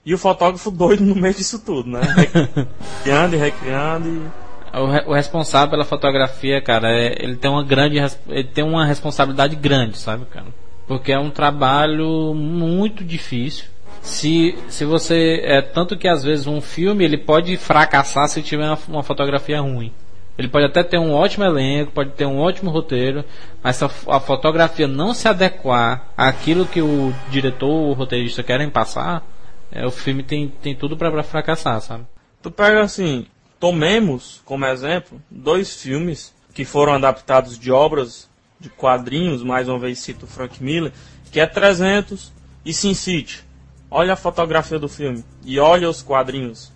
E 0.05 0.13
o 0.13 0.17
fotógrafo 0.17 0.71
doido 0.71 1.03
no 1.03 1.13
meio 1.13 1.33
disso 1.33 1.59
tudo, 1.65 1.89
né? 1.89 1.99
Recriando 3.03 3.35
e 3.35 3.39
recriando 3.39 4.07
e... 4.07 4.77
O, 4.79 5.11
o, 5.11 5.13
responsável 5.13 5.71
pela 5.71 5.83
fotografia, 5.83 6.61
cara, 6.61 6.97
é, 6.97 7.13
ele 7.19 7.35
tem 7.35 7.51
uma 7.51 7.61
grande 7.61 7.97
ele 8.29 8.45
tem 8.45 8.63
uma 8.63 8.85
responsabilidade 8.85 9.57
grande, 9.57 9.97
sabe, 9.97 10.23
cara? 10.27 10.47
Porque 10.87 11.11
é 11.11 11.19
um 11.19 11.29
trabalho 11.29 12.33
muito 12.33 13.03
difícil. 13.03 13.65
Se, 14.01 14.57
se 14.69 14.85
você 14.85 15.41
é 15.43 15.61
tanto 15.61 15.97
que 15.97 16.07
às 16.07 16.23
vezes 16.23 16.47
um 16.47 16.61
filme 16.61 17.03
ele 17.03 17.17
pode 17.17 17.57
fracassar 17.57 18.29
se 18.29 18.41
tiver 18.41 18.65
uma, 18.65 18.79
uma 18.87 19.03
fotografia 19.03 19.59
ruim. 19.59 19.91
Ele 20.37 20.47
pode 20.47 20.65
até 20.65 20.83
ter 20.83 20.97
um 20.97 21.13
ótimo 21.13 21.45
elenco, 21.45 21.91
pode 21.91 22.11
ter 22.11 22.25
um 22.25 22.39
ótimo 22.39 22.71
roteiro, 22.71 23.23
mas 23.61 23.75
se 23.75 23.85
a, 23.85 24.19
fotografia 24.19 24.87
não 24.87 25.13
se 25.13 25.27
adequar 25.27 26.07
àquilo 26.17 26.65
que 26.65 26.81
o 26.81 27.13
diretor 27.29 27.69
ou 27.69 27.89
o 27.91 27.93
roteirista 27.93 28.41
querem 28.41 28.69
passar, 28.69 29.23
é, 29.71 29.85
o 29.85 29.91
filme 29.91 30.23
tem, 30.23 30.47
tem 30.47 30.75
tudo 30.75 30.97
para 30.97 31.23
fracassar, 31.23 31.79
sabe? 31.81 32.05
Tu 32.41 32.49
pega 32.49 32.81
assim, 32.81 33.27
tomemos 33.59 34.41
como 34.43 34.65
exemplo 34.65 35.21
dois 35.29 35.81
filmes 35.81 36.33
que 36.53 36.65
foram 36.65 36.93
adaptados 36.93 37.57
de 37.57 37.71
obras 37.71 38.27
de 38.59 38.69
quadrinhos, 38.69 39.43
mais 39.43 39.67
uma 39.67 39.77
vez 39.77 39.99
cito 39.99 40.25
Frank 40.25 40.63
Miller, 40.63 40.91
que 41.31 41.39
é 41.39 41.45
300 41.45 42.31
e 42.65 42.73
Sin 42.73 42.93
City. 42.93 43.43
Olha 43.89 44.13
a 44.13 44.17
fotografia 44.17 44.79
do 44.79 44.89
filme 44.89 45.23
e 45.45 45.59
olha 45.59 45.89
os 45.89 46.01
quadrinhos. 46.01 46.71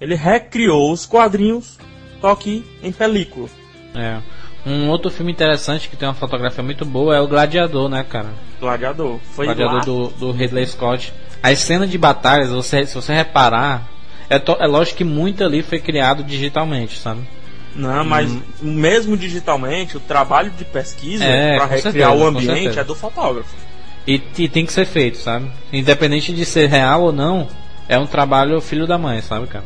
Ele 0.00 0.14
recriou 0.14 0.92
os 0.92 1.06
quadrinhos 1.06 1.78
só 2.26 2.34
que 2.34 2.64
em 2.82 2.90
película. 2.90 3.48
É. 3.94 4.18
Um 4.66 4.88
outro 4.88 5.12
filme 5.12 5.30
interessante 5.30 5.88
que 5.88 5.96
tem 5.96 6.08
uma 6.08 6.14
fotografia 6.14 6.60
muito 6.60 6.84
boa 6.84 7.16
é 7.16 7.20
o 7.20 7.28
Gladiador, 7.28 7.88
né, 7.88 8.02
cara? 8.02 8.30
Gladiador. 8.58 9.20
Foi 9.30 9.46
Gladiador 9.46 9.84
do, 9.84 10.08
do 10.08 10.32
Ridley 10.32 10.66
Scott. 10.66 11.14
As 11.40 11.60
cenas 11.60 11.88
de 11.88 11.96
batalhas, 11.96 12.50
você, 12.50 12.84
se 12.84 12.96
você 12.96 13.14
reparar, 13.14 13.88
é, 14.28 14.40
to, 14.40 14.56
é 14.58 14.66
lógico 14.66 14.96
que 14.96 15.04
muito 15.04 15.44
ali 15.44 15.62
foi 15.62 15.78
criado 15.78 16.24
digitalmente, 16.24 16.98
sabe? 16.98 17.20
Não, 17.76 18.04
mas 18.04 18.28
hum. 18.28 18.42
mesmo 18.60 19.16
digitalmente, 19.16 19.96
o 19.96 20.00
trabalho 20.00 20.50
de 20.50 20.64
pesquisa 20.64 21.24
é, 21.24 21.58
para 21.58 21.66
recriar 21.66 22.10
certeza, 22.10 22.12
o 22.12 22.26
ambiente 22.26 22.76
é 22.76 22.82
do 22.82 22.96
fotógrafo. 22.96 23.54
E, 24.04 24.20
e, 24.36 24.48
tem 24.48 24.66
que 24.66 24.72
ser 24.72 24.84
feito, 24.84 25.18
sabe? 25.18 25.48
Independente 25.72 26.32
de 26.32 26.44
ser 26.44 26.68
real 26.68 27.04
ou 27.04 27.12
não, 27.12 27.46
é 27.88 27.96
um 27.96 28.06
trabalho 28.06 28.60
filho 28.60 28.84
da 28.84 28.98
mãe, 28.98 29.22
sabe, 29.22 29.46
cara? 29.46 29.64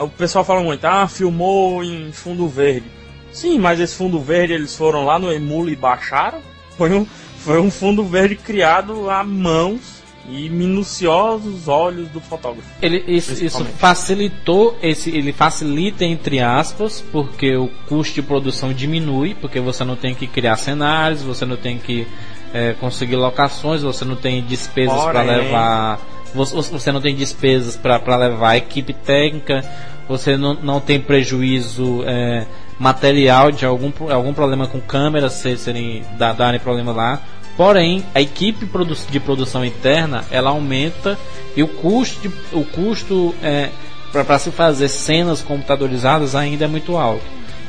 O 0.00 0.08
pessoal 0.08 0.44
fala 0.44 0.62
muito, 0.62 0.84
ah, 0.84 1.06
filmou 1.08 1.82
em 1.82 2.12
fundo 2.12 2.48
verde. 2.48 2.86
Sim, 3.32 3.58
mas 3.58 3.78
esse 3.80 3.94
fundo 3.94 4.18
verde 4.20 4.52
eles 4.52 4.74
foram 4.74 5.04
lá 5.04 5.18
no 5.18 5.32
Emule 5.32 5.72
e 5.72 5.76
baixaram. 5.76 6.40
Foi 6.76 6.92
um, 6.92 7.06
foi 7.38 7.60
um 7.60 7.70
fundo 7.70 8.04
verde 8.04 8.36
criado 8.36 9.10
a 9.10 9.22
mãos 9.22 9.98
e 10.28 10.48
minuciosos 10.50 11.68
olhos 11.68 12.08
do 12.08 12.20
fotógrafo. 12.20 12.68
Ele, 12.82 13.02
isso, 13.06 13.42
isso, 13.42 13.64
facilitou 13.64 14.76
esse, 14.82 15.10
ele 15.10 15.32
facilita 15.32 16.04
entre 16.04 16.40
aspas, 16.40 17.02
porque 17.12 17.56
o 17.56 17.68
custo 17.88 18.14
de 18.14 18.22
produção 18.22 18.72
diminui, 18.72 19.34
porque 19.34 19.58
você 19.58 19.84
não 19.84 19.96
tem 19.96 20.14
que 20.14 20.26
criar 20.26 20.56
cenários, 20.56 21.22
você 21.22 21.46
não 21.46 21.56
tem 21.56 21.78
que 21.78 22.06
é, 22.52 22.74
conseguir 22.74 23.16
locações, 23.16 23.82
você 23.82 24.04
não 24.04 24.16
tem 24.16 24.42
despesas 24.42 25.02
para 25.04 25.22
levar 25.22 25.98
você 26.34 26.92
não 26.92 27.00
tem 27.00 27.14
despesas 27.14 27.76
para 27.76 28.16
levar 28.16 28.50
a 28.50 28.56
equipe 28.56 28.92
técnica, 28.92 29.64
você 30.08 30.36
não, 30.36 30.54
não 30.54 30.80
tem 30.80 31.00
prejuízo 31.00 32.02
é, 32.06 32.46
material 32.78 33.50
de 33.50 33.66
algum, 33.66 33.92
algum 34.10 34.32
problema 34.32 34.66
com 34.66 34.80
câmeras 34.80 35.34
se, 35.34 35.56
serem 35.56 36.04
darem 36.16 36.60
problema 36.60 36.92
lá. 36.92 37.22
Porém, 37.56 38.04
a 38.14 38.20
equipe 38.20 38.68
de 39.10 39.20
produção 39.20 39.64
interna 39.64 40.24
ela 40.30 40.50
aumenta 40.50 41.18
e 41.56 41.62
o 41.62 41.68
custo, 41.68 42.20
de, 42.20 42.32
o 42.52 42.64
custo 42.64 43.34
é, 43.42 43.70
para 44.12 44.38
se 44.38 44.50
fazer 44.50 44.88
cenas 44.88 45.42
computadorizadas 45.42 46.34
ainda 46.34 46.64
é 46.64 46.68
muito 46.68 46.96
alto. 46.96 47.24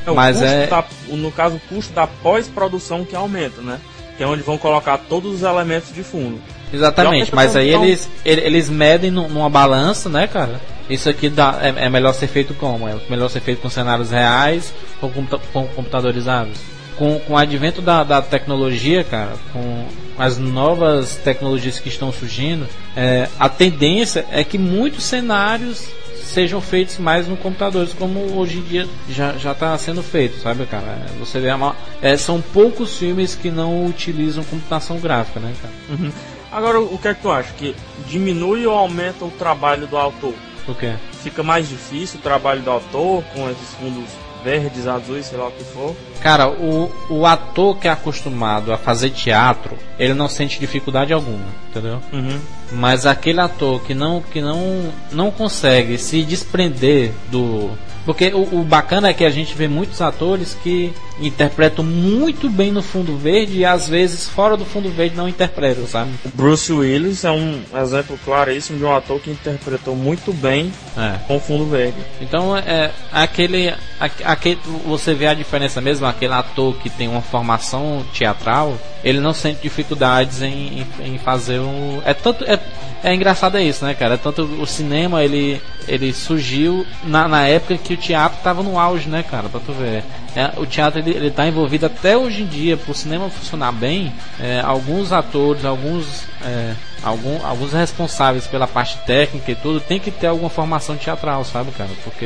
É, 0.05 0.11
Mas 0.11 0.41
é 0.41 0.67
da, 0.67 0.85
no 1.09 1.31
caso 1.31 1.55
o 1.55 1.59
custo 1.59 1.91
da 1.93 2.05
pós-produção 2.05 3.03
que 3.03 3.15
aumenta, 3.15 3.61
né? 3.61 3.79
Que 4.15 4.23
é 4.23 4.27
onde 4.27 4.43
vão 4.43 4.57
colocar 4.57 4.97
todos 4.97 5.33
os 5.33 5.43
elementos 5.43 5.93
de 5.93 6.03
fundo. 6.03 6.39
Exatamente, 6.71 7.33
mas 7.33 7.55
aí 7.55 7.73
eles, 7.73 8.09
eles 8.23 8.69
medem 8.69 9.11
numa 9.11 9.49
balança, 9.49 10.09
né, 10.09 10.27
cara? 10.27 10.59
Isso 10.89 11.07
aqui 11.07 11.29
dá, 11.29 11.59
é, 11.61 11.85
é, 11.85 11.89
melhor 11.89 12.13
ser 12.13 12.27
feito 12.27 12.53
como? 12.55 12.87
É 12.87 12.95
melhor 13.09 13.29
ser 13.29 13.41
feito 13.41 13.61
com 13.61 13.69
cenários 13.69 14.09
reais 14.09 14.73
ou 15.01 15.09
com, 15.09 15.25
com 15.25 15.67
computadorizados? 15.67 16.57
Com, 16.97 17.19
com 17.19 17.33
o 17.33 17.37
advento 17.37 17.81
da, 17.81 18.03
da 18.03 18.21
tecnologia, 18.21 19.03
cara, 19.03 19.33
com 19.53 19.85
as 20.17 20.37
novas 20.37 21.15
tecnologias 21.15 21.79
que 21.79 21.87
estão 21.87 22.11
surgindo, 22.11 22.67
é, 22.95 23.29
a 23.39 23.47
tendência 23.47 24.25
é 24.31 24.43
que 24.43 24.57
muitos 24.57 25.05
cenários 25.05 25.87
sejam 26.29 26.59
feitos 26.59 26.97
mais 26.97 27.27
no 27.27 27.37
computadores, 27.37 27.93
como 27.93 28.37
hoje 28.37 28.57
em 28.57 28.61
dia 28.61 28.87
já 29.09 29.33
já 29.33 29.51
está 29.53 29.77
sendo 29.77 30.03
feito, 30.03 30.39
sabe, 30.39 30.65
cara? 30.65 31.05
Você 31.19 31.39
vê 31.39 31.51
uma, 31.51 31.75
é, 32.01 32.17
são 32.17 32.41
poucos 32.41 32.97
filmes 32.97 33.33
que 33.33 33.49
não 33.49 33.85
utilizam 33.85 34.43
computação 34.43 34.99
gráfica, 34.99 35.39
né, 35.39 35.53
cara? 35.61 35.73
Uhum. 35.89 36.11
Agora, 36.51 36.79
o 36.79 36.97
que 36.97 37.07
é 37.07 37.13
que 37.13 37.21
tu 37.21 37.31
acha? 37.31 37.51
Que 37.53 37.75
diminui 38.07 38.65
ou 38.65 38.75
aumenta 38.75 39.23
o 39.25 39.31
trabalho 39.31 39.87
do 39.87 39.97
autor? 39.97 40.33
O 40.67 40.73
quê? 40.73 40.95
Fica 41.23 41.43
mais 41.43 41.67
difícil 41.67 42.19
o 42.19 42.23
trabalho 42.23 42.61
do 42.61 42.71
autor 42.71 43.23
com 43.33 43.49
esses 43.49 43.73
fundos 43.75 44.09
verdes, 44.43 44.87
azuis, 44.87 45.25
sei 45.25 45.37
lá 45.37 45.47
o 45.47 45.51
que 45.51 45.63
for. 45.63 45.95
Cara, 46.21 46.49
o, 46.49 46.91
o 47.09 47.25
ator 47.25 47.77
que 47.77 47.87
é 47.87 47.91
acostumado 47.91 48.71
a 48.71 48.77
fazer 48.77 49.09
teatro, 49.11 49.77
ele 49.97 50.13
não 50.13 50.27
sente 50.27 50.59
dificuldade 50.59 51.13
alguma, 51.13 51.45
entendeu? 51.69 52.01
Uhum. 52.11 52.39
Mas 52.71 53.05
aquele 53.05 53.39
ator 53.41 53.81
que 53.81 53.93
não 53.93 54.21
que 54.21 54.41
não 54.41 54.91
não 55.11 55.31
consegue 55.31 55.97
se 55.97 56.23
desprender 56.23 57.11
do 57.29 57.71
porque 58.05 58.33
o, 58.33 58.61
o, 58.61 58.63
bacana 58.63 59.09
é 59.09 59.13
que 59.13 59.25
a 59.25 59.29
gente 59.29 59.53
vê 59.53 59.67
muitos 59.67 60.01
atores 60.01 60.57
que 60.63 60.93
interpretam 61.21 61.83
muito 61.83 62.49
bem 62.49 62.71
no 62.71 62.81
fundo 62.81 63.17
verde 63.17 63.59
e 63.59 63.65
às 63.65 63.87
vezes 63.87 64.27
fora 64.27 64.55
do 64.55 64.65
fundo 64.65 64.89
verde 64.89 65.15
não 65.15 65.27
interpretam, 65.27 65.85
sabe? 65.85 66.11
O 66.25 66.29
Bruce 66.29 66.71
Willis 66.71 67.23
é 67.23 67.31
um 67.31 67.61
exemplo 67.81 68.19
claríssimo 68.23 68.77
de 68.77 68.85
um 68.85 68.95
ator 68.95 69.19
que 69.19 69.29
interpretou 69.29 69.95
muito 69.95 70.33
bem 70.33 70.71
é. 70.97 71.17
com 71.27 71.39
fundo 71.39 71.65
verde. 71.65 71.97
Então 72.21 72.55
é 72.55 72.91
aquele, 73.11 73.73
aquele 73.99 74.59
você 74.85 75.13
vê 75.13 75.27
a 75.27 75.33
diferença 75.33 75.81
mesmo, 75.81 76.05
aquele 76.05 76.33
ator 76.33 76.75
que 76.77 76.89
tem 76.89 77.07
uma 77.07 77.21
formação 77.21 78.05
teatral, 78.13 78.77
ele 79.03 79.19
não 79.19 79.33
sente 79.33 79.61
dificuldades 79.61 80.41
em, 80.41 80.85
em, 81.01 81.13
em 81.13 81.17
fazer 81.17 81.59
um 81.59 82.01
é 82.05 82.13
tanto 82.13 82.43
é, 82.43 82.59
é 83.03 83.13
engraçado 83.13 83.57
é 83.57 83.63
isso, 83.63 83.85
né, 83.85 83.93
cara? 83.93 84.15
É 84.15 84.17
tanto 84.17 84.43
o 84.43 84.65
cinema 84.65 85.23
ele 85.23 85.61
ele 85.87 86.13
surgiu 86.13 86.85
na, 87.03 87.27
na 87.27 87.47
época 87.47 87.77
que 87.77 87.93
o 87.93 87.97
teatro 87.97 88.37
estava 88.37 88.61
no 88.61 88.77
auge, 88.77 89.09
né, 89.09 89.23
cara? 89.23 89.49
Pra 89.49 89.59
tu 89.59 89.73
ver. 89.73 90.03
É, 90.35 90.51
o 90.57 90.65
teatro 90.65 90.99
ele, 90.99 91.11
ele 91.11 91.31
tá 91.31 91.47
envolvido 91.47 91.85
até 91.85 92.17
hoje 92.17 92.43
em 92.43 92.45
dia, 92.45 92.77
pro 92.77 92.93
cinema 92.93 93.29
funcionar 93.29 93.71
bem, 93.71 94.13
é, 94.39 94.59
alguns 94.59 95.11
atores, 95.11 95.65
alguns 95.65 96.25
é, 96.43 96.73
algum, 97.03 97.45
alguns 97.45 97.73
responsáveis 97.73 98.47
pela 98.47 98.67
parte 98.67 98.97
técnica 99.05 99.51
e 99.51 99.55
tudo 99.55 99.79
tem 99.79 99.99
que 99.99 100.11
ter 100.11 100.27
alguma 100.27 100.49
formação 100.49 100.95
teatral, 100.97 101.43
sabe, 101.43 101.71
cara? 101.71 101.89
Porque 102.03 102.25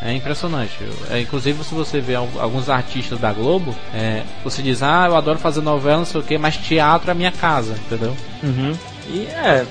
é 0.00 0.12
impressionante. 0.12 0.76
É, 1.10 1.20
inclusive, 1.20 1.62
se 1.64 1.74
você 1.74 2.00
vê 2.00 2.14
alguns 2.14 2.68
artistas 2.68 3.18
da 3.18 3.32
Globo, 3.32 3.74
é, 3.94 4.22
você 4.42 4.62
diz, 4.62 4.82
ah, 4.82 5.06
eu 5.08 5.16
adoro 5.16 5.38
fazer 5.38 5.60
novela, 5.60 5.98
não 5.98 6.04
sei 6.04 6.20
o 6.20 6.24
que, 6.24 6.38
mas 6.38 6.56
teatro 6.56 7.10
é 7.10 7.14
minha 7.14 7.32
casa, 7.32 7.74
entendeu? 7.74 8.16
Uhum. 8.42 8.76
E 9.08 9.26
é, 9.26 9.64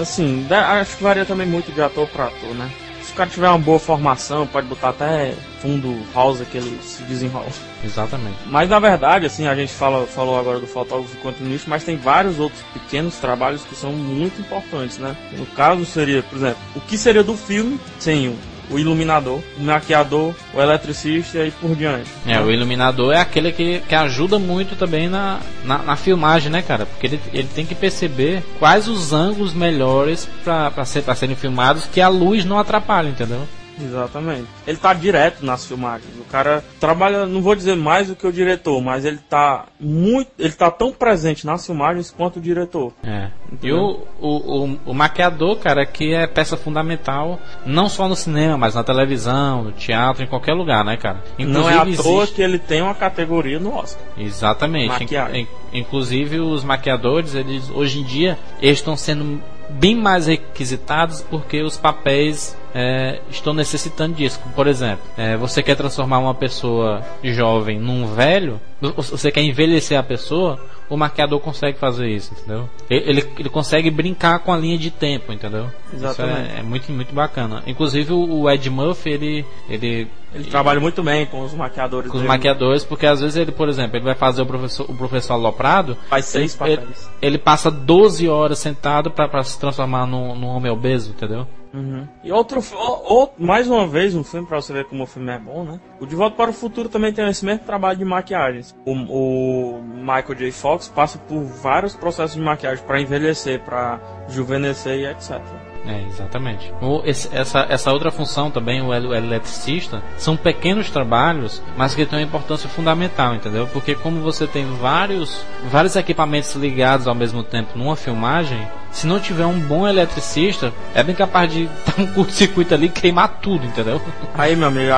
assim, 0.00 0.46
acho 0.50 0.96
que 0.96 1.02
varia 1.02 1.24
também 1.24 1.46
muito 1.46 1.72
de 1.72 1.80
ator 1.80 2.06
para 2.08 2.26
ator, 2.26 2.54
né? 2.54 2.70
Se 3.08 3.14
o 3.14 3.16
cara 3.16 3.30
tiver 3.30 3.48
uma 3.48 3.58
boa 3.58 3.78
formação, 3.78 4.46
pode 4.46 4.66
botar 4.66 4.90
até 4.90 5.32
fundo 5.62 5.98
rosa 6.12 6.44
que 6.44 6.58
ele 6.58 6.78
se 6.82 7.02
desenrola. 7.04 7.48
Exatamente. 7.82 8.36
Mas 8.44 8.68
na 8.68 8.78
verdade, 8.78 9.24
assim, 9.24 9.46
a 9.46 9.54
gente 9.54 9.72
fala, 9.72 10.06
falou 10.06 10.38
agora 10.38 10.60
do 10.60 10.66
fotógrafo 10.66 11.16
continuista, 11.16 11.70
mas 11.70 11.84
tem 11.84 11.96
vários 11.96 12.38
outros 12.38 12.62
pequenos 12.74 13.16
trabalhos 13.16 13.62
que 13.62 13.74
são 13.74 13.92
muito 13.92 14.38
importantes, 14.42 14.98
né? 14.98 15.16
No 15.32 15.46
caso 15.46 15.86
seria, 15.86 16.22
por 16.22 16.36
exemplo, 16.36 16.58
o 16.76 16.80
que 16.82 16.98
seria 16.98 17.24
do 17.24 17.34
filme 17.34 17.80
sem 17.98 18.36
o 18.70 18.78
iluminador, 18.78 19.40
o 19.58 19.62
maquiador, 19.62 20.34
o 20.54 20.60
eletricista 20.60 21.44
e 21.44 21.50
por 21.50 21.74
diante. 21.74 22.10
É, 22.26 22.40
o 22.40 22.50
iluminador 22.50 23.14
é 23.14 23.20
aquele 23.20 23.52
que, 23.52 23.80
que 23.80 23.94
ajuda 23.94 24.38
muito 24.38 24.76
também 24.76 25.08
na, 25.08 25.40
na, 25.64 25.78
na, 25.78 25.96
filmagem, 25.96 26.50
né, 26.50 26.62
cara? 26.62 26.86
Porque 26.86 27.06
ele, 27.06 27.20
ele 27.32 27.48
tem 27.54 27.66
que 27.66 27.74
perceber 27.74 28.42
quais 28.58 28.88
os 28.88 29.12
ângulos 29.12 29.52
melhores 29.52 30.28
para 30.44 30.84
ser, 30.84 31.02
serem 31.16 31.36
filmados 31.36 31.86
que 31.86 32.00
a 32.00 32.08
luz 32.08 32.44
não 32.44 32.58
atrapalhe, 32.58 33.10
entendeu? 33.10 33.46
Exatamente. 33.80 34.46
Ele 34.66 34.76
tá 34.76 34.92
direto 34.92 35.44
nas 35.44 35.66
filmagens. 35.66 36.10
O 36.18 36.24
cara 36.24 36.64
trabalha, 36.80 37.26
não 37.26 37.40
vou 37.40 37.54
dizer 37.54 37.76
mais 37.76 38.08
do 38.08 38.16
que 38.16 38.26
o 38.26 38.32
diretor, 38.32 38.80
mas 38.82 39.04
ele 39.04 39.18
tá 39.18 39.66
muito. 39.78 40.30
Ele 40.38 40.52
tá 40.52 40.70
tão 40.70 40.92
presente 40.92 41.46
nas 41.46 41.64
filmagens 41.64 42.10
quanto 42.10 42.38
o 42.38 42.42
diretor. 42.42 42.92
É. 43.04 43.30
E 43.62 43.72
o, 43.72 44.02
o, 44.20 44.28
o, 44.28 44.78
o, 44.86 44.94
maquiador, 44.94 45.56
cara, 45.56 45.86
que 45.86 46.12
é 46.12 46.26
peça 46.26 46.56
fundamental, 46.56 47.38
não 47.64 47.88
só 47.88 48.08
no 48.08 48.16
cinema, 48.16 48.58
mas 48.58 48.74
na 48.74 48.84
televisão, 48.84 49.64
no 49.64 49.72
teatro, 49.72 50.22
em 50.22 50.26
qualquer 50.26 50.52
lugar, 50.52 50.84
né, 50.84 50.96
cara? 50.96 51.22
Inclusive, 51.38 51.52
não 51.52 51.68
é 51.68 51.74
à 51.74 52.02
toa 52.02 52.22
existe... 52.22 52.34
que 52.34 52.42
ele 52.42 52.58
tem 52.58 52.82
uma 52.82 52.94
categoria 52.94 53.58
no 53.58 53.74
Oscar. 53.74 54.02
Exatamente. 54.16 54.88
Maquiagem. 54.88 55.48
Inclusive 55.72 56.40
os 56.40 56.64
maquiadores, 56.64 57.34
eles 57.34 57.70
hoje 57.70 58.00
em 58.00 58.04
dia, 58.04 58.38
eles 58.60 58.78
estão 58.78 58.96
sendo 58.96 59.40
bem 59.68 59.94
mais 59.94 60.26
requisitados 60.26 61.22
porque 61.22 61.62
os 61.62 61.76
papéis 61.76 62.56
é, 62.74 63.20
estão 63.30 63.52
necessitando 63.54 64.14
disso. 64.16 64.40
Por 64.54 64.66
exemplo, 64.66 65.04
é, 65.16 65.36
você 65.36 65.62
quer 65.62 65.76
transformar 65.76 66.18
uma 66.18 66.34
pessoa 66.34 67.02
jovem 67.22 67.78
num 67.78 68.06
velho, 68.06 68.60
você 68.80 69.30
quer 69.30 69.42
envelhecer 69.42 69.98
a 69.98 70.02
pessoa, 70.02 70.58
o 70.88 70.96
maquiador 70.96 71.40
consegue 71.40 71.78
fazer 71.78 72.08
isso, 72.08 72.32
entendeu? 72.32 72.68
Ele, 72.88 73.26
ele 73.38 73.48
consegue 73.48 73.90
brincar 73.90 74.38
com 74.38 74.52
a 74.52 74.56
linha 74.56 74.78
de 74.78 74.90
tempo, 74.90 75.32
entendeu? 75.32 75.66
Exatamente. 75.92 76.56
É, 76.56 76.60
é, 76.60 76.62
muito, 76.62 76.90
muito 76.92 77.14
bacana. 77.14 77.62
Inclusive 77.66 78.12
o 78.12 78.48
Ed 78.48 78.70
Murphy, 78.70 79.10
ele. 79.10 79.46
Ele, 79.68 80.08
ele 80.34 80.44
trabalha 80.44 80.80
muito 80.80 81.02
bem 81.02 81.26
com 81.26 81.42
os 81.42 81.54
maquiadores. 81.54 82.10
Com 82.10 82.18
dele. 82.18 82.26
os 82.26 82.28
maquiadores, 82.28 82.84
porque 82.84 83.06
às 83.06 83.20
vezes 83.20 83.36
ele, 83.36 83.52
por 83.52 83.68
exemplo, 83.68 83.96
ele 83.96 84.04
vai 84.04 84.14
fazer 84.14 84.42
o 84.42 84.46
professor, 84.46 84.90
o 84.90 84.94
professor 84.94 85.34
aloprado. 85.34 85.96
Faz 86.08 86.26
seis 86.26 86.58
ele, 86.60 86.76
papéis. 86.76 87.10
Ele, 87.20 87.34
ele 87.34 87.38
passa 87.38 87.70
12 87.70 88.28
horas 88.28 88.58
sentado 88.58 89.10
para 89.10 89.42
se 89.42 89.58
transformar 89.58 90.06
num, 90.06 90.34
num 90.34 90.46
homem 90.46 90.70
obeso, 90.72 91.10
entendeu? 91.10 91.46
Uhum. 91.72 92.06
E 92.24 92.32
outro, 92.32 92.60
o, 92.60 93.28
mais 93.38 93.68
uma 93.68 93.86
vez, 93.86 94.14
um 94.14 94.24
filme 94.24 94.46
para 94.46 94.60
você 94.60 94.72
ver 94.72 94.84
como 94.86 95.04
o 95.04 95.06
filme 95.06 95.30
é 95.30 95.38
bom, 95.38 95.64
né? 95.64 95.80
O 96.00 96.06
De 96.06 96.16
Volta 96.16 96.36
para 96.36 96.50
o 96.50 96.54
Futuro 96.54 96.88
também 96.88 97.12
tem 97.12 97.28
esse 97.28 97.44
mesmo 97.44 97.64
trabalho 97.64 97.98
de 97.98 98.04
maquiagens. 98.04 98.74
O, 98.84 98.92
o 98.92 99.82
Michael 99.82 100.34
J. 100.34 100.52
Fox 100.52 100.88
passa 100.88 101.18
por 101.18 101.42
vários 101.42 101.94
processos 101.94 102.36
de 102.36 102.42
maquiagem 102.42 102.84
para 102.84 103.00
envelhecer, 103.00 103.60
para 103.60 104.00
juvenescer 104.28 104.98
e 104.98 105.06
etc. 105.06 105.40
É, 105.86 106.02
exatamente. 106.06 106.72
O, 106.82 107.02
esse, 107.04 107.34
essa, 107.34 107.66
essa 107.68 107.92
outra 107.92 108.10
função 108.10 108.50
também, 108.50 108.82
o 108.82 108.92
eletricista, 108.92 110.02
são 110.16 110.36
pequenos 110.36 110.90
trabalhos, 110.90 111.62
mas 111.76 111.94
que 111.94 112.04
têm 112.04 112.18
uma 112.18 112.24
importância 112.24 112.68
fundamental, 112.68 113.34
entendeu? 113.34 113.66
Porque 113.72 113.94
como 113.94 114.20
você 114.20 114.46
tem 114.46 114.66
vários, 114.76 115.42
vários 115.70 115.96
equipamentos 115.96 116.54
ligados 116.54 117.06
ao 117.06 117.14
mesmo 117.14 117.42
tempo 117.42 117.78
numa 117.78 117.96
filmagem, 117.96 118.68
se 118.92 119.06
não 119.06 119.20
tiver 119.20 119.46
um 119.46 119.58
bom 119.60 119.86
eletricista, 119.86 120.72
é 120.94 121.02
bem 121.02 121.14
capaz 121.14 121.52
de 121.52 121.66
dar 121.86 121.98
um 122.02 122.06
curto-circuito 122.06 122.74
ali 122.74 122.86
e 122.86 122.90
queimar 122.90 123.38
tudo, 123.40 123.64
entendeu? 123.66 124.00
Aí, 124.34 124.56
meu 124.56 124.68
amigo, 124.68 124.92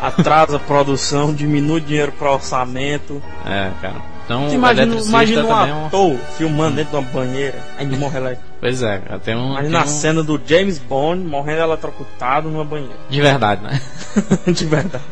atrasa 0.00 0.56
a 0.56 0.60
produção, 0.60 1.32
diminui 1.32 1.78
o 1.78 1.80
dinheiro 1.80 2.12
para 2.12 2.32
orçamento. 2.32 3.22
É, 3.46 3.70
cara. 3.80 4.14
Então, 4.24 4.48
imagina, 4.48 4.96
imagina 4.96 5.44
um 5.44 5.66
é 5.66 5.86
ator 5.86 6.12
um... 6.12 6.18
filmando 6.36 6.76
dentro 6.76 6.92
de 6.92 6.96
uma 6.96 7.10
banheira, 7.12 7.58
aí 7.76 7.86
morre 7.86 8.16
elétrico. 8.16 8.53
Pois 8.64 8.82
é, 8.82 8.98
tem 9.22 9.36
um. 9.36 9.50
Imagina 9.50 9.80
a 9.80 9.82
um... 9.82 9.86
cena 9.86 10.22
do 10.22 10.40
James 10.42 10.78
Bond 10.78 11.22
morrendo 11.22 11.60
eletrocutado 11.60 12.48
numa 12.48 12.64
banheira. 12.64 12.94
De 13.10 13.20
verdade, 13.20 13.62
né? 13.62 13.78
de 14.50 14.64
verdade. 14.64 15.04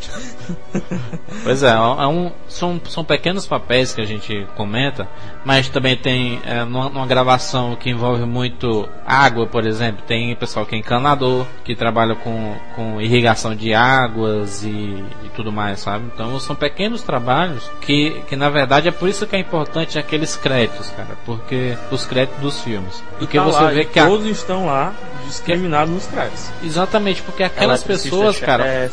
pois 1.44 1.62
é, 1.62 1.68
é 1.68 2.06
um, 2.06 2.32
são, 2.48 2.80
são 2.88 3.04
pequenos 3.04 3.46
papéis 3.46 3.94
que 3.94 4.00
a 4.00 4.06
gente 4.06 4.46
comenta, 4.56 5.06
mas 5.44 5.68
também 5.68 5.94
tem 5.94 6.40
é, 6.46 6.64
numa, 6.64 6.88
numa, 6.88 7.06
gravação 7.06 7.76
que 7.76 7.90
envolve 7.90 8.24
muito 8.24 8.88
água, 9.06 9.46
por 9.46 9.66
exemplo, 9.66 10.02
tem 10.06 10.34
pessoal 10.34 10.64
que 10.64 10.74
é 10.74 10.78
encanador, 10.78 11.46
que 11.62 11.76
trabalha 11.76 12.14
com, 12.14 12.56
com 12.74 13.02
irrigação 13.02 13.54
de 13.54 13.74
águas 13.74 14.64
e, 14.64 14.68
e 14.68 15.28
tudo 15.36 15.52
mais, 15.52 15.80
sabe? 15.80 16.06
Então 16.14 16.40
são 16.40 16.56
pequenos 16.56 17.02
trabalhos 17.02 17.70
que, 17.82 18.22
que 18.28 18.34
na 18.34 18.48
verdade 18.48 18.88
é 18.88 18.92
por 18.92 19.10
isso 19.10 19.26
que 19.26 19.36
é 19.36 19.38
importante 19.38 19.98
aqueles 19.98 20.36
créditos, 20.36 20.88
cara, 20.96 21.18
porque 21.26 21.76
os 21.90 22.06
créditos 22.06 22.40
dos 22.40 22.60
filmes. 22.62 23.02
Porque 23.18 23.41
tá 23.44 23.50
você 23.50 23.64
lá, 23.64 23.70
vê 23.70 23.84
que 23.84 24.00
todos 24.00 24.26
a... 24.26 24.30
estão 24.30 24.66
lá 24.66 24.92
discriminados 25.26 25.94
nos 25.94 26.06
créditos. 26.06 26.50
Exatamente, 26.62 27.22
porque 27.22 27.42
aquelas 27.42 27.82
pessoas, 27.82 28.38
cara, 28.38 28.90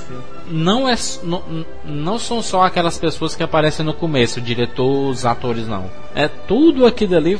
não 0.49 0.89
é 0.89 0.95
não, 1.23 1.43
não 1.85 2.19
são 2.19 2.41
só 2.41 2.63
aquelas 2.63 2.97
pessoas 2.97 3.35
que 3.35 3.43
aparecem 3.43 3.85
no 3.85 3.93
começo, 3.93 4.39
o 4.39 4.41
diretor, 4.41 5.09
os 5.09 5.25
atores 5.25 5.67
não. 5.67 5.89
É 6.15 6.27
tudo 6.27 6.85
aquilo 6.85 7.15
ali, 7.15 7.39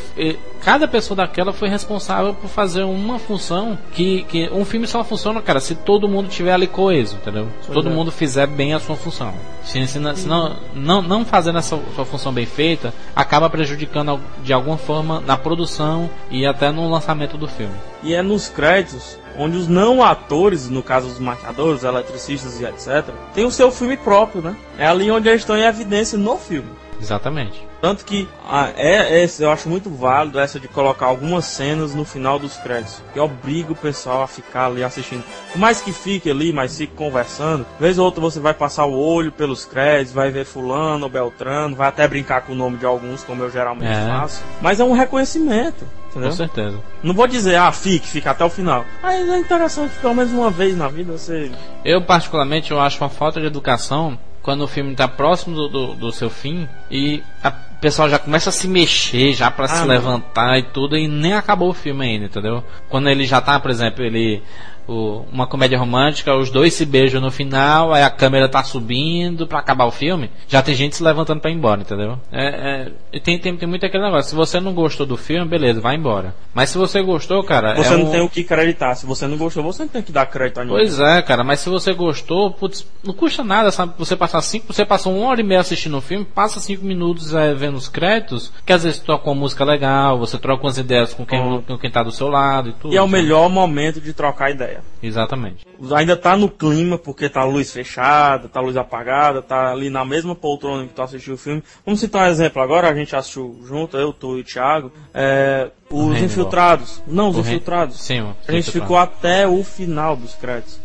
cada 0.62 0.88
pessoa 0.88 1.18
daquela 1.18 1.52
foi 1.52 1.68
responsável 1.70 2.34
por 2.34 2.48
fazer 2.48 2.84
uma 2.84 3.18
função 3.18 3.78
que, 3.94 4.24
que 4.24 4.50
um 4.50 4.64
filme 4.64 4.88
só 4.88 5.04
funciona, 5.04 5.42
cara, 5.42 5.60
se 5.60 5.76
todo 5.76 6.08
mundo 6.08 6.30
tiver 6.30 6.54
ali 6.54 6.68
coeso, 6.68 7.16
entendeu? 7.16 7.48
Se 7.62 7.72
todo 7.72 7.90
é. 7.90 7.92
mundo 7.92 8.12
fizer 8.12 8.48
bem 8.48 8.74
a 8.74 8.80
sua 8.80 8.96
função. 8.96 9.34
Se, 9.64 9.86
se, 9.88 10.00
se 10.16 10.28
não, 10.28 10.56
não, 10.74 11.02
não 11.02 11.26
fazendo 11.26 11.58
essa 11.58 11.80
sua 11.96 12.06
função 12.06 12.32
bem 12.32 12.46
feita, 12.46 12.94
acaba 13.16 13.50
prejudicando 13.50 14.20
de 14.44 14.54
alguma 14.54 14.78
forma 14.78 15.20
na 15.22 15.36
produção 15.36 16.10
e 16.30 16.46
até 16.46 16.72
no 16.72 16.90
lançamento 16.90 17.38
do 17.38 17.48
filme. 17.48 17.74
E 18.04 18.14
é 18.14 18.22
nos 18.22 18.48
créditos 18.48 19.18
onde 19.40 19.58
os 19.58 19.68
não 19.70 20.04
atores, 20.04 20.70
no 20.70 20.84
caso 20.84 21.08
os 21.08 21.18
maquiadores, 21.18 21.84
eletricistas 21.84 22.60
e 22.60 22.66
etc, 22.66 23.14
tem 23.34 23.46
o 23.46 23.52
seu 23.52 23.72
filme 23.72 23.96
próprio, 23.96 24.42
né? 24.42 24.56
É 24.78 24.86
ali 24.86 25.10
onde 25.10 25.30
eles 25.30 25.42
estão 25.42 25.58
em 25.58 25.64
evidência 25.64 26.18
no 26.18 26.38
filme. 26.38 26.70
Exatamente. 27.00 27.68
Tanto 27.82 28.04
que 28.04 28.28
ah, 28.46 28.72
é, 28.76 29.24
é, 29.24 29.30
eu 29.40 29.52
acho 29.52 29.70
muito 29.70 29.90
válido 29.90 30.40
essa 30.40 30.60
de 30.60 30.68
colocar 30.68 31.06
algumas 31.06 31.46
cenas 31.46 31.96
no 31.96 32.04
final 32.04 32.38
dos 32.38 32.58
créditos, 32.58 33.02
que 33.14 33.20
obriga 33.20 33.72
o 33.72 33.76
pessoal 33.76 34.22
a 34.22 34.28
ficar 34.28 34.66
ali 34.66 34.84
assistindo. 34.84 35.24
Por 35.52 35.60
mais 35.60 35.80
que 35.80 35.94
fique 35.94 36.30
ali, 36.30 36.52
mas 36.52 36.78
fique 36.78 36.94
conversando, 36.94 37.66
vez 37.80 37.98
ou 37.98 38.06
outra 38.06 38.20
você 38.20 38.40
vai 38.40 38.54
passar 38.54 38.86
o 38.86 39.00
olho 39.00 39.32
pelos 39.32 39.64
créditos, 39.64 40.14
vai 40.14 40.30
ver 40.30 40.46
fulano 40.46 41.06
ou 41.06 41.10
beltrano, 41.10 41.76
vai 41.76 41.88
até 41.88 42.08
brincar 42.08 42.42
com 42.42 42.52
o 42.52 42.56
nome 42.56 42.78
de 42.78 42.86
alguns, 42.86 43.24
como 43.24 43.44
eu 43.44 43.52
geralmente 43.52 43.92
é. 43.92 44.08
faço. 44.08 44.44
Mas 44.62 44.80
é 44.80 44.84
um 44.84 44.94
reconhecimento. 44.94 45.88
Entendeu? 46.10 46.30
Com 46.30 46.36
certeza. 46.36 46.80
Não 47.04 47.14
vou 47.14 47.28
dizer, 47.28 47.56
ah, 47.56 47.72
fique, 47.72 48.08
fica 48.08 48.32
até 48.32 48.44
o 48.44 48.50
final. 48.50 48.84
Mas 49.02 49.30
é 49.30 49.38
interessante, 49.38 49.94
pelo 50.02 50.16
menos 50.16 50.34
uma 50.34 50.50
vez 50.50 50.76
na 50.76 50.88
vida 50.88 51.12
você. 51.14 51.52
Eu, 51.86 52.02
particularmente, 52.02 52.72
eu 52.72 52.80
acho 52.80 53.02
uma 53.02 53.10
falta 53.10 53.40
de 53.40 53.46
educação 53.46 54.18
quando 54.42 54.62
o 54.62 54.68
filme 54.68 54.92
está 54.92 55.08
próximo 55.08 55.56
do, 55.56 55.68
do, 55.68 55.96
do, 55.96 56.12
seu 56.12 56.30
fim 56.30 56.68
e 56.90 57.24
a 57.44 57.52
pessoal 57.52 58.10
já 58.10 58.20
começa 58.20 58.50
a 58.50 58.54
se 58.54 58.68
mexer 58.68 59.34
já 59.34 59.50
para 59.52 59.66
ah, 59.66 59.68
se 59.68 59.86
levantar 59.86 60.58
e 60.58 60.64
tudo 60.64 60.98
e 60.98 61.08
nem 61.08 61.34
acabou 61.34 61.70
o 61.70 61.74
filme 61.74 62.06
ainda, 62.06 62.26
entendeu? 62.26 62.64
Quando 62.90 63.10
ele 63.10 63.26
já 63.26 63.42
tá, 63.42 63.60
por 63.60 63.72
exemplo, 63.72 64.04
ele 64.04 64.42
o, 64.90 65.26
uma 65.32 65.46
comédia 65.46 65.78
romântica, 65.78 66.36
os 66.36 66.50
dois 66.50 66.74
se 66.74 66.86
beijam 66.86 67.22
no 67.22 67.30
final, 67.30 67.94
aí 67.94 68.02
a 68.02 68.10
câmera 68.10 68.50
tá 68.50 68.64
subindo 68.64 69.46
para 69.48 69.60
acabar 69.60 69.86
o 69.86 69.92
filme, 69.92 70.32
já 70.48 70.62
tem 70.62 70.74
gente 70.74 70.96
se 70.96 71.04
levantando 71.04 71.40
para 71.40 71.52
ir 71.52 71.56
embora, 71.56 71.82
entendeu? 71.82 72.18
É, 72.32 72.92
é, 73.14 73.20
tem, 73.20 73.38
tem, 73.38 73.56
tem 73.56 73.70
muito 73.70 73.86
aquele 73.86 74.04
negócio. 74.04 74.30
Se 74.30 74.36
você 74.36 74.60
não 74.60 74.74
gostou 74.74 75.06
do 75.06 75.16
filme, 75.16 75.48
beleza, 75.48 75.80
vai 75.80 75.96
embora. 75.96 76.34
Mas 76.54 76.70
se 76.70 76.78
você 76.78 77.02
gostou, 77.02 77.44
cara. 77.44 77.76
Você 77.76 77.94
é 77.94 77.98
não 77.98 78.08
um... 78.08 78.12
tem 78.12 78.22
o 78.22 78.30
que 78.30 78.42
acreditar. 78.42 78.96
Se 78.96 79.06
você 79.06 79.28
não 79.28 79.38
gostou, 79.38 79.64
você 79.64 79.84
não 79.84 79.90
tem 79.90 80.02
que 80.02 80.12
dar 80.12 80.26
crédito 80.26 80.60
a 80.60 80.64
ninguém. 80.64 80.80
Pois 80.80 81.00
é, 81.00 81.22
cara, 81.22 81.44
mas 81.44 81.60
se 81.60 81.70
você 81.70 81.94
gostou, 81.94 82.52
putz, 82.52 82.86
não 83.04 83.14
custa 83.14 83.44
nada, 83.44 83.72
sabe? 83.72 83.94
Você 83.98 84.16
passar 84.16 84.42
cinco, 84.42 84.74
você 84.74 84.86
passou 84.86 85.16
uma 85.16 85.28
hora 85.28 85.42
e 85.42 85.44
meia 85.44 85.62
assistindo 85.62 85.98
o 85.98 86.02
filme, 86.02 86.26
passa 86.26 86.60
cinco 86.60 86.84
minutos 86.84 87.34
é, 87.36 87.54
vendo 87.54 87.76
os 87.76 87.88
créditos, 87.88 88.52
que 88.66 88.74
às 88.74 88.84
vezes 88.84 89.00
toca 89.00 89.30
uma 89.30 89.36
música 89.36 89.64
legal, 89.64 90.18
você 90.18 90.38
troca 90.38 90.66
umas 90.66 90.78
ideias 90.78 91.14
com 91.14 91.26
quem, 91.26 91.62
com 91.62 91.78
quem 91.78 91.92
tá 91.92 92.04
do 92.04 92.12
seu 92.12 92.28
lado 92.28 92.70
e 92.70 92.74
tudo. 92.74 92.94
E 92.94 92.98
é 92.98 93.02
o 93.02 93.08
melhor 93.08 93.50
momento 93.50 94.02
de 94.02 94.14
trocar 94.14 94.50
ideia. 94.50 94.79
História. 94.80 95.00
Exatamente. 95.02 95.66
Ainda 95.96 96.16
tá 96.18 96.36
no 96.36 96.50
clima, 96.50 96.98
porque 96.98 97.30
tá 97.30 97.42
a 97.42 97.46
luz 97.46 97.72
fechada, 97.72 98.48
tá 98.48 98.60
a 98.60 98.64
luz 98.64 98.76
apagada, 98.78 99.42
tá 99.42 99.72
ali 99.72 99.90
na 99.90 100.04
mesma 100.06 100.36
poltrona 100.36 100.88
que 100.88 100.94
tu 100.94 101.02
assistiu 101.02 101.34
o 101.36 101.38
filme. 101.38 101.64
Vamos 101.86 102.00
citar 102.00 102.28
um 102.28 102.32
exemplo 102.32 102.62
agora, 102.62 102.90
a 102.90 102.94
gente 102.96 103.16
assistiu 103.16 103.60
junto, 103.66 103.98
eu, 103.98 104.12
tu 104.14 104.38
e 104.38 104.42
o 104.42 104.44
Thiago. 104.44 104.92
É, 105.14 105.70
os 105.90 106.22
infiltrados. 106.22 107.02
Não, 107.08 107.30
os 107.30 107.38
O 107.38 107.40
infiltrados. 107.42 108.00
Sim, 108.02 108.22
o 108.22 108.24
A 108.48 108.52
gente 108.52 108.70
Infiltrado. 108.70 108.72
ficou 108.72 108.98
até 108.98 109.48
o 109.48 109.64
final 109.64 110.16
dos 110.16 110.36
créditos. 110.36 110.80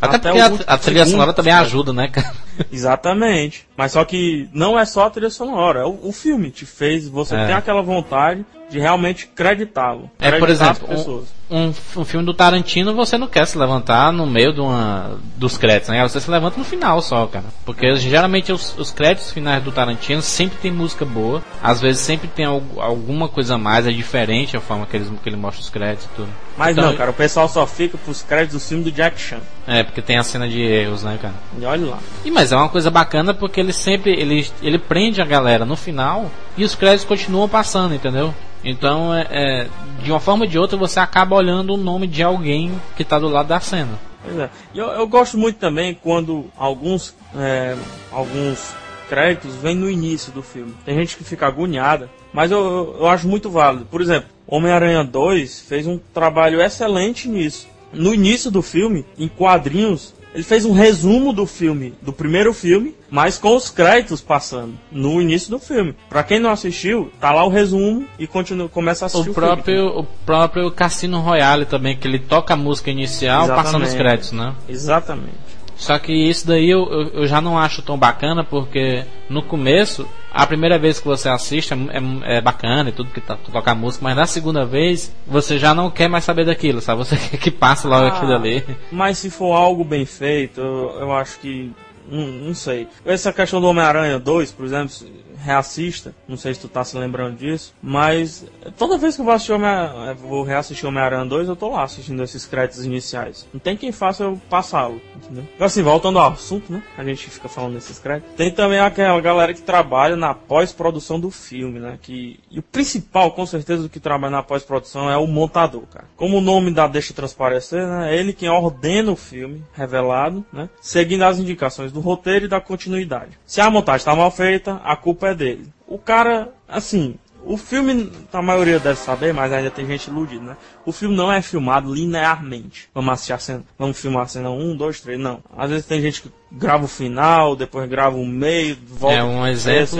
Até, 0.00 0.16
até 0.16 0.32
porque 0.32 0.64
a, 0.64 0.74
a 0.74 0.78
trilha 0.78 1.04
segundo, 1.04 1.10
sonora 1.12 1.32
também 1.32 1.52
ajuda, 1.52 1.92
né, 1.92 2.08
cara? 2.08 2.32
Exatamente. 2.72 3.68
Mas 3.76 3.92
só 3.92 4.04
que 4.04 4.48
não 4.52 4.76
é 4.78 4.84
só 4.84 5.06
a 5.06 5.10
trilha 5.10 5.30
sonora, 5.30 5.80
é 5.80 5.84
o, 5.84 5.96
o 6.08 6.12
filme 6.12 6.50
te 6.50 6.66
fez, 6.66 7.08
você 7.08 7.36
É. 7.36 7.46
tem 7.46 7.54
aquela 7.54 7.82
vontade 7.82 8.44
de 8.72 8.78
realmente 8.80 9.26
creditá-lo. 9.26 10.10
É, 10.18 10.32
por 10.38 10.48
exemplo, 10.48 10.88
pessoas. 10.88 11.24
um, 11.50 11.72
um 11.96 12.04
filme 12.04 12.24
do 12.24 12.32
Tarantino 12.32 12.94
você 12.94 13.18
não 13.18 13.26
quer 13.28 13.46
se 13.46 13.58
levantar 13.58 14.10
no 14.12 14.26
meio 14.26 14.52
de 14.52 14.60
uma, 14.60 15.18
dos 15.36 15.58
créditos, 15.58 15.90
né? 15.90 16.02
Você 16.08 16.18
se 16.18 16.30
levanta 16.30 16.58
no 16.58 16.64
final 16.64 17.00
só, 17.02 17.26
cara. 17.26 17.44
Porque 17.64 17.94
geralmente 17.96 18.50
os, 18.50 18.76
os 18.78 18.90
créditos 18.90 19.30
finais 19.30 19.62
do 19.62 19.70
Tarantino 19.70 20.22
sempre 20.22 20.58
tem 20.58 20.70
música 20.72 21.04
boa. 21.04 21.42
Às 21.62 21.80
vezes 21.80 22.00
sempre 22.00 22.28
tem 22.28 22.46
algu- 22.46 22.80
alguma 22.80 23.28
coisa 23.28 23.54
a 23.56 23.58
mais, 23.58 23.86
é 23.86 23.92
diferente 23.92 24.56
a 24.56 24.60
forma 24.60 24.86
que, 24.86 24.96
eles, 24.96 25.08
que 25.22 25.28
ele 25.28 25.36
mostra 25.36 25.62
os 25.62 25.68
créditos 25.68 26.06
e 26.06 26.16
tudo. 26.16 26.28
Mas 26.56 26.76
Então, 26.76 26.90
não, 26.90 26.96
cara, 26.96 27.10
o 27.10 27.14
pessoal 27.14 27.48
só 27.48 27.66
fica 27.66 27.96
pros 27.98 28.22
créditos 28.22 28.62
do 28.62 28.68
filme 28.68 28.84
do 28.84 28.92
Jack 28.92 29.20
Chan. 29.20 29.40
É, 29.66 29.82
porque 29.82 30.02
tem 30.02 30.18
a 30.18 30.22
cena 30.22 30.48
de 30.48 30.60
erros, 30.60 31.02
né, 31.02 31.18
cara? 31.20 31.34
E 31.58 31.64
olha 31.64 31.90
lá. 31.90 31.98
E 32.24 32.30
mas 32.30 32.52
é 32.52 32.56
uma 32.56 32.68
coisa 32.68 32.90
bacana 32.90 33.32
porque 33.32 33.60
ele 33.60 33.72
sempre 33.72 34.10
ele, 34.12 34.46
ele 34.62 34.78
prende 34.78 35.20
a 35.20 35.24
galera 35.24 35.64
no 35.64 35.76
final 35.76 36.30
e 36.56 36.64
os 36.64 36.74
créditos 36.74 37.04
continuam 37.04 37.48
passando, 37.48 37.94
entendeu? 37.94 38.34
Então 38.64 39.14
é, 39.14 39.26
é, 39.30 39.66
de 40.02 40.10
uma 40.10 40.20
forma 40.20 40.44
ou 40.44 40.50
de 40.50 40.58
outra 40.58 40.76
você 40.76 41.00
acaba 41.00 41.36
olhando 41.36 41.74
o 41.74 41.76
nome 41.76 42.06
de 42.06 42.22
alguém 42.22 42.72
que 42.96 43.04
tá 43.04 43.18
do 43.18 43.28
lado 43.28 43.48
da 43.48 43.60
cena. 43.60 43.98
Pois 44.24 44.38
é. 44.38 44.50
E 44.72 44.78
Eu, 44.78 44.88
eu 44.88 45.06
gosto 45.06 45.36
muito 45.36 45.58
também 45.58 45.98
quando 46.00 46.46
alguns, 46.56 47.14
é, 47.36 47.76
alguns 48.10 48.72
créditos 49.08 49.54
vêm 49.56 49.74
no 49.74 49.90
início 49.90 50.32
do 50.32 50.42
filme. 50.42 50.74
Tem 50.84 50.96
gente 50.96 51.16
que 51.16 51.24
fica 51.24 51.46
agoniada, 51.46 52.08
mas 52.32 52.50
eu, 52.50 52.96
eu, 53.00 53.06
acho 53.06 53.28
muito 53.28 53.50
válido. 53.50 53.86
Por 53.86 54.00
exemplo, 54.00 54.28
Homem-Aranha 54.46 55.04
2 55.04 55.60
fez 55.60 55.86
um 55.86 55.98
trabalho 56.12 56.60
excelente 56.60 57.28
nisso. 57.28 57.68
No 57.92 58.14
início 58.14 58.50
do 58.50 58.62
filme, 58.62 59.04
em 59.18 59.28
quadrinhos, 59.28 60.14
ele 60.34 60.42
fez 60.42 60.64
um 60.64 60.72
resumo 60.72 61.32
do 61.32 61.46
filme, 61.46 61.92
do 62.00 62.12
primeiro 62.12 62.54
filme, 62.54 62.94
mas 63.10 63.36
com 63.36 63.54
os 63.54 63.68
créditos 63.68 64.22
passando 64.22 64.74
no 64.90 65.20
início 65.20 65.50
do 65.50 65.58
filme. 65.58 65.94
Pra 66.08 66.22
quem 66.22 66.40
não 66.40 66.50
assistiu, 66.50 67.12
tá 67.20 67.32
lá 67.32 67.44
o 67.44 67.50
resumo 67.50 68.06
e 68.18 68.26
continua, 68.26 68.68
começa 68.68 69.04
a 69.04 69.06
assistir 69.06 69.28
o, 69.28 69.32
O 69.32 69.34
próprio, 69.34 69.86
o 69.98 70.04
próprio 70.24 70.70
Cassino 70.70 71.20
Royale 71.20 71.66
também, 71.66 71.96
que 71.96 72.08
ele 72.08 72.18
toca 72.18 72.54
a 72.54 72.56
música 72.56 72.90
inicial 72.90 73.44
Exatamente. 73.44 73.64
passando 73.64 73.84
os 73.84 73.94
créditos, 73.94 74.32
né? 74.32 74.44
filme. 74.44 74.56
Exatamente. 74.70 75.51
Só 75.82 75.98
que 75.98 76.12
isso 76.12 76.46
daí 76.46 76.70
eu, 76.70 76.88
eu, 76.92 77.08
eu 77.22 77.26
já 77.26 77.40
não 77.40 77.58
acho 77.58 77.82
tão 77.82 77.98
bacana 77.98 78.44
porque 78.44 79.04
no 79.28 79.42
começo, 79.42 80.06
a 80.32 80.46
primeira 80.46 80.78
vez 80.78 81.00
que 81.00 81.06
você 81.08 81.28
assiste 81.28 81.74
é, 81.74 81.76
é- 81.76 82.38
é 82.38 82.40
bacana 82.40 82.88
e 82.90 82.92
tudo 82.92 83.10
que 83.10 83.20
tá, 83.20 83.36
toca 83.36 83.72
a 83.72 83.74
música, 83.74 84.04
mas 84.04 84.14
na 84.14 84.24
segunda 84.24 84.64
vez 84.64 85.12
você 85.26 85.58
já 85.58 85.74
não 85.74 85.90
quer 85.90 86.08
mais 86.08 86.22
saber 86.22 86.44
daquilo, 86.46 86.80
sabe? 86.80 86.98
Você 87.00 87.16
quer 87.28 87.36
que 87.36 87.50
passe 87.50 87.88
logo 87.88 88.04
Ah. 88.06 88.08
aquilo 88.16 88.32
ali. 88.32 88.64
Mas 88.92 89.18
se 89.18 89.28
for 89.28 89.54
algo 89.54 89.82
bem 89.82 90.06
feito, 90.06 90.60
eu, 90.60 90.96
eu 91.00 91.12
acho 91.12 91.40
que. 91.40 91.72
Não, 92.08 92.26
não 92.26 92.54
sei. 92.54 92.86
Essa 93.04 93.32
questão 93.32 93.60
do 93.60 93.66
Homem-Aranha 93.66 94.18
2, 94.20 94.52
por 94.52 94.64
exemplo, 94.66 94.94
reassista. 95.42 96.14
Não 96.26 96.36
sei 96.36 96.54
se 96.54 96.60
tu 96.60 96.68
tá 96.68 96.84
se 96.84 96.96
lembrando 96.96 97.36
disso. 97.36 97.74
Mas 97.82 98.46
toda 98.76 98.98
vez 98.98 99.14
que 99.14 99.20
eu 99.20 99.24
vou 99.24 99.34
assistir 99.34 99.52
Homem 99.52 99.70
vou 100.16 100.42
reassistir 100.42 100.86
Homem-Aranha 100.86 101.24
2, 101.24 101.48
eu 101.48 101.56
tô 101.56 101.70
lá 101.70 101.82
assistindo 101.82 102.22
esses 102.22 102.46
créditos 102.46 102.84
iniciais. 102.84 103.46
Não 103.52 103.60
tem 103.60 103.76
quem 103.76 103.92
faça 103.92 104.24
eu 104.24 104.40
passá-lo. 104.48 105.00
Entendeu? 105.16 105.44
Agora 105.54 105.66
assim, 105.66 105.82
voltando 105.82 106.18
ao 106.18 106.32
assunto, 106.32 106.72
né? 106.72 106.82
A 106.96 107.04
gente 107.04 107.28
fica 107.30 107.48
falando 107.48 107.74
desses 107.74 107.98
créditos. 107.98 108.34
Tem 108.36 108.50
também 108.50 108.78
aquela 108.78 109.20
galera 109.20 109.54
que 109.54 109.62
trabalha 109.62 110.16
na 110.16 110.34
pós-produção 110.34 111.18
do 111.18 111.30
filme, 111.30 111.78
né? 111.78 111.98
Que, 112.00 112.38
e 112.50 112.58
o 112.58 112.62
principal, 112.62 113.32
com 113.32 113.46
certeza, 113.46 113.82
do 113.82 113.88
que 113.88 114.00
trabalha 114.00 114.30
na 114.30 114.42
pós-produção 114.42 115.10
é 115.10 115.16
o 115.16 115.26
montador, 115.26 115.82
cara. 115.86 116.06
Como 116.16 116.38
o 116.38 116.40
nome 116.40 116.70
da 116.70 116.86
deixa 116.86 117.14
transparecer, 117.14 117.86
né? 117.86 118.16
Ele 118.16 118.32
quem 118.32 118.48
ordena 118.48 119.12
o 119.12 119.16
filme 119.16 119.64
revelado, 119.72 120.44
né? 120.52 120.68
Seguindo 120.80 121.22
as 121.22 121.38
indicações 121.38 121.92
do 121.92 122.00
roteiro 122.00 122.46
e 122.46 122.48
da 122.48 122.60
continuidade. 122.60 123.38
Se 123.46 123.60
a 123.60 123.70
montagem 123.70 123.98
está 123.98 124.14
mal 124.14 124.30
feita, 124.30 124.80
a 124.84 124.96
culpa 124.96 125.28
é 125.28 125.31
dele. 125.34 125.72
O 125.86 125.98
cara, 125.98 126.52
assim, 126.68 127.16
o 127.44 127.56
filme, 127.56 128.10
a 128.32 128.42
maioria 128.42 128.78
deve 128.78 128.98
saber, 128.98 129.34
mas 129.34 129.52
ainda 129.52 129.70
tem 129.70 129.86
gente 129.86 130.08
iludida, 130.08 130.44
né? 130.44 130.56
O 130.86 130.92
filme 130.92 131.16
não 131.16 131.32
é 131.32 131.42
filmado 131.42 131.92
linearmente. 131.92 132.88
Vamos 132.94 133.12
assistir 133.14 133.32
a 133.32 133.38
cena, 133.38 133.64
vamos 133.78 133.98
filmar 133.98 134.22
a 134.22 134.28
cena 134.28 134.50
1, 134.50 134.76
2, 134.76 135.00
3, 135.00 135.20
não. 135.20 135.42
Às 135.56 135.70
vezes 135.70 135.86
tem 135.86 136.00
gente 136.00 136.22
que 136.22 136.30
grava 136.54 136.84
o 136.84 136.88
final, 136.88 137.56
depois 137.56 137.88
grava 137.88 138.16
o 138.16 138.26
meio, 138.26 138.76
volta 138.88 139.16
É 139.16 139.24
um 139.24 139.46
exemplo. 139.46 139.98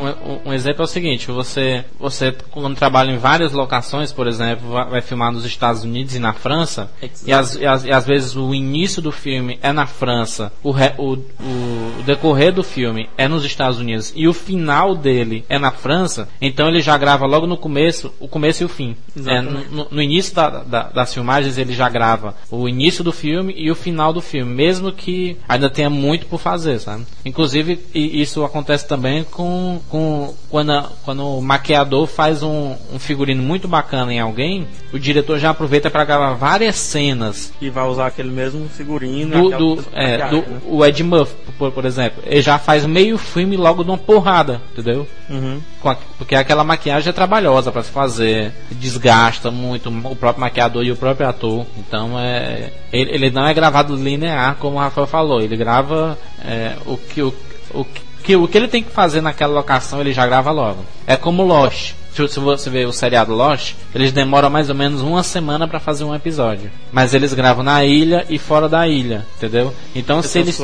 Um, 0.00 0.30
um- 0.32 0.40
um 0.50 0.52
exemplo 0.52 0.82
é 0.82 0.84
o 0.84 0.88
seguinte: 0.88 1.30
você, 1.30 1.84
você 1.98 2.32
quando 2.50 2.76
trabalha 2.76 3.10
em 3.10 3.18
várias 3.18 3.52
locações, 3.52 4.12
por 4.12 4.26
exemplo, 4.28 4.68
vai, 4.70 4.88
vai 4.88 5.00
filmar 5.00 5.32
nos 5.32 5.44
Estados 5.44 5.82
Unidos 5.82 6.14
e 6.14 6.18
na 6.18 6.32
França, 6.32 6.90
e 7.26 7.32
às, 7.32 7.54
e, 7.56 7.66
às, 7.66 7.84
e 7.84 7.90
às 7.92 8.06
vezes 8.06 8.36
o 8.36 8.54
início 8.54 9.02
do 9.02 9.10
filme 9.10 9.58
é 9.62 9.72
na 9.72 9.86
França, 9.86 10.52
o, 10.62 10.70
re- 10.70 10.94
o, 10.98 11.14
o, 11.14 12.02
decorrer 12.04 12.52
do 12.52 12.62
filme 12.62 13.08
é 13.16 13.26
nos 13.26 13.44
Estados 13.44 13.78
Unidos 13.78 14.12
e 14.14 14.28
o 14.28 14.32
final 14.32 14.94
dele 14.94 15.44
é 15.48 15.58
na 15.58 15.70
França, 15.70 16.28
então 16.40 16.68
ele 16.68 16.80
já 16.80 16.96
grava 16.96 17.26
logo 17.26 17.46
no 17.46 17.56
começo, 17.56 18.12
o 18.20 18.28
começo 18.28 18.62
e 18.62 18.66
o 18.66 18.68
fim. 18.68 18.96
É, 19.26 19.40
no, 19.40 19.86
no 19.90 20.02
início 20.02 20.34
da- 20.34 20.48
da- 20.62 20.88
das 20.90 21.12
filmagens 21.12 21.58
ele 21.58 21.72
já 21.72 21.88
grava 21.88 22.34
o 22.50 22.68
início 22.68 23.02
do 23.02 23.12
filme 23.12 23.52
e 23.56 23.70
o 23.70 23.74
final 23.74 24.12
do 24.12 24.20
filme, 24.20 24.52
mesmo 24.54 24.92
que 24.92 25.36
ainda 25.48 25.68
tenha 25.70 25.79
muito 25.88 26.26
por 26.26 26.38
fazer, 26.38 26.78
sabe? 26.80 27.04
Inclusive, 27.24 27.78
isso 27.94 28.44
acontece 28.44 28.86
também 28.86 29.24
com, 29.24 29.80
com 29.88 30.34
quando, 30.48 30.70
a- 30.72 30.90
quando 31.04 31.26
o 31.26 31.40
maquiador 31.40 32.06
faz 32.06 32.42
um, 32.42 32.74
um 32.92 32.98
figurino 32.98 33.42
muito 33.42 33.66
bacana 33.68 34.12
em 34.12 34.18
alguém, 34.20 34.66
o 34.92 34.98
diretor 34.98 35.38
já 35.38 35.50
aproveita 35.50 35.90
para 35.90 36.04
gravar 36.04 36.34
várias 36.34 36.76
cenas 36.76 37.52
E 37.60 37.70
vai 37.70 37.86
usar 37.86 38.06
aquele 38.08 38.30
mesmo 38.30 38.68
figurino. 38.68 39.50
do, 39.50 39.76
do, 39.76 39.84
é, 39.92 40.28
do 40.28 40.36
né? 40.38 40.60
o 40.66 40.84
Ed 40.84 41.02
Murphy, 41.02 41.34
por, 41.58 41.70
por 41.72 41.84
exemplo, 41.84 42.22
ele 42.26 42.42
já 42.42 42.58
faz 42.58 42.84
meio 42.84 43.16
filme 43.16 43.56
logo 43.56 43.82
de 43.84 43.90
uma 43.90 43.98
porrada, 43.98 44.60
entendeu? 44.72 45.06
Uhum. 45.28 45.60
A- 45.84 45.96
porque 46.18 46.34
aquela 46.34 46.62
maquiagem 46.64 47.08
é 47.08 47.12
trabalhosa 47.12 47.72
para 47.72 47.82
se 47.82 47.90
fazer, 47.90 48.52
desgasta 48.70 49.50
muito 49.50 49.88
o 49.88 50.16
próprio 50.16 50.40
maquiador 50.40 50.84
e 50.84 50.92
o 50.92 50.96
próprio 50.96 51.28
ator. 51.28 51.64
Então 51.78 52.18
é, 52.18 52.70
ele, 52.92 53.10
ele 53.14 53.30
não 53.30 53.46
é 53.46 53.54
gravado 53.54 53.96
linear, 53.96 54.56
como 54.56 54.76
o 54.76 54.80
Rafael 54.80 55.06
falou. 55.06 55.40
Ele 55.40 55.56
grava 55.56 56.18
é, 56.44 56.74
o 56.86 56.96
que 56.96 57.22
o, 57.22 57.34
o 57.72 57.84
que 58.22 58.36
o 58.36 58.46
que 58.46 58.58
ele 58.58 58.68
tem 58.68 58.82
que 58.82 58.90
fazer 58.90 59.20
naquela 59.22 59.54
locação 59.54 60.00
ele 60.00 60.12
já 60.12 60.26
grava 60.26 60.50
logo. 60.50 60.84
É 61.06 61.16
como 61.16 61.42
Lost. 61.42 61.94
Se 62.12 62.40
você 62.40 62.68
ver 62.68 62.86
o 62.86 62.92
seriado 62.92 63.32
Lost, 63.32 63.74
eles 63.94 64.12
demoram 64.12 64.50
mais 64.50 64.68
ou 64.68 64.74
menos 64.74 65.00
uma 65.00 65.22
semana 65.22 65.66
para 65.66 65.80
fazer 65.80 66.04
um 66.04 66.14
episódio. 66.14 66.70
Mas 66.92 67.14
eles 67.14 67.32
gravam 67.32 67.62
na 67.62 67.84
ilha 67.84 68.26
e 68.28 68.38
fora 68.38 68.68
da 68.68 68.86
ilha, 68.86 69.26
entendeu? 69.36 69.74
Então 69.94 70.22
se 70.22 70.38
eles 70.38 70.60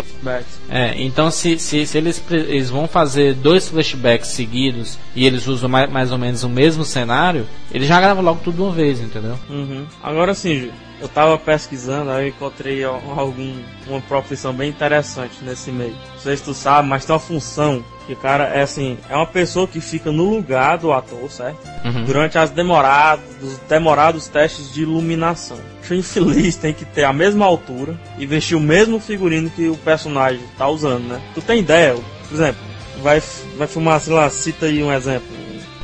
é, 0.69 1.01
então 1.01 1.31
se, 1.31 1.59
se, 1.59 1.87
se 1.87 1.97
eles, 1.97 2.23
eles 2.31 2.71
vão 2.71 2.89
fazer 2.89 3.35
dois 3.35 3.69
flashbacks 3.69 4.29
seguidos 4.31 4.99
e 5.15 5.25
eles 5.25 5.47
usam 5.47 5.69
mais, 5.69 5.91
mais 5.91 6.13
ou 6.13 6.19
menos 6.19 6.43
o 6.43 6.49
mesmo 6.49 6.85
cenário, 6.85 7.47
eles 7.73 7.87
já 7.87 8.01
gravam 8.01 8.25
logo 8.25 8.41
tudo 8.43 8.57
de 8.57 8.63
uma 8.63 8.73
vez, 8.73 9.01
entendeu? 9.01 9.39
Uhum. 9.49 9.85
Agora 10.03 10.35
sim, 10.35 10.71
eu 11.01 11.09
tava 11.09 11.37
pesquisando, 11.39 12.11
aí 12.11 12.25
eu 12.25 12.29
encontrei 12.29 12.83
al- 12.85 13.03
algum, 13.17 13.55
uma 13.87 14.01
profissão 14.01 14.53
bem 14.53 14.71
interessante 14.71 15.35
nesse 15.43 15.71
meio. 15.71 15.95
Não 16.15 16.19
sei 16.21 16.37
se 16.37 16.43
tu 16.45 16.55
sabe, 16.55 16.89
mas 16.89 17.05
tem 17.05 17.13
uma 17.15 17.21
função 17.21 17.85
que, 18.07 18.15
cara, 18.15 18.45
é 18.45 18.63
assim, 18.63 18.97
é 19.11 19.17
uma 19.17 19.27
pessoa 19.27 19.67
que 19.67 19.81
fica 19.81 20.11
no 20.13 20.25
lugar 20.31 20.79
do 20.79 20.93
ator, 20.93 21.31
certo? 21.31 21.59
Uhum. 21.85 22.05
Durante 22.05 22.39
as 22.39 22.51
demorados, 22.51 23.25
os 23.43 23.59
demorados 23.69 24.29
testes 24.29 24.73
de 24.73 24.83
iluminação. 24.83 25.59
O 25.91 25.95
infeliz 25.95 26.57
tem 26.57 26.73
que 26.73 26.85
ter 26.85 27.05
a 27.05 27.13
mesma 27.13 27.45
altura 27.47 27.99
e 28.19 28.27
vestir 28.27 28.55
o 28.57 28.61
mesmo 28.61 28.99
figurino 29.01 29.51
que 29.51 29.69
o 29.69 29.77
personagem 29.77 30.43
tá 30.59 30.67
usando, 30.69 31.05
né? 31.09 31.21
Tu 31.35 31.41
tem 31.43 31.61
ideia? 31.61 31.95
Por 32.29 32.35
exemplo, 32.35 32.61
vai, 33.03 33.23
vai 33.57 33.67
filmar, 33.69 34.01
sei 34.01 34.13
lá, 34.15 34.29
cita 34.31 34.67
aí 34.67 34.83
um 34.83 34.93
exemplo. 34.93 35.29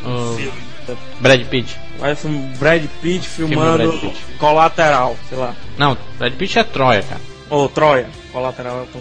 Um 0.04 0.32
O 0.32 0.36
filme. 0.36 0.72
Brad 1.20 1.44
Pitt. 1.46 1.78
Vai 2.02 2.16
filmar 2.16 2.58
Brad 2.58 2.84
Pitt 3.00 3.28
filmando 3.28 3.88
Brad 3.88 4.00
Pitt. 4.00 4.24
colateral, 4.36 5.16
sei 5.28 5.38
lá. 5.38 5.54
Não, 5.78 5.96
Brad 6.18 6.32
Pitt 6.34 6.58
é 6.58 6.64
Troia, 6.64 7.02
cara. 7.02 7.20
Ou 7.48 7.68
Troia, 7.68 8.08
colateral 8.32 8.80
é 8.80 8.82
o 8.82 8.86
tom 8.86 9.00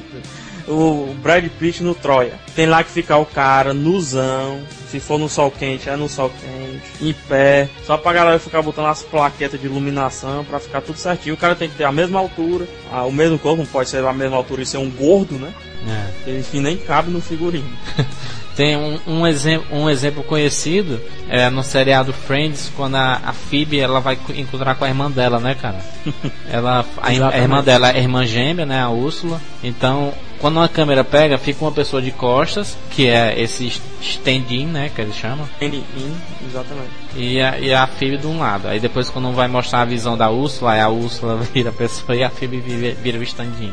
o 0.67 1.15
Brad 1.21 1.47
Pitt 1.59 1.83
no 1.83 1.95
Troia. 1.95 2.33
Tem 2.55 2.65
lá 2.65 2.83
que 2.83 2.91
ficar 2.91 3.17
o 3.17 3.25
cara 3.25 3.73
nuzão. 3.73 4.61
Se 4.89 4.99
for 4.99 5.17
no 5.17 5.29
sol 5.29 5.49
quente, 5.49 5.89
é 5.89 5.95
no 5.95 6.07
sol 6.07 6.29
quente. 6.29 7.03
Em 7.03 7.13
pé. 7.27 7.69
Só 7.85 7.97
pra 7.97 8.13
galera 8.13 8.39
ficar 8.39 8.61
botando 8.61 8.87
as 8.87 9.01
plaquetas 9.01 9.59
de 9.59 9.65
iluminação 9.65 10.43
pra 10.43 10.59
ficar 10.59 10.81
tudo 10.81 10.97
certinho. 10.97 11.35
O 11.35 11.37
cara 11.37 11.55
tem 11.55 11.69
que 11.69 11.75
ter 11.75 11.85
a 11.85 11.91
mesma 11.91 12.19
altura. 12.19 12.67
Ah, 12.91 13.03
o 13.03 13.11
mesmo 13.11 13.39
corpo, 13.39 13.57
não 13.57 13.65
pode 13.65 13.89
ser 13.89 14.05
a 14.05 14.13
mesma 14.13 14.37
altura 14.37 14.61
e 14.61 14.65
ser 14.65 14.77
um 14.77 14.89
gordo, 14.89 15.35
né? 15.35 15.53
É. 15.87 16.29
Ele 16.29 16.43
que 16.43 16.59
nem 16.59 16.77
cabe 16.77 17.09
no 17.09 17.21
figurino. 17.21 17.69
Tem 18.61 18.77
um, 18.77 18.99
um, 19.07 19.25
exemplo, 19.25 19.75
um 19.75 19.89
exemplo 19.89 20.23
conhecido 20.23 21.01
é, 21.27 21.49
no 21.49 21.63
seriado 21.63 22.13
Friends, 22.13 22.71
quando 22.77 22.93
a, 22.93 23.19
a 23.25 23.33
Phoebe 23.33 23.79
ela 23.79 23.99
vai 23.99 24.15
encontrar 24.35 24.75
com 24.75 24.85
a 24.85 24.87
irmã 24.87 25.09
dela, 25.09 25.39
né, 25.39 25.55
cara? 25.55 25.79
ela, 26.47 26.85
a, 27.01 27.07
a, 27.07 27.39
irmã 27.39 27.63
dela 27.63 27.89
é 27.89 27.97
irmã 27.97 28.23
gêmea, 28.23 28.63
né, 28.63 28.79
a 28.79 28.91
Úrsula. 28.91 29.41
Então, 29.63 30.13
quando 30.37 30.57
uma 30.57 30.69
câmera 30.69 31.03
pega, 31.03 31.39
fica 31.39 31.65
uma 31.65 31.71
pessoa 31.71 32.03
de 32.03 32.11
costas, 32.11 32.77
que 32.91 33.07
é 33.07 33.41
esse 33.41 33.81
stand-in, 33.99 34.67
né, 34.67 34.91
que 34.93 35.01
eles 35.01 35.15
chamam. 35.15 35.49
Stand-in, 35.53 36.15
exatamente. 36.47 36.91
E 37.15 37.41
a, 37.41 37.59
e 37.59 37.73
a 37.73 37.87
Phoebe 37.87 38.17
de 38.17 38.27
um 38.27 38.37
lado. 38.37 38.67
Aí 38.67 38.79
depois, 38.79 39.09
quando 39.09 39.31
vai 39.31 39.47
mostrar 39.47 39.81
a 39.81 39.85
visão 39.85 40.15
da 40.15 40.29
Úrsula, 40.29 40.79
a 40.79 40.87
Úrsula 40.87 41.37
vira 41.51 41.71
a 41.71 41.73
pessoa 41.73 42.15
e 42.15 42.23
a 42.23 42.29
Phoebe 42.29 42.59
vira, 42.59 42.93
vira 42.93 43.17
o 43.17 43.23
stand-in. 43.23 43.71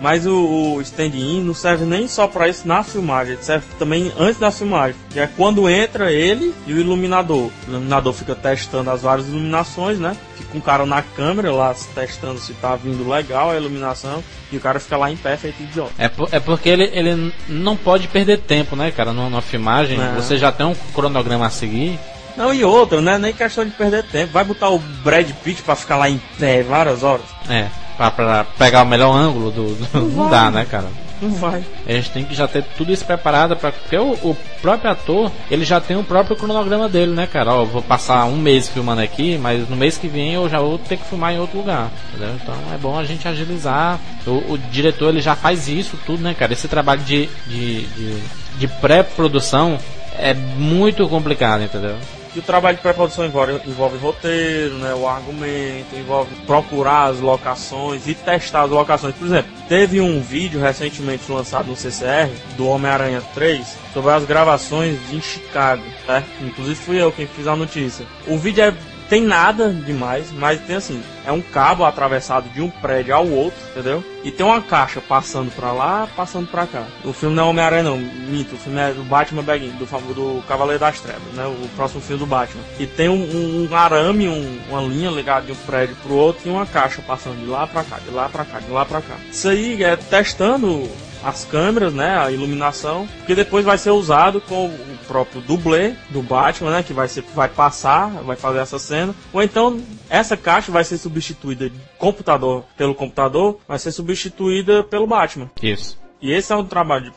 Mas 0.00 0.26
o, 0.26 0.74
o 0.74 0.80
stand-in 0.80 1.42
não 1.42 1.54
serve 1.54 1.84
nem 1.84 2.08
só 2.08 2.26
para 2.26 2.48
isso 2.48 2.66
na 2.66 2.82
filmagem, 2.82 3.34
ele 3.34 3.42
serve 3.42 3.64
também 3.78 4.12
antes 4.18 4.38
da 4.38 4.50
filmagem, 4.50 4.96
que 5.10 5.20
é 5.20 5.28
quando 5.28 5.68
entra 5.70 6.10
ele 6.10 6.52
e 6.66 6.72
o 6.72 6.78
iluminador. 6.78 7.50
O 7.66 7.70
iluminador 7.70 8.12
fica 8.12 8.34
testando 8.34 8.90
as 8.90 9.02
várias 9.02 9.28
iluminações, 9.28 9.98
né? 9.98 10.16
Fica 10.36 10.58
um 10.58 10.60
cara 10.60 10.84
na 10.84 11.02
câmera 11.02 11.52
lá 11.52 11.74
testando 11.94 12.40
se 12.40 12.52
tá 12.54 12.74
vindo 12.74 13.08
legal 13.08 13.50
a 13.50 13.56
iluminação 13.56 14.22
e 14.50 14.56
o 14.56 14.60
cara 14.60 14.80
fica 14.80 14.96
lá 14.96 15.10
em 15.10 15.16
pé 15.16 15.36
feito 15.36 15.62
idiota. 15.62 15.92
É, 15.96 16.08
por, 16.08 16.28
é 16.32 16.40
porque 16.40 16.68
ele, 16.68 16.90
ele 16.92 17.32
não 17.48 17.76
pode 17.76 18.08
perder 18.08 18.38
tempo, 18.38 18.74
né, 18.74 18.90
cara? 18.90 19.12
Numa, 19.12 19.40
filmagem, 19.40 20.00
é. 20.00 20.14
você 20.14 20.36
já 20.36 20.50
tem 20.50 20.66
um 20.66 20.74
cronograma 20.94 21.46
a 21.46 21.50
seguir. 21.50 21.98
Não, 22.36 22.52
e 22.52 22.64
outra, 22.64 23.00
né? 23.00 23.18
Nem 23.18 23.32
questão 23.32 23.64
de 23.64 23.70
perder 23.70 24.02
tempo. 24.04 24.32
Vai 24.32 24.44
botar 24.44 24.70
o 24.70 24.78
Brad 24.78 25.30
Pitt 25.44 25.62
pra 25.62 25.76
ficar 25.76 25.96
lá 25.96 26.10
em 26.10 26.20
pé 26.38 26.62
várias 26.62 27.02
horas. 27.02 27.26
É 27.48 27.81
pra, 27.96 28.10
pra 28.10 28.44
pegar 28.58 28.82
o 28.82 28.86
melhor 28.86 29.14
ângulo 29.14 29.50
do. 29.50 29.74
do 29.74 29.88
não, 29.94 30.24
não 30.24 30.30
dá, 30.30 30.50
né, 30.50 30.64
cara? 30.64 30.88
Não 31.22 31.30
vai. 31.30 31.64
A 31.86 31.92
gente 31.92 32.10
tem 32.10 32.24
que 32.24 32.34
já 32.34 32.48
ter 32.48 32.64
tudo 32.76 32.92
isso 32.92 33.04
preparado 33.04 33.56
para 33.56 33.70
porque 33.70 33.96
o, 33.96 34.10
o, 34.24 34.36
próprio 34.60 34.90
ator, 34.90 35.30
ele 35.48 35.64
já 35.64 35.80
tem 35.80 35.96
o 35.96 36.02
próprio 36.02 36.34
cronograma 36.34 36.88
dele, 36.88 37.12
né, 37.12 37.28
cara? 37.28 37.54
Ó, 37.54 37.64
vou 37.64 37.80
passar 37.80 38.24
um 38.24 38.36
mês 38.36 38.68
filmando 38.68 39.00
aqui, 39.00 39.38
mas 39.38 39.68
no 39.68 39.76
mês 39.76 39.96
que 39.96 40.08
vem 40.08 40.34
eu 40.34 40.48
já 40.48 40.58
vou 40.58 40.78
ter 40.78 40.96
que 40.96 41.04
filmar 41.04 41.32
em 41.32 41.38
outro 41.38 41.58
lugar, 41.58 41.92
entendeu? 42.08 42.34
Então 42.42 42.54
é 42.74 42.76
bom 42.76 42.98
a 42.98 43.04
gente 43.04 43.28
agilizar. 43.28 44.00
O, 44.26 44.54
o 44.54 44.58
diretor, 44.72 45.10
ele 45.10 45.20
já 45.20 45.36
faz 45.36 45.68
isso 45.68 45.96
tudo, 46.04 46.24
né, 46.24 46.34
cara? 46.34 46.52
Esse 46.52 46.66
trabalho 46.66 47.02
de, 47.02 47.28
de, 47.46 47.86
de, 47.86 48.22
de 48.58 48.66
pré-produção 48.66 49.78
é 50.18 50.34
muito 50.34 51.08
complicado, 51.08 51.62
entendeu? 51.62 51.96
E 52.34 52.38
o 52.38 52.42
trabalho 52.42 52.76
de 52.76 52.82
pré-produção 52.82 53.26
envolve, 53.26 53.60
envolve 53.66 53.98
roteiro, 53.98 54.74
né, 54.76 54.94
o 54.94 55.06
argumento, 55.06 55.94
envolve 55.94 56.34
procurar 56.46 57.10
as 57.10 57.20
locações 57.20 58.08
e 58.08 58.14
testar 58.14 58.62
as 58.62 58.70
locações. 58.70 59.14
Por 59.14 59.26
exemplo, 59.26 59.52
teve 59.68 60.00
um 60.00 60.20
vídeo 60.20 60.58
recentemente 60.58 61.30
lançado 61.30 61.66
no 61.66 61.76
CCR 61.76 62.30
do 62.56 62.66
Homem-Aranha 62.66 63.22
3 63.34 63.76
sobre 63.92 64.12
as 64.12 64.24
gravações 64.24 64.98
em 65.12 65.20
Chicago, 65.20 65.84
né? 66.08 66.24
Inclusive 66.40 66.76
fui 66.76 67.02
eu 67.02 67.12
quem 67.12 67.26
fiz 67.26 67.46
a 67.46 67.54
notícia. 67.54 68.06
O 68.26 68.38
vídeo 68.38 68.64
é 68.64 68.74
tem 69.12 69.20
nada 69.20 69.68
demais, 69.68 70.32
mas 70.32 70.58
tem 70.62 70.76
assim, 70.76 71.02
é 71.26 71.30
um 71.30 71.42
cabo 71.42 71.84
atravessado 71.84 72.48
de 72.48 72.62
um 72.62 72.70
prédio 72.70 73.14
ao 73.14 73.28
outro, 73.28 73.60
entendeu? 73.70 74.02
E 74.24 74.30
tem 74.30 74.46
uma 74.46 74.62
caixa 74.62 75.02
passando 75.02 75.54
pra 75.54 75.70
lá, 75.70 76.08
passando 76.16 76.46
pra 76.46 76.66
cá. 76.66 76.86
O 77.04 77.12
filme 77.12 77.36
não 77.36 77.42
é 77.42 77.46
Homem-Aranha 77.50 77.82
não, 77.82 77.98
minto, 77.98 78.54
o 78.54 78.58
filme 78.58 78.80
é 78.80 78.90
do 78.90 79.04
Batman 79.04 79.42
Begin, 79.42 79.68
do, 79.72 79.84
do 80.14 80.42
Cavaleiro 80.48 80.80
das 80.80 80.98
Trevas, 80.98 81.30
né? 81.34 81.44
O 81.44 81.68
próximo 81.76 82.00
filme 82.00 82.20
do 82.20 82.26
Batman. 82.26 82.62
E 82.80 82.86
tem 82.86 83.10
um, 83.10 83.68
um, 83.70 83.76
arame, 83.76 84.30
um, 84.30 84.60
uma 84.70 84.80
linha 84.80 85.10
ligada 85.10 85.44
de 85.44 85.52
um 85.52 85.56
prédio 85.56 85.94
pro 85.96 86.14
outro 86.14 86.48
e 86.48 86.50
uma 86.50 86.64
caixa 86.64 87.02
passando 87.02 87.38
de 87.38 87.44
lá 87.44 87.66
pra 87.66 87.84
cá, 87.84 87.98
de 87.98 88.10
lá 88.10 88.30
pra 88.30 88.46
cá, 88.46 88.60
de 88.60 88.70
lá 88.70 88.86
pra 88.86 89.02
cá. 89.02 89.16
Isso 89.30 89.46
aí 89.46 89.84
é 89.84 89.94
testando 89.94 90.88
as 91.22 91.44
câmeras, 91.44 91.92
né, 91.92 92.18
a 92.18 92.30
iluminação, 92.30 93.08
que 93.26 93.34
depois 93.34 93.64
vai 93.64 93.78
ser 93.78 93.90
usado 93.90 94.40
com 94.40 94.66
o 94.66 94.98
próprio 95.06 95.40
dublê 95.42 95.94
do 96.10 96.22
Batman, 96.22 96.70
né, 96.70 96.82
que 96.82 96.92
vai 96.92 97.08
ser 97.08 97.22
vai 97.34 97.48
passar, 97.48 98.08
vai 98.08 98.36
fazer 98.36 98.58
essa 98.58 98.78
cena, 98.78 99.14
ou 99.32 99.42
então 99.42 99.80
essa 100.08 100.36
caixa 100.36 100.72
vai 100.72 100.84
ser 100.84 100.98
substituída 100.98 101.70
computador 101.98 102.64
pelo 102.76 102.94
computador, 102.94 103.58
vai 103.66 103.78
ser 103.78 103.92
substituída 103.92 104.82
pelo 104.82 105.06
Batman. 105.06 105.50
Isso. 105.62 106.00
E 106.20 106.30
esse 106.30 106.52
é 106.52 106.56
um 106.56 106.64
trabalho 106.64 107.04
de 107.04 107.12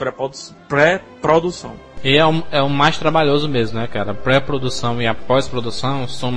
pré-produção. 0.68 1.74
E 2.04 2.18
é 2.18 2.26
o, 2.26 2.44
é 2.52 2.62
o 2.62 2.70
mais 2.70 2.98
trabalhoso 2.98 3.48
mesmo, 3.48 3.80
né, 3.80 3.88
cara? 3.88 4.14
Pré-produção 4.14 5.02
e 5.02 5.08
a 5.08 5.14
pós-produção 5.14 6.08
são 6.08 6.32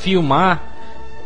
filmar 0.00 0.77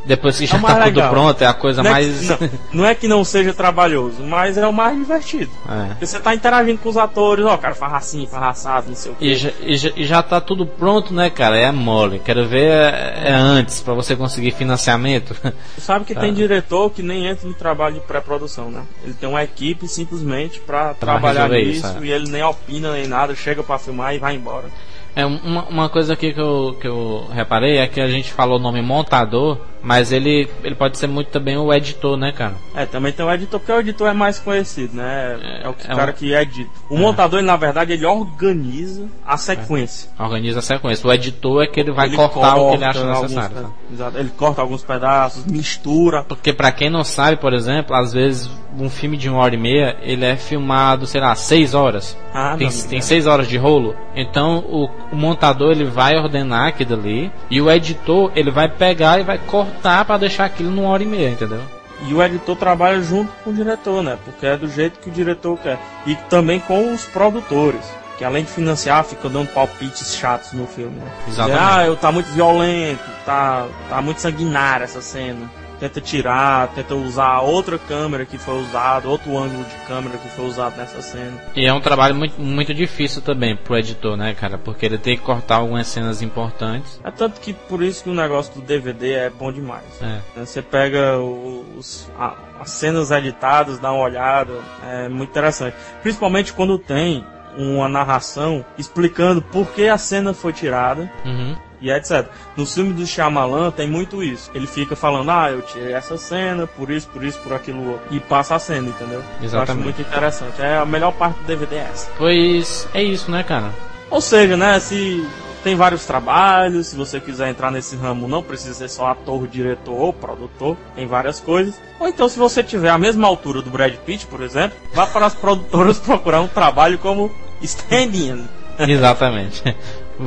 depois 0.05 0.39
que 0.39 0.45
é 0.45 0.47
já 0.47 0.59
tá 0.59 0.85
tudo 0.85 1.03
pronto, 1.09 1.43
é 1.43 1.47
a 1.47 1.55
coisa 1.55 1.83
não 1.83 1.91
mais. 1.91 2.31
É 2.31 2.37
que, 2.37 2.45
não, 2.45 2.51
não, 2.73 2.87
é 2.87 2.95
que 2.95 3.09
não 3.09 3.25
seja 3.25 3.53
trabalhoso, 3.53 4.23
mas 4.23 4.57
é 4.57 4.67
o 4.67 4.73
mais 4.73 4.97
divertido. 4.97 5.51
É. 5.69 5.89
Porque 5.89 6.07
você 6.07 6.21
tá 6.21 6.35
interagindo 6.35 6.79
com 6.79 6.89
os 6.89 6.97
atores, 6.97 7.45
ó, 7.45 7.57
cara, 7.57 7.75
farra 7.75 7.99
assim, 7.99 8.27
farra 8.27 8.51
assado, 8.51 8.89
não 8.89 8.97
sei 8.97 9.13
o 9.13 9.15
quê. 9.15 9.25
E 9.25 9.35
já, 9.35 9.51
e, 9.61 9.77
já, 9.77 9.91
e 9.97 10.05
já 10.05 10.23
tá 10.23 10.41
tudo 10.41 10.67
pronto, 10.67 11.13
né, 11.13 11.31
cara? 11.31 11.59
É 11.59 11.71
mole. 11.71 12.19
Quero 12.19 12.47
ver 12.47 12.71
é, 12.71 13.23
é 13.27 13.33
antes, 13.33 13.81
para 13.81 13.95
você 13.95 14.17
conseguir 14.17 14.53
financiamento. 14.53 15.35
Você 15.35 15.81
sabe 15.81 16.05
que 16.05 16.15
tem 16.19 16.31
ah. 16.31 16.35
diretor 16.35 16.91
que 16.91 17.03
nem 17.03 17.27
entra 17.27 17.49
no 17.49 17.55
trabalho 17.55 17.95
de 17.95 18.01
pré-produção, 18.01 18.71
né? 18.71 18.83
Ele 19.05 19.15
tem 19.15 19.29
uma 19.29 19.43
equipe 19.43 19.87
simplesmente 19.89 20.61
para 20.61 20.95
trabalhar 20.95 21.49
nisso 21.49 21.73
isso, 21.73 21.87
é. 21.87 22.05
e 22.05 22.11
ele 22.11 22.31
nem 22.31 22.43
opina 22.43 22.93
nem 22.93 23.07
nada, 23.07 23.35
chega 23.35 23.63
para 23.63 23.79
filmar 23.79 24.15
e 24.15 24.19
vai 24.19 24.35
embora. 24.35 24.67
É, 25.15 25.27
uma, 25.27 25.65
uma 25.65 25.89
coisa 25.89 26.15
aqui 26.15 26.33
que 26.33 26.41
eu, 26.41 26.77
que 26.81 26.89
eu 26.89 27.27
reparei 27.33 27.79
é 27.79 27.87
que 27.87 28.01
a 28.01 28.09
gente 28.09 28.33
falou 28.33 28.59
o 28.59 28.63
nome 28.63 28.81
montador, 28.81 29.59
mas 29.83 30.13
ele, 30.13 30.49
ele 30.63 30.75
pode 30.75 30.97
ser 30.97 31.07
muito 31.07 31.29
também 31.31 31.57
o 31.57 31.73
editor, 31.73 32.17
né, 32.17 32.33
cara? 32.33 32.55
É, 32.75 32.87
também 32.87 33.13
tem 33.13 33.25
o 33.25 33.33
editor, 33.33 33.59
porque 33.59 33.73
o 33.73 33.81
editor 33.81 34.09
é 34.09 34.13
mais 34.13 34.39
conhecido, 34.39 34.97
né? 34.97 35.39
É, 35.43 35.65
é 35.65 35.69
o 35.69 35.73
é 35.73 35.95
cara 35.95 36.13
um... 36.13 36.15
que 36.15 36.33
edita. 36.33 36.71
O 36.89 36.97
é. 36.97 37.01
montador, 37.01 37.41
ele, 37.41 37.47
na 37.47 37.57
verdade, 37.57 37.93
ele 37.93 38.07
organiza 38.07 39.07
a 39.27 39.37
sequência. 39.37 40.09
É. 40.19 40.23
Organiza 40.23 40.61
a 40.61 40.63
sequência. 40.63 41.07
O 41.07 41.13
editor 41.13 41.65
é 41.65 41.67
que 41.67 41.81
ele 41.81 41.93
vai 41.93 42.07
ele 42.07 42.17
cortar 42.17 42.57
o 42.57 42.71
que 42.71 42.77
ele 42.77 42.85
acha 42.85 43.05
necessário. 43.05 43.75
Exato. 43.93 44.19
Ele 44.19 44.31
corta 44.31 44.63
alguns 44.63 44.83
pedaços, 44.83 45.45
mistura. 45.45 46.23
Porque 46.25 46.53
para 46.53 46.71
quem 46.71 46.89
não 46.89 47.05
sabe, 47.05 47.37
por 47.37 47.53
exemplo, 47.53 47.95
às 47.95 48.13
vezes 48.13 48.51
um 48.79 48.89
filme 48.89 49.17
de 49.17 49.29
uma 49.29 49.39
hora 49.39 49.55
e 49.55 49.59
meia, 49.59 49.97
ele 50.03 50.25
é 50.25 50.37
filmado, 50.37 51.07
sei 51.07 51.21
lá, 51.21 51.35
seis 51.35 51.75
horas. 51.75 52.17
Ah, 52.33 52.55
tem, 52.57 52.69
não, 52.69 52.89
tem 52.89 52.99
é. 52.99 53.03
seis 53.03 53.27
horas 53.27 53.47
de 53.49 53.57
rolo. 53.57 53.95
Então 54.15 54.59
o, 54.59 54.89
o, 55.13 55.17
montador 55.17 55.73
ele 55.73 55.85
vai 55.85 56.17
ordenar 56.17 56.69
aquilo 56.69 56.95
ali 56.95 57.31
e 57.51 57.61
o 57.61 57.71
editor 57.71 58.33
ele 58.35 58.51
vai 58.51 58.69
pegar 58.69 59.21
e 59.21 59.25
vai 59.25 59.39
cortar 59.39 59.72
para 59.73 60.19
deixar 60.19 60.45
aquilo 60.45 60.71
numa 60.71 60.89
hora 60.89 61.03
e 61.03 61.07
meia, 61.07 61.31
entendeu? 61.31 61.61
E 62.07 62.13
o 62.15 62.23
editor 62.23 62.57
trabalha 62.57 63.01
junto 63.01 63.33
com 63.45 63.51
o 63.51 63.55
diretor, 63.55 64.03
né? 64.03 64.19
Porque 64.25 64.45
é 64.45 64.57
do 64.57 64.69
jeito 64.69 64.99
que 64.99 65.09
o 65.09 65.13
diretor 65.13 65.57
quer. 65.59 65.79
E 66.05 66.17
também 66.29 66.59
com 66.59 66.93
os 66.93 67.05
produtores. 67.05 67.85
Que 68.19 68.25
além 68.25 68.45
de 68.45 68.51
financiar, 68.51 69.05
fica 69.05 69.29
dando 69.29 69.49
palpites 69.49 70.15
chatos 70.15 70.53
no 70.53 70.67
filme. 70.67 70.97
Né? 70.97 71.11
Exatamente. 71.29 71.63
ah, 71.63 71.87
eu 71.87 71.97
tá 71.97 72.11
muito 72.11 72.27
violento, 72.27 73.03
tá, 73.25 73.67
tá 73.89 74.03
muito 74.03 74.21
sanguinária 74.21 74.85
essa 74.85 75.01
cena 75.01 75.62
tenta 75.83 76.01
tirar, 76.01 76.69
tenta 76.69 76.95
usar 76.95 77.41
outra 77.41 77.77
câmera 77.77 78.25
que 78.25 78.39
foi 78.39 78.55
usada, 78.63 79.09
outro 79.09 79.37
ângulo 79.37 79.65
de 79.65 79.75
câmera 79.89 80.17
que 80.17 80.29
foi 80.29 80.47
usado 80.47 80.77
nessa 80.77 81.03
cena. 81.03 81.43
E 81.57 81.67
é 81.67 81.73
um 81.73 81.81
trabalho 81.81 82.15
muito, 82.15 82.41
muito 82.41 82.73
difícil 82.73 83.21
também 83.21 83.57
pro 83.57 83.77
editor, 83.77 84.17
né, 84.17 84.33
cara? 84.33 84.57
Porque 84.57 84.87
ele 84.87 84.97
tem 84.97 85.17
que 85.17 85.25
cortar 85.25 85.57
algumas 85.57 85.89
cenas 85.89 86.23
importantes. 86.23 87.01
É 87.03 87.11
tanto 87.11 87.41
que 87.41 87.53
por 87.53 87.83
isso 87.83 88.05
que 88.05 88.11
o 88.11 88.15
negócio 88.15 88.55
do 88.55 88.61
DVD 88.61 89.15
é 89.15 89.31
bom 89.31 89.51
demais. 89.51 89.83
É. 90.01 90.07
Né, 90.07 90.23
você 90.37 90.63
pega 90.63 91.19
os, 91.19 92.09
a, 92.17 92.37
as 92.61 92.71
cenas 92.71 93.11
editadas, 93.11 93.81
dá 93.81 93.91
uma 93.91 94.05
olhada, 94.05 94.53
é 94.85 95.09
muito 95.09 95.31
interessante. 95.31 95.77
Principalmente 96.01 96.53
quando 96.53 96.79
tem 96.79 97.27
uma 97.57 97.89
narração 97.89 98.65
explicando 98.79 99.43
por 99.43 99.67
que 99.73 99.89
a 99.89 99.99
cena 99.99 100.33
foi 100.33 100.53
tirada. 100.53 101.11
Uhum 101.25 101.72
e 101.83 101.91
etc. 101.91 102.27
No 102.57 102.65
filme 102.65 102.93
do 102.93 103.07
Shyamalan 103.07 103.71
tem 103.71 103.89
muito 103.89 104.23
isso. 104.23 104.51
Ele 104.55 104.67
fica 104.67 104.97
falando, 104.97 105.31
ah, 105.31 105.51
eu 105.51 105.61
tirei 105.63 105.93
essa 105.93 106.17
cena, 106.17 106.67
por 106.67 106.91
isso, 106.91 107.09
por 107.09 107.23
isso, 107.25 107.39
por 107.41 107.53
aquilo 107.53 107.93
outro. 107.93 108.07
E 108.11 108.21
passa 108.21 108.55
a 108.55 108.59
cena, 108.59 108.89
entendeu? 108.89 109.23
Exatamente. 109.43 109.55
Eu 109.55 109.63
acho 109.63 109.77
muito 109.77 110.01
interessante. 110.01 110.63
É 110.63 110.79
a 110.79 110.87
melhor 110.87 111.13
parte 111.13 111.39
do 111.41 111.45
DVD 111.45 111.77
é 111.77 111.89
essa. 111.93 112.11
Pois 112.17 112.89
é 112.95 113.03
isso, 113.03 113.31
né, 113.31 113.43
cara? 113.43 113.71
Ou 114.09 114.21
seja, 114.21 114.57
né, 114.57 114.79
se 114.79 115.27
tem 115.63 115.75
vários 115.77 116.05
trabalhos, 116.05 116.89
se 116.89 116.97
você 116.97 117.21
quiser 117.21 117.49
entrar 117.49 117.71
nesse 117.71 117.97
ramo, 117.97 118.27
não 118.27 118.43
precisa 118.43 118.75
ser 118.75 118.89
só 118.89 119.07
ator, 119.07 119.47
diretor 119.47 119.95
ou 119.95 120.13
produtor, 120.13 120.77
tem 120.95 121.07
várias 121.07 121.41
coisas. 121.41 121.81
Ou 121.99 122.09
então, 122.09 122.29
se 122.29 122.39
você 122.39 122.63
tiver 122.63 122.91
a 122.91 122.99
mesma 122.99 123.27
altura 123.29 123.63
do 123.63 123.71
Brad 123.71 123.95
Pitt, 124.05 124.27
por 124.27 124.43
exemplo, 124.43 124.77
vá 124.93 125.07
para 125.07 125.27
as 125.27 125.35
produtoras 125.35 125.99
procurar 126.01 126.41
um 126.41 126.49
trabalho 126.49 126.99
como 126.99 127.33
stand-in. 127.63 128.45
Exatamente. 128.79 129.63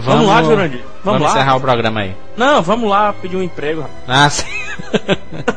Vamos, 0.02 0.06
vamos 0.06 0.28
lá, 0.28 0.44
Jurandir. 0.44 0.80
Vamos, 0.80 0.94
vamos 1.04 1.22
lá. 1.22 1.30
encerrar 1.30 1.56
o 1.56 1.62
programa 1.62 2.00
aí. 2.02 2.16
Não, 2.36 2.62
vamos 2.62 2.90
lá 2.90 3.14
pedir 3.14 3.38
um 3.38 3.44
emprego. 3.44 3.86
Ah, 4.08 4.30
sim. 4.30 4.46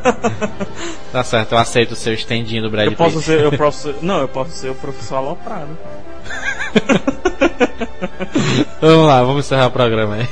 tá 1.10 1.24
certo, 1.24 1.52
eu 1.52 1.58
aceito 1.58 1.92
o 1.92 1.96
seu 1.96 2.14
estendinho 2.14 2.62
do 2.62 2.70
Brad 2.70 2.86
eu 2.86 2.96
posso 2.96 3.16
Pitt. 3.16 3.24
ser, 3.24 3.40
eu 3.40 3.52
posso 3.52 3.88
ser, 3.92 3.96
não, 4.00 4.20
eu 4.20 4.28
posso 4.28 4.52
ser 4.52 4.70
o 4.70 4.74
professor 4.74 5.16
aloprado. 5.16 5.76
vamos 8.80 9.06
lá, 9.06 9.22
vamos 9.22 9.44
encerrar 9.44 9.66
o 9.66 9.70
programa 9.72 10.16
aí. 10.16 10.28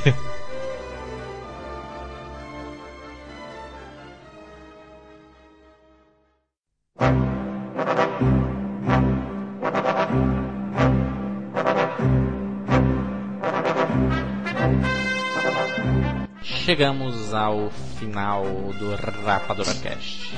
Chegamos 16.67 17.33
ao 17.33 17.69
final 17.97 18.43
do 18.77 18.93
Rapadura 19.23 19.73
Cast. 19.75 20.35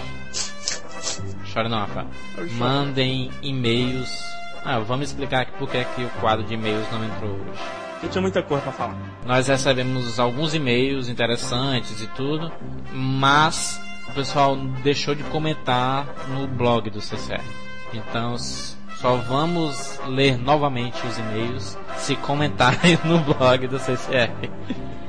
Chore 1.46 1.68
não, 1.68 1.80
Rafa. 1.80 2.06
Mandem 2.52 3.32
e-mails. 3.42 4.12
Ah, 4.64 4.78
vamos 4.78 5.08
explicar 5.08 5.42
aqui 5.42 5.54
porque 5.58 5.78
é 5.78 5.84
que 5.86 6.04
o 6.04 6.10
quadro 6.22 6.46
de 6.46 6.54
e-mails 6.54 6.86
não 6.92 7.04
entrou 7.04 7.32
hoje. 7.32 7.60
Porque 7.94 8.10
tinha 8.10 8.22
muita 8.22 8.44
coisa 8.44 8.62
pra 8.62 8.72
falar. 8.72 8.96
Nós 9.26 9.48
recebemos 9.48 10.20
alguns 10.20 10.54
e-mails 10.54 11.10
interessantes 11.10 12.00
e 12.00 12.06
tudo, 12.10 12.52
mas 12.94 13.82
o 14.10 14.12
pessoal 14.12 14.56
deixou 14.84 15.16
de 15.16 15.24
comentar 15.24 16.06
no 16.28 16.48
blog 16.48 16.92
do 16.92 17.02
CCR. 17.02 17.42
Então 17.92 18.38
só 19.00 19.16
vamos 19.16 19.98
ler 20.08 20.38
novamente 20.38 21.06
os 21.08 21.18
e-mails 21.18 21.78
se 21.98 22.18
comentarem 22.18 23.00
no 23.06 23.20
blog 23.20 23.68
do 23.68 23.80
CCR. 23.80 24.50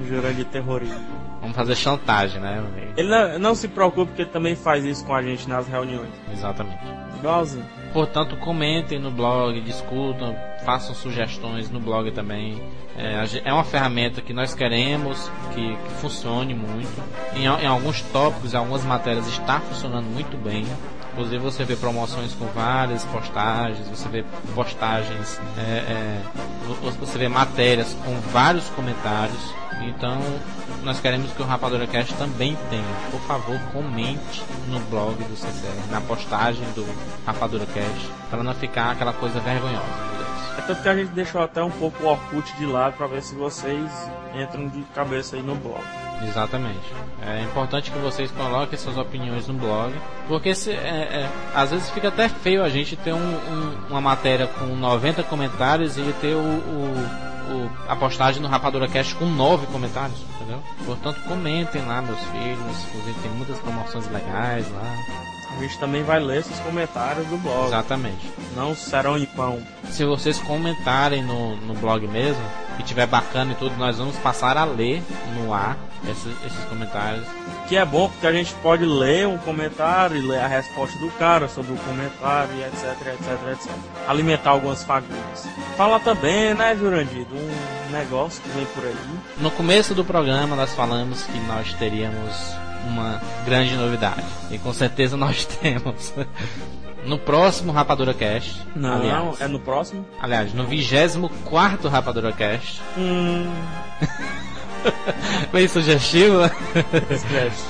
Jurando 0.06 0.36
de 0.36 0.44
terrorismo. 0.44 1.04
Vamos 1.40 1.56
fazer 1.56 1.74
chantagem, 1.74 2.40
né? 2.40 2.62
Ele 2.96 3.08
não, 3.08 3.38
não 3.38 3.54
se 3.54 3.66
preocupe 3.66 4.06
porque 4.06 4.22
ele 4.22 4.30
também 4.30 4.54
faz 4.54 4.84
isso 4.84 5.04
com 5.04 5.14
a 5.14 5.20
gente 5.22 5.48
nas 5.48 5.66
reuniões. 5.66 6.10
Exatamente. 6.32 6.78
Igualzinho. 7.18 7.64
Portanto, 7.92 8.36
comentem 8.36 8.98
no 9.00 9.10
blog, 9.10 9.60
discutam, 9.60 10.36
façam 10.64 10.94
sugestões 10.94 11.68
no 11.68 11.80
blog 11.80 12.12
também. 12.12 12.62
É, 12.96 13.24
é 13.44 13.52
uma 13.52 13.64
ferramenta 13.64 14.20
que 14.20 14.32
nós 14.32 14.54
queremos 14.54 15.30
que, 15.52 15.76
que 15.76 15.90
funcione 16.00 16.54
muito. 16.54 17.02
Em, 17.34 17.44
em 17.44 17.66
alguns 17.66 18.02
tópicos, 18.02 18.54
em 18.54 18.56
algumas 18.56 18.84
matérias, 18.84 19.26
está 19.26 19.58
funcionando 19.58 20.06
muito 20.06 20.36
bem. 20.36 20.64
Inclusive, 21.12 21.38
você 21.38 21.64
vê 21.64 21.76
promoções 21.76 22.32
com 22.34 22.46
várias 22.46 23.04
postagens, 23.04 23.86
você 23.88 24.08
vê 24.08 24.24
postagens, 24.54 25.40
é, 25.58 25.60
é, 25.60 26.22
vo- 26.66 26.90
você 26.92 27.18
vê 27.18 27.28
matérias 27.28 27.96
com 28.04 28.14
vários 28.32 28.68
comentários. 28.70 29.52
Então, 29.82 30.18
nós 30.84 31.00
queremos 31.00 31.32
que 31.32 31.42
o 31.42 31.44
Rapadura 31.44 31.86
Cast 31.86 32.14
também 32.14 32.56
tenha. 32.68 32.84
Por 33.10 33.20
favor, 33.22 33.58
comente 33.72 34.42
no 34.68 34.78
blog 34.80 35.14
do 35.24 35.36
CCR, 35.36 35.90
na 35.90 36.00
postagem 36.02 36.62
do 36.74 36.86
Rapadura 37.26 37.66
Cast, 37.66 38.08
para 38.30 38.42
não 38.42 38.54
ficar 38.54 38.92
aquela 38.92 39.12
coisa 39.12 39.40
vergonhosa. 39.40 40.10
É 40.58 40.62
tanto 40.62 40.82
que 40.82 40.88
a 40.88 40.94
gente 40.94 41.08
deixou 41.12 41.42
até 41.42 41.62
um 41.62 41.70
pouco 41.70 42.02
o 42.04 42.06
Orkut 42.06 42.54
de 42.56 42.66
lado 42.66 42.94
pra 42.96 43.06
ver 43.06 43.22
se 43.22 43.34
vocês 43.34 43.90
entram 44.34 44.68
de 44.68 44.82
cabeça 44.94 45.36
aí 45.36 45.42
no 45.42 45.54
blog. 45.54 45.82
Exatamente. 46.26 46.80
É 47.26 47.42
importante 47.42 47.90
que 47.90 47.98
vocês 47.98 48.30
coloquem 48.30 48.78
suas 48.78 48.96
opiniões 48.98 49.46
no 49.48 49.54
blog, 49.54 49.92
porque 50.28 50.54
se, 50.54 50.70
é, 50.70 50.74
é, 50.74 51.30
às 51.54 51.70
vezes 51.70 51.90
fica 51.90 52.08
até 52.08 52.28
feio 52.28 52.62
a 52.62 52.68
gente 52.68 52.96
ter 52.96 53.12
um- 53.12 53.18
um- 53.18 53.86
uma 53.90 54.00
matéria 54.00 54.46
com 54.46 54.66
90 54.66 55.22
comentários 55.22 55.96
e 55.96 56.02
ter 56.20 56.34
o, 56.34 56.38
o- 56.40 57.70
a 57.88 57.96
postagem 57.96 58.40
no 58.40 58.48
Rapadura 58.48 58.86
Cast 58.88 59.14
com 59.16 59.24
9 59.26 59.66
comentários, 59.68 60.18
entendeu? 60.36 60.62
Portanto, 60.84 61.20
comentem 61.26 61.84
lá, 61.84 62.00
meus 62.00 62.20
filhos. 62.26 62.84
Inclusive, 62.88 63.20
tem 63.22 63.30
muitas 63.32 63.58
promoções 63.58 64.06
legais 64.10 64.70
lá. 64.72 64.82
A 65.56 65.60
gente 65.60 65.78
também 65.78 66.02
vai 66.04 66.20
ler 66.20 66.38
esses 66.40 66.58
comentários 66.60 67.26
do 67.26 67.36
blog. 67.38 67.66
Exatamente. 67.66 68.30
Não 68.54 68.74
serão 68.74 69.18
em 69.18 69.26
pão. 69.26 69.60
Se 69.90 70.04
vocês 70.04 70.38
comentarem 70.38 71.22
no, 71.24 71.56
no 71.56 71.74
blog 71.74 72.06
mesmo, 72.06 72.42
e 72.78 72.82
tiver 72.84 73.06
bacana 73.06 73.52
e 73.52 73.54
tudo, 73.56 73.76
nós 73.76 73.98
vamos 73.98 74.16
passar 74.18 74.56
a 74.56 74.64
ler 74.64 75.02
no 75.36 75.52
ar 75.52 75.76
esses, 76.08 76.32
esses 76.44 76.64
comentários. 76.64 77.24
Que 77.68 77.76
é 77.76 77.84
bom 77.84 78.08
porque 78.08 78.26
a 78.26 78.32
gente 78.32 78.52
pode 78.62 78.84
ler 78.84 79.26
um 79.26 79.38
comentário 79.38 80.16
e 80.16 80.20
ler 80.20 80.40
a 80.40 80.46
resposta 80.46 80.98
do 80.98 81.08
cara 81.12 81.48
sobre 81.48 81.72
o 81.72 81.76
comentário 81.76 82.52
e 82.54 82.62
etc, 82.62 83.06
etc, 83.14 83.52
etc. 83.52 83.72
Alimentar 84.08 84.50
algumas 84.50 84.82
fagulhas. 84.84 85.48
Fala 85.76 86.00
também, 86.00 86.54
né, 86.54 86.76
Jurandir, 86.76 87.24
de 87.26 87.34
um 87.34 87.90
negócio 87.92 88.42
que 88.42 88.48
vem 88.50 88.66
por 88.66 88.84
aí. 88.84 88.94
No 89.38 89.50
começo 89.50 89.94
do 89.94 90.04
programa 90.04 90.56
nós 90.56 90.72
falamos 90.74 91.22
que 91.24 91.38
nós 91.40 91.72
teríamos 91.74 92.54
uma 92.88 93.20
grande 93.44 93.74
novidade. 93.76 94.24
E 94.50 94.58
com 94.58 94.72
certeza 94.72 95.16
nós 95.16 95.44
temos. 95.60 96.12
No 97.04 97.18
próximo 97.18 97.72
Rapadura 97.72 98.12
Cast. 98.12 98.60
Não, 98.76 98.96
aliás, 98.96 99.40
é 99.40 99.48
no 99.48 99.58
próximo. 99.58 100.04
aliás, 100.20 100.52
no 100.52 100.66
24 100.66 101.88
Rapadura 101.88 102.30
Cast. 102.32 102.80
Hum, 102.98 103.50
Bem 105.52 105.68
sugestivo. 105.68 106.44
esquece. 107.10 107.64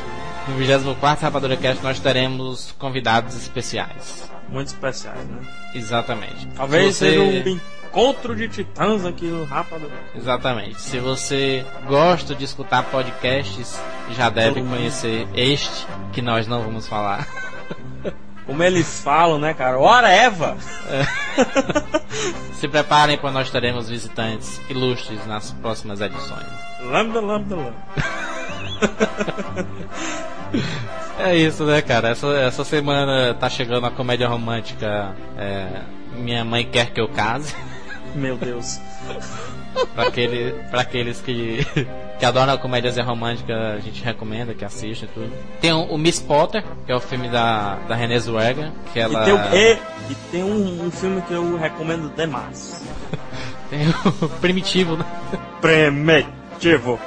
No 0.48 0.54
24 0.56 1.24
Rapadura 1.24 1.56
Cast 1.56 1.82
nós 1.82 2.00
teremos 2.00 2.74
convidados 2.78 3.36
especiais. 3.36 4.30
Muito 4.48 4.68
especiais, 4.68 5.18
né? 5.28 5.38
Exatamente. 5.74 6.46
Talvez 6.56 6.96
Se 6.96 7.04
você- 7.04 7.10
seja 7.10 7.48
um 7.50 7.60
encontro 7.90 8.34
de 8.34 8.48
titãs 8.48 9.04
aqui 9.04 9.26
no 9.26 9.44
Rapadura. 9.44 9.92
Exatamente. 10.14 10.80
Se 10.80 10.98
você 10.98 11.64
gosta 11.86 12.34
de 12.34 12.44
escutar 12.44 12.82
podcasts, 12.84 13.80
já 14.16 14.28
deve 14.28 14.62
conhecer 14.62 15.28
este 15.34 15.86
que 16.12 16.20
nós 16.22 16.46
não 16.48 16.62
vamos 16.62 16.88
falar. 16.88 17.28
Como 18.50 18.64
eles 18.64 19.00
falam, 19.00 19.38
né, 19.38 19.54
cara? 19.54 19.78
Ora, 19.78 20.10
Eva! 20.10 20.56
Se 22.54 22.66
preparem, 22.66 23.16
pois 23.16 23.32
nós 23.32 23.48
teremos 23.48 23.88
visitantes 23.88 24.60
ilustres 24.68 25.24
nas 25.24 25.52
próximas 25.52 26.00
edições. 26.00 26.48
Lambda, 26.82 27.20
lambda, 27.20 27.54
lambda. 27.54 27.74
É 31.16 31.36
isso, 31.36 31.64
né, 31.64 31.82
cara? 31.82 32.08
Essa, 32.08 32.26
essa 32.28 32.64
semana 32.64 33.34
tá 33.34 33.48
chegando 33.48 33.86
a 33.86 33.90
comédia 33.90 34.26
romântica 34.26 35.14
é, 35.36 35.82
Minha 36.16 36.44
Mãe 36.44 36.64
Quer 36.64 36.92
Que 36.92 37.00
Eu 37.00 37.08
Case. 37.08 37.54
Meu 38.14 38.38
Deus. 38.38 38.80
Pra, 39.94 40.04
aquele, 40.08 40.52
pra 40.70 40.80
aqueles 40.82 41.20
que, 41.20 41.64
que 42.18 42.24
adoram 42.24 42.56
comédias 42.58 42.96
românticas, 42.98 43.56
a 43.56 43.78
gente 43.78 44.02
recomenda 44.02 44.54
que 44.54 44.64
assistam 44.64 45.06
e 45.06 45.08
tudo. 45.08 45.32
Tem 45.60 45.72
o, 45.72 45.82
o 45.84 45.98
Miss 45.98 46.20
Potter, 46.20 46.62
que 46.86 46.92
é 46.92 46.96
o 46.96 47.00
filme 47.00 47.28
da, 47.28 47.76
da 47.88 47.94
Renée 47.94 48.18
Zellweger, 48.18 48.70
que 48.92 48.98
ela... 49.00 49.22
E 49.22 49.24
tem, 49.24 49.34
o- 49.34 49.54
e, 49.56 49.78
e 50.12 50.14
tem 50.30 50.42
um, 50.44 50.86
um 50.86 50.90
filme 50.90 51.22
que 51.22 51.32
eu 51.32 51.56
recomendo 51.56 52.08
demais. 52.14 52.82
tem 53.70 53.88
o 54.22 54.28
Primitivo, 54.40 54.96
né? 54.96 55.04
Primitivo. 55.60 56.98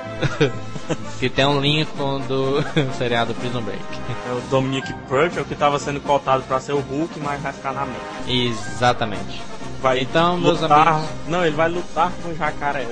que 1.19 1.29
tem 1.29 1.45
um 1.45 1.59
Lincoln 1.59 2.19
do 2.21 2.63
seriado 2.97 3.33
Prison 3.35 3.61
Break. 3.61 3.81
É 4.29 4.33
o 4.33 4.41
Dominic 4.49 4.91
Purcell, 5.07 5.45
que 5.45 5.53
estava 5.53 5.79
sendo 5.79 5.99
cotado 6.01 6.43
para 6.43 6.59
ser 6.59 6.73
o 6.73 6.79
Hulk, 6.79 7.19
mas 7.19 7.41
vai 7.41 7.53
ficar 7.53 7.73
na 7.73 7.85
mente. 7.85 7.99
Exatamente. 8.47 9.41
Vai 9.83 9.99
Então, 9.99 10.37
meus 10.37 10.59
lutar... 10.61 10.87
amigos- 10.87 11.09
Não, 11.27 11.45
ele 11.45 11.55
vai 11.55 11.69
lutar 11.69 12.11
com 12.23 12.29
o 12.29 12.35
jacaré. 12.35 12.87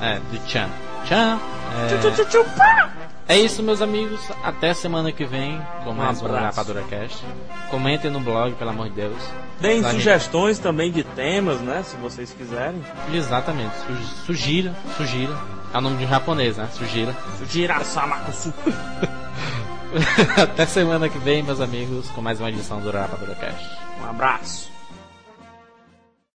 É, 0.00 0.18
do 0.30 0.48
Chan. 0.48 0.68
Chan. 1.04 1.38
Tchu, 1.88 1.98
tchu, 1.98 2.06
É, 2.08 2.10
tchu, 2.12 2.24
tchu, 2.26 2.44
pá! 2.56 2.90
é 3.28 3.36
isso, 3.38 3.62
meus 3.62 3.82
amigos. 3.82 4.20
Até 4.44 4.72
semana 4.72 5.10
que 5.12 5.24
vem 5.24 5.60
com 5.84 5.92
mais 5.92 6.22
um. 6.22 6.26
Rapadura 6.32 6.82
Cast. 6.84 7.22
Comentem 7.70 8.10
no 8.10 8.20
blog, 8.20 8.54
pelo 8.54 8.70
amor 8.70 8.88
de 8.88 8.94
Deus. 8.94 9.16
Deem 9.60 9.82
Tá, 9.82 9.88
gente. 9.90 9.98
sugestões 9.98 10.58
também 10.60 10.90
de 10.92 11.02
temas, 11.02 11.60
né? 11.60 11.82
Se 11.84 11.96
vocês 11.96 12.32
quiserem. 12.32 12.80
Exatamente. 13.12 13.74
Su- 13.78 14.24
Sugira, 14.26 14.72
sugira. 14.96 15.34
É 15.74 15.78
o 15.78 15.80
nome 15.80 15.96
de 15.96 16.04
um 16.04 16.08
japonês, 16.08 16.56
né? 16.56 16.68
Sugira. 16.72 17.14
Girasamakusu. 17.50 18.54
Até 20.42 20.66
semana 20.66 21.08
que 21.08 21.18
vem, 21.18 21.42
meus 21.42 21.60
amigos, 21.60 22.08
com 22.10 22.20
mais 22.22 22.38
uma 22.40 22.48
edição 22.50 22.80
do 22.80 22.90
Rapadura 22.90 23.34
Cast. 23.34 23.66
Um 24.02 24.08
abraço. 24.10 24.70